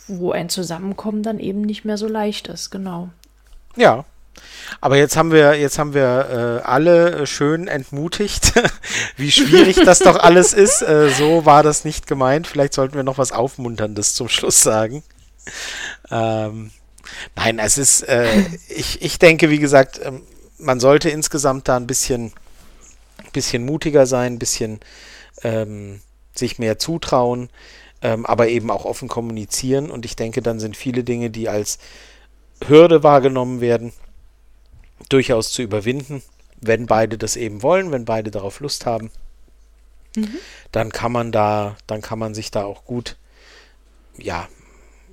wo 0.09 0.33
ein 0.33 0.49
Zusammenkommen 0.49 1.23
dann 1.23 1.39
eben 1.39 1.63
nicht 1.63 1.85
mehr 1.85 1.97
so 1.97 2.09
leicht 2.09 2.49
ist, 2.49 2.71
genau. 2.71 3.11
Ja. 3.77 4.05
Aber 4.81 4.97
jetzt 4.97 5.17
haben 5.17 5.31
wir, 5.31 5.61
jetzt 5.61 5.79
haben 5.79 5.93
wir 5.93 6.63
äh, 6.63 6.67
alle 6.67 7.27
schön 7.27 7.69
entmutigt, 7.69 8.55
wie 9.17 9.31
schwierig 9.31 9.77
das 9.85 9.99
doch 9.99 10.19
alles 10.19 10.55
ist. 10.55 10.81
Äh, 10.81 11.11
so 11.11 11.45
war 11.45 11.63
das 11.63 11.85
nicht 11.85 12.07
gemeint. 12.07 12.47
Vielleicht 12.47 12.73
sollten 12.73 12.95
wir 12.95 13.03
noch 13.03 13.19
was 13.19 13.33
Aufmunterndes 13.33 14.15
zum 14.15 14.31
Schluss 14.31 14.63
sagen. 14.63 15.03
Ähm, 16.11 16.71
nein, 17.37 17.59
es 17.59 17.77
ist, 17.77 18.09
äh, 18.09 18.41
ich, 18.69 19.03
ich 19.03 19.19
denke, 19.19 19.51
wie 19.51 19.59
gesagt, 19.59 20.01
ähm, 20.03 20.23
man 20.59 20.81
sollte 20.81 21.11
insgesamt 21.11 21.69
da 21.69 21.77
ein 21.77 21.87
bisschen 21.87 22.33
bisschen 23.33 23.65
mutiger 23.65 24.07
sein, 24.07 24.35
ein 24.35 24.39
bisschen 24.39 24.81
ähm, 25.43 26.01
sich 26.35 26.59
mehr 26.59 26.79
zutrauen, 26.79 27.51
ähm, 28.03 28.27
aber 28.27 28.49
eben 28.49 28.71
auch 28.71 28.85
offen 28.85 29.09
kommunizieren. 29.09 29.91
Und 29.91 30.05
ich 30.05 30.17
denke, 30.17 30.43
dann 30.43 30.61
sind 30.61 30.77
viele 30.77 31.05
Dinge, 31.05 31.31
die 31.31 31.49
als 31.49 31.79
Hürde 32.67 33.03
wahrgenommen 33.03 33.61
werden, 33.61 33.93
durchaus 35.09 35.53
zu 35.53 35.63
überwinden, 35.63 36.23
wenn 36.61 36.87
beide 36.87 37.19
das 37.19 37.37
eben 37.37 37.63
wollen, 37.63 37.91
wenn 37.91 38.05
beide 38.05 38.31
darauf 38.31 38.61
Lust 38.61 38.87
haben. 38.87 39.11
Mhm. 40.17 40.39
Dann 40.71 40.93
kann 40.93 41.13
man 41.13 41.33
da, 41.33 41.77
dann 41.87 42.03
kann 42.03 42.19
man 42.19 42.35
sich 42.35 42.51
da 42.51 42.65
auch 42.65 42.85
gut, 42.85 43.17
ja, 44.17 44.49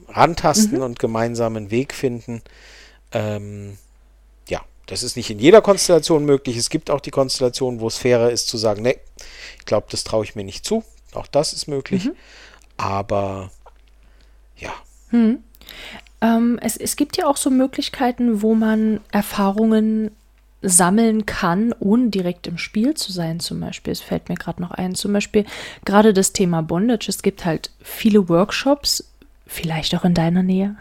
rantasten 0.07 0.77
mhm. 0.77 0.83
und 0.83 0.99
gemeinsam 0.99 1.55
einen 1.55 1.71
Weg 1.71 1.93
finden. 1.93 2.41
Ähm, 3.11 3.77
das 4.89 5.03
ist 5.03 5.15
nicht 5.15 5.29
in 5.29 5.37
jeder 5.37 5.61
Konstellation 5.61 6.25
möglich. 6.25 6.57
Es 6.57 6.71
gibt 6.71 6.89
auch 6.89 6.99
die 6.99 7.11
Konstellation, 7.11 7.79
wo 7.79 7.87
es 7.87 7.97
fairer 7.97 8.31
ist 8.31 8.47
zu 8.47 8.57
sagen, 8.57 8.81
nee, 8.81 8.97
ich 9.59 9.65
glaube, 9.65 9.85
das 9.91 10.03
traue 10.03 10.23
ich 10.23 10.35
mir 10.35 10.43
nicht 10.43 10.65
zu. 10.65 10.83
Auch 11.13 11.27
das 11.27 11.53
ist 11.53 11.67
möglich. 11.67 12.05
Mhm. 12.05 12.15
Aber 12.77 13.51
ja. 14.57 14.71
Hm. 15.09 15.43
Ähm, 16.21 16.59
es, 16.63 16.75
es 16.75 16.95
gibt 16.95 17.17
ja 17.17 17.27
auch 17.27 17.37
so 17.37 17.51
Möglichkeiten, 17.51 18.41
wo 18.41 18.55
man 18.55 18.99
Erfahrungen 19.11 20.09
sammeln 20.63 21.27
kann, 21.27 21.73
ohne 21.79 22.09
direkt 22.09 22.47
im 22.47 22.57
Spiel 22.57 22.95
zu 22.95 23.11
sein, 23.11 23.39
zum 23.39 23.59
Beispiel. 23.59 23.93
Es 23.93 24.01
fällt 24.01 24.27
mir 24.27 24.35
gerade 24.35 24.59
noch 24.59 24.71
ein, 24.71 24.95
zum 24.95 25.13
Beispiel 25.13 25.45
gerade 25.85 26.13
das 26.13 26.33
Thema 26.33 26.63
Bondage. 26.63 27.09
Es 27.09 27.21
gibt 27.21 27.45
halt 27.45 27.69
viele 27.79 28.27
Workshops, 28.27 29.08
vielleicht 29.49 29.95
auch 29.95 30.05
in 30.05 30.13
deiner 30.13 30.43
Nähe, 30.43 30.75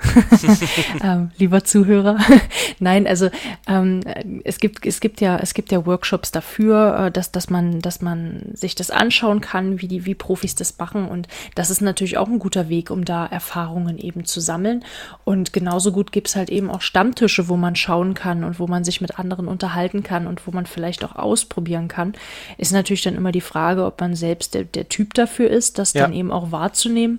ähm, 1.03 1.31
lieber 1.39 1.65
Zuhörer. 1.65 2.19
Nein, 2.79 3.07
also 3.07 3.31
ähm, 3.67 4.03
es 4.45 4.61
gibt 4.61 4.85
es 4.85 5.01
gibt 5.01 5.23
ja 5.23 5.39
es 5.39 5.55
gibt 5.55 5.73
ja 5.73 5.87
Workshops 5.87 6.31
dafür, 6.33 7.07
äh, 7.07 7.11
dass 7.11 7.33
dass 7.33 7.49
man 7.49 7.81
dass 7.81 8.03
man 8.03 8.43
sich 8.53 8.75
das 8.75 8.91
anschauen 8.91 9.41
kann, 9.41 9.81
wie 9.81 9.89
die 9.89 10.05
wie 10.05 10.15
Profis 10.15 10.55
das 10.55 10.77
machen 10.79 11.09
und 11.09 11.29
das 11.55 11.71
ist 11.71 11.81
natürlich 11.81 12.19
auch 12.19 12.29
ein 12.29 12.39
guter 12.39 12.69
Weg, 12.69 12.91
um 12.91 13.07
da 13.07 13.25
Erfahrungen 13.25 13.97
eben 13.97 14.27
zu 14.27 14.41
sammeln 14.41 14.85
und 15.25 15.55
genauso 15.55 15.91
gut 15.91 16.13
gibt 16.13 16.29
es 16.29 16.37
halt 16.37 16.51
eben 16.51 16.71
auch 16.71 16.83
Stammtische, 16.83 17.49
wo 17.49 17.57
man 17.57 17.75
schauen 17.75 18.13
kann 18.13 18.45
und 18.45 18.61
wo 18.61 18.67
man 18.67 18.85
sich 18.85 19.01
mit 19.01 19.19
anderen 19.19 19.49
unterhalten 19.49 20.03
kann 20.03 20.27
und 20.27 20.47
wo 20.47 20.51
man 20.51 20.67
vielleicht 20.67 21.05
auch 21.05 21.17
ausprobieren 21.17 21.89
kann. 21.89 22.13
Ist 22.59 22.73
natürlich 22.73 23.03
dann 23.03 23.17
immer 23.17 23.33
die 23.33 23.41
Frage, 23.41 23.87
ob 23.87 23.99
man 24.01 24.15
selbst 24.15 24.53
der, 24.53 24.65
der 24.65 24.91
Typ 24.91 25.15
dafür 25.15 25.49
ist, 25.49 25.79
das 25.79 25.95
ja. 25.95 26.03
dann 26.03 26.13
eben 26.13 26.31
auch 26.31 26.53
wahrzunehmen 26.53 27.19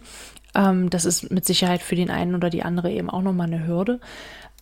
ähm, 0.55 0.89
das 0.89 1.05
ist 1.05 1.31
mit 1.31 1.45
Sicherheit 1.45 1.81
für 1.81 1.95
den 1.95 2.09
einen 2.09 2.35
oder 2.35 2.49
die 2.49 2.63
andere 2.63 2.91
eben 2.91 3.09
auch 3.09 3.21
nochmal 3.21 3.47
eine 3.47 3.67
Hürde. 3.67 3.99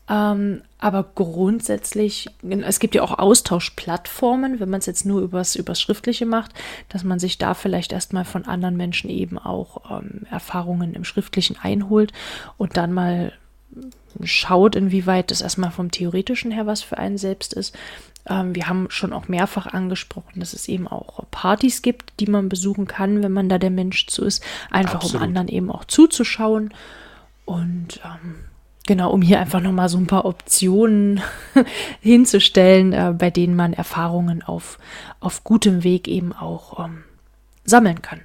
Ähm, 0.10 0.62
aber 0.80 1.04
grundsätzlich, 1.16 2.30
es 2.42 2.80
gibt 2.80 2.96
ja 2.96 3.02
auch 3.02 3.20
Austauschplattformen, 3.20 4.60
wenn 4.60 4.70
man 4.70 4.80
es 4.80 4.86
jetzt 4.86 5.06
nur 5.06 5.22
übers, 5.22 5.56
übers 5.56 5.82
Schriftliche 5.82 6.26
macht, 6.26 6.54
dass 6.88 7.04
man 7.04 7.20
sich 7.20 7.38
da 7.38 7.54
vielleicht 7.54 7.92
erstmal 7.92 8.24
von 8.24 8.46
anderen 8.46 8.78
Menschen 8.78 9.10
eben 9.10 9.38
auch 9.38 10.00
ähm, 10.00 10.26
Erfahrungen 10.32 10.94
im 10.94 11.04
Schriftlichen 11.04 11.58
einholt 11.62 12.14
und 12.58 12.78
dann 12.78 12.94
mal 12.94 13.34
schaut, 14.24 14.76
inwieweit 14.76 15.30
das 15.30 15.42
erstmal 15.42 15.72
vom 15.72 15.92
Theoretischen 15.92 16.52
her 16.52 16.66
was 16.66 16.82
für 16.82 16.98
einen 16.98 17.18
selbst 17.18 17.54
ist. 17.54 17.76
Ähm, 18.30 18.56
wir 18.56 18.68
haben 18.68 18.88
schon 18.90 19.14
auch 19.14 19.28
mehrfach 19.28 19.68
angesprochen, 19.68 20.40
dass 20.40 20.54
es 20.54 20.68
eben 20.68 20.88
auch 20.88 21.24
Partys 21.32 21.82
gibt, 21.82 22.14
die 22.20 22.28
man 22.28 22.50
besuchen 22.50 22.88
kann, 22.88 23.24
wenn 23.24 23.32
man 23.32 23.50
da 23.50 23.58
der 23.58 23.70
Mensch 23.70 24.08
zu 24.08 24.26
ist, 24.26 24.44
einfach 24.72 24.96
Absolut. 24.96 25.16
um 25.16 25.24
anderen 25.24 25.48
eben 25.48 25.72
auch 25.72 25.86
zuzuschauen. 25.86 26.74
Und 27.46 28.02
ähm, 28.04 28.36
Genau, 28.88 29.12
um 29.12 29.22
hier 29.22 29.42
einfach 29.42 29.60
nochmal 29.60 29.90
so 29.90 29.98
ein 29.98 30.08
paar 30.08 30.24
Optionen 30.24 31.22
hinzustellen, 32.00 32.94
äh, 32.94 33.14
bei 33.16 33.30
denen 33.30 33.54
man 33.54 33.74
Erfahrungen 33.74 34.42
auf, 34.42 34.80
auf 35.20 35.44
gutem 35.44 35.84
Weg 35.84 36.08
eben 36.08 36.32
auch 36.32 36.86
ähm, 36.86 37.04
sammeln 37.66 38.02
kann. 38.02 38.22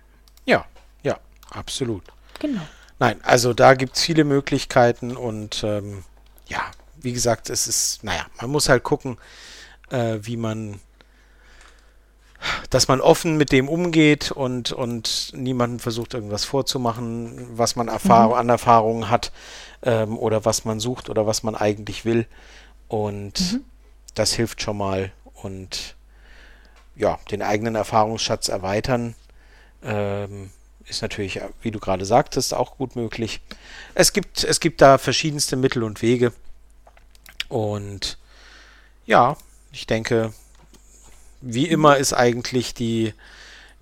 Ja, 0.47 0.65
ja, 1.03 1.19
absolut. 1.51 2.05
Genau. 2.39 2.61
Nein, 3.01 3.17
also 3.25 3.53
da 3.53 3.75
gibt 3.75 3.97
es 3.97 4.03
viele 4.03 4.23
Möglichkeiten 4.23 5.17
und 5.17 5.65
ähm, 5.65 6.05
ja, 6.47 6.61
wie 7.01 7.13
gesagt, 7.13 7.51
es 7.51 7.67
ist, 7.67 8.05
naja, 8.05 8.25
man 8.41 8.49
muss 8.49 8.69
halt 8.69 8.85
gucken, 8.85 9.19
äh, 9.93 10.19
wie 10.23 10.37
man, 10.37 10.81
dass 12.71 12.89
man 12.89 13.01
offen 13.01 13.37
mit 13.37 13.53
dem 13.53 13.69
umgeht 13.69 14.33
und, 14.33 14.73
und 14.73 15.33
niemanden 15.37 15.79
versucht, 15.79 16.15
irgendwas 16.15 16.45
vorzumachen, 16.45 17.47
was 17.57 17.77
man 17.77 17.89
Erfahr 17.89 18.29
mhm. 18.29 18.35
an 18.35 18.49
Erfahrungen 18.49 19.11
hat 19.11 19.33
ähm, 19.83 20.19
oder 20.19 20.45
was 20.45 20.65
man 20.65 20.81
sucht 20.81 21.09
oder 21.09 21.27
was 21.27 21.43
man 21.43 21.55
eigentlich 21.55 22.05
will. 22.05 22.27
Und 22.89 23.53
mhm. 23.53 23.65
das 24.15 24.33
hilft 24.33 24.63
schon 24.63 24.79
mal 24.79 25.13
und 25.35 25.95
ja, 26.97 27.19
den 27.31 27.43
eigenen 27.43 27.75
Erfahrungsschatz 27.75 28.49
erweitern. 28.49 29.15
Ähm, 29.83 30.51
ist 30.89 31.03
natürlich, 31.03 31.41
wie 31.63 31.71
du 31.71 31.79
gerade 31.79 32.05
sagtest, 32.05 32.55
auch 32.55 32.77
gut 32.77 32.97
möglich. 32.97 33.41
Es 33.95 34.13
gibt, 34.13 34.45
es 34.45 34.61
gibt 34.61 34.81
da 34.81 34.99
verschiedenste 34.99 35.57
Mittel 35.57 35.85
und 35.85 36.03
Wege. 36.03 36.33
Und 37.49 38.19
ja, 39.07 39.37
ich 39.73 39.87
denke, 39.87 40.33
wie 41.41 41.67
immer 41.67 41.97
ist 41.97 42.13
eigentlich 42.13 42.75
die, 42.75 43.15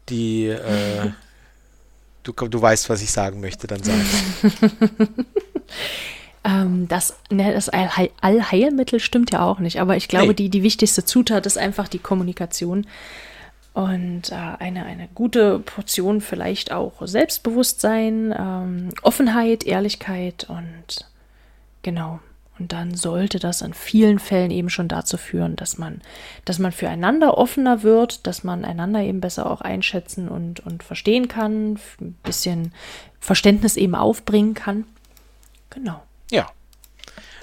die, 0.08 0.46
äh, 0.46 1.10
du, 2.22 2.32
du 2.32 2.62
weißt, 2.62 2.88
was 2.88 3.02
ich 3.02 3.10
sagen 3.10 3.40
möchte, 3.40 3.66
dann 3.66 3.82
sagen. 3.82 4.06
ähm, 6.44 6.88
das, 6.88 7.16
ne, 7.30 7.52
das 7.52 7.68
Allheilmittel 7.68 9.00
stimmt 9.00 9.32
ja 9.32 9.44
auch 9.44 9.58
nicht, 9.58 9.80
aber 9.80 9.96
ich 9.96 10.08
glaube, 10.08 10.28
nee. 10.28 10.34
die, 10.34 10.48
die 10.48 10.62
wichtigste 10.62 11.04
Zutat 11.04 11.46
ist 11.46 11.58
einfach 11.58 11.88
die 11.88 11.98
Kommunikation. 11.98 12.86
Und 13.72 14.32
äh, 14.32 14.34
eine, 14.34 14.84
eine 14.84 15.08
gute 15.14 15.60
Portion 15.60 16.20
vielleicht 16.20 16.72
auch 16.72 17.06
Selbstbewusstsein, 17.06 18.34
ähm, 18.36 18.88
Offenheit, 19.02 19.64
Ehrlichkeit 19.64 20.44
und 20.48 21.06
genau. 21.82 22.18
Und 22.60 22.72
dann 22.72 22.94
sollte 22.94 23.38
das 23.38 23.62
in 23.62 23.72
vielen 23.72 24.18
Fällen 24.18 24.50
eben 24.50 24.68
schon 24.68 24.86
dazu 24.86 25.16
führen, 25.16 25.56
dass 25.56 25.78
man, 25.78 26.02
dass 26.44 26.58
man 26.58 26.72
füreinander 26.72 27.38
offener 27.38 27.82
wird, 27.82 28.26
dass 28.26 28.44
man 28.44 28.66
einander 28.66 29.00
eben 29.00 29.22
besser 29.22 29.50
auch 29.50 29.62
einschätzen 29.62 30.28
und, 30.28 30.60
und 30.60 30.82
verstehen 30.82 31.26
kann, 31.26 31.78
ein 32.00 32.12
bisschen 32.22 32.74
Verständnis 33.18 33.78
eben 33.78 33.94
aufbringen 33.94 34.52
kann. 34.52 34.84
Genau. 35.70 36.02
Ja. 36.30 36.50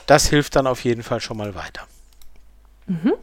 Das 0.05 0.27
hilft 0.27 0.55
dann 0.55 0.67
auf 0.67 0.83
jeden 0.83 1.01
Fall 1.01 1.19
schon 1.19 1.37
mal 1.37 1.55
weiter. 1.55 1.81
Mhm. 2.85 3.13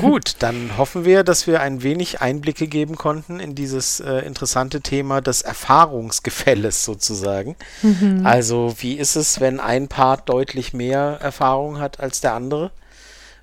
Gut, 0.00 0.36
dann 0.38 0.76
hoffen 0.76 1.04
wir, 1.04 1.24
dass 1.24 1.46
wir 1.46 1.60
ein 1.60 1.82
wenig 1.82 2.20
Einblicke 2.20 2.68
geben 2.68 2.96
konnten 2.96 3.40
in 3.40 3.54
dieses 3.54 4.00
äh, 4.00 4.20
interessante 4.20 4.80
Thema 4.80 5.20
des 5.20 5.42
Erfahrungsgefälles 5.42 6.84
sozusagen. 6.84 7.56
Mhm. 7.82 8.24
Also 8.24 8.74
wie 8.78 8.94
ist 8.94 9.16
es, 9.16 9.40
wenn 9.40 9.60
ein 9.60 9.88
Part 9.88 10.28
deutlich 10.28 10.72
mehr 10.72 11.18
Erfahrung 11.20 11.78
hat 11.78 12.00
als 12.00 12.20
der 12.20 12.34
andere? 12.34 12.70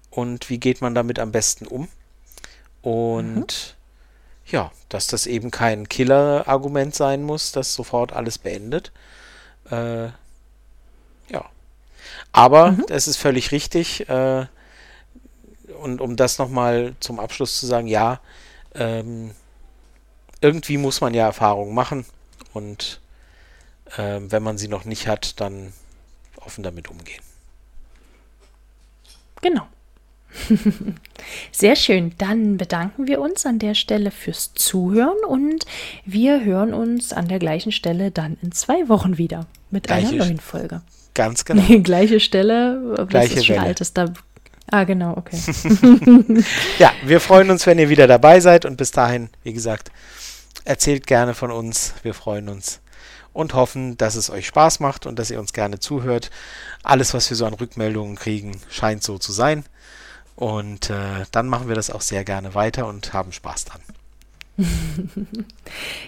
Und 0.10 0.50
wie 0.50 0.60
geht 0.60 0.82
man 0.82 0.96
damit 0.96 1.20
am 1.20 1.32
besten 1.32 1.68
um? 1.68 1.90
Und 2.82 3.36
mhm. 3.36 4.52
ja, 4.52 4.72
dass 4.90 5.08
das 5.08 5.28
eben 5.28 5.52
kein 5.52 5.90
Killer-Argument 5.90 6.96
sein 6.96 7.24
muss, 7.24 7.52
das 7.52 7.74
sofort 7.74 8.14
alles 8.14 8.38
beendet. 8.38 8.92
Äh, 9.70 10.06
ja. 10.06 11.46
Aber 12.32 12.72
mhm. 12.72 12.86
es 12.90 13.08
ist 13.08 13.18
völlig 13.18 13.52
richtig. 13.52 14.08
Äh, 14.10 14.46
und 15.80 16.02
um 16.02 16.15
das 16.15 16.38
nochmal 16.38 16.95
zum 16.99 17.19
Abschluss 17.19 17.60
zu 17.60 17.65
sagen, 17.65 17.88
ja, 17.88 18.19
ähm, 18.73 19.31
irgendwie 20.41 20.77
muss 20.77 21.02
man 21.02 21.14
ja 21.14 21.26
Erfahrungen 21.26 21.73
machen 21.73 22.06
und 22.53 22.99
äh, 23.97 24.19
wenn 24.19 24.43
man 24.43 24.57
sie 24.57 24.68
noch 24.68 24.85
nicht 24.85 25.07
hat, 25.07 25.39
dann 25.39 25.73
offen 26.38 26.64
damit 26.64 26.89
umgehen. 26.89 27.22
Genau. 29.41 29.68
Sehr 31.52 31.76
schön. 31.76 32.14
Dann 32.18 32.57
bedanken 32.57 33.07
wir 33.07 33.22
uns 33.22 33.45
an 33.45 33.60
der 33.60 33.73
Stelle 33.73 34.11
fürs 34.11 34.53
Zuhören 34.53 35.18
und 35.27 35.65
wir 36.06 36.43
hören 36.43 36.73
uns 36.73 37.14
an 37.14 37.27
der 37.27 37.39
gleichen 37.39 37.72
Stelle 37.72 38.11
dann 38.11 38.38
in 38.41 38.52
zwei 38.52 38.89
Wochen 38.89 39.18
wieder 39.18 39.45
mit 39.72 39.88
Gleiche, 39.88 40.10
einer 40.10 40.26
neuen 40.26 40.39
Folge. 40.39 40.81
Ganz 41.14 41.45
genau. 41.45 41.64
gleiche 41.84 42.19
Stelle, 42.19 43.06
Gleiche 43.10 43.35
ist 43.35 43.45
schon 43.45 43.56
Welle. 43.56 43.68
altes, 43.68 43.93
da 43.93 44.14
Ah, 44.72 44.84
genau, 44.84 45.16
okay. 45.16 45.38
ja, 46.80 46.92
wir 47.04 47.20
freuen 47.20 47.52
uns, 47.52 47.68
wenn 47.68 47.78
ihr 47.78 47.90
wieder 47.90 48.08
dabei 48.08 48.40
seid 48.40 48.66
und 48.66 48.78
bis 48.78 48.92
dahin, 48.92 49.30
wie 49.44 49.54
gesagt, 49.54 49.92
erzählt 50.64 51.06
gerne 51.06 51.34
von 51.36 51.52
uns. 51.52 51.94
Wir 52.02 52.14
freuen 52.14 52.50
uns 52.50 52.82
und 53.32 53.54
hoffen, 53.54 53.98
dass 53.98 54.16
es 54.16 54.30
euch 54.30 54.48
Spaß 54.48 54.80
macht 54.80 55.06
und 55.06 55.20
dass 55.20 55.30
ihr 55.30 55.40
uns 55.40 55.54
gerne 55.54 55.80
zuhört. 55.80 56.32
Alles, 56.84 57.14
was 57.14 57.30
wir 57.30 57.38
so 57.38 57.46
an 57.46 57.54
Rückmeldungen 57.54 58.16
kriegen, 58.16 58.60
scheint 58.70 59.04
so 59.04 59.18
zu 59.18 59.32
sein. 59.32 59.66
Und 60.36 60.90
äh, 60.90 61.26
dann 61.32 61.48
machen 61.48 61.68
wir 61.68 61.76
das 61.76 61.92
auch 61.92 62.02
sehr 62.02 62.24
gerne 62.24 62.56
weiter 62.56 62.88
und 62.88 63.14
haben 63.14 63.32
Spaß 63.32 63.66
dran. 63.66 63.82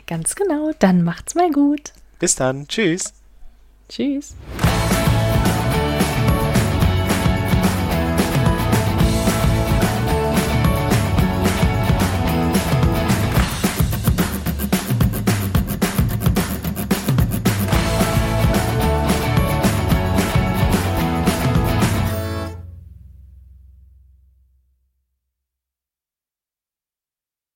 Ganz 0.08 0.36
genau, 0.36 0.72
dann 0.80 1.04
macht's 1.04 1.36
mal 1.36 1.52
gut. 1.52 1.92
Bis 2.20 2.36
dann. 2.36 2.68
Tschüss. 2.68 3.14
Tschüss. 3.90 4.36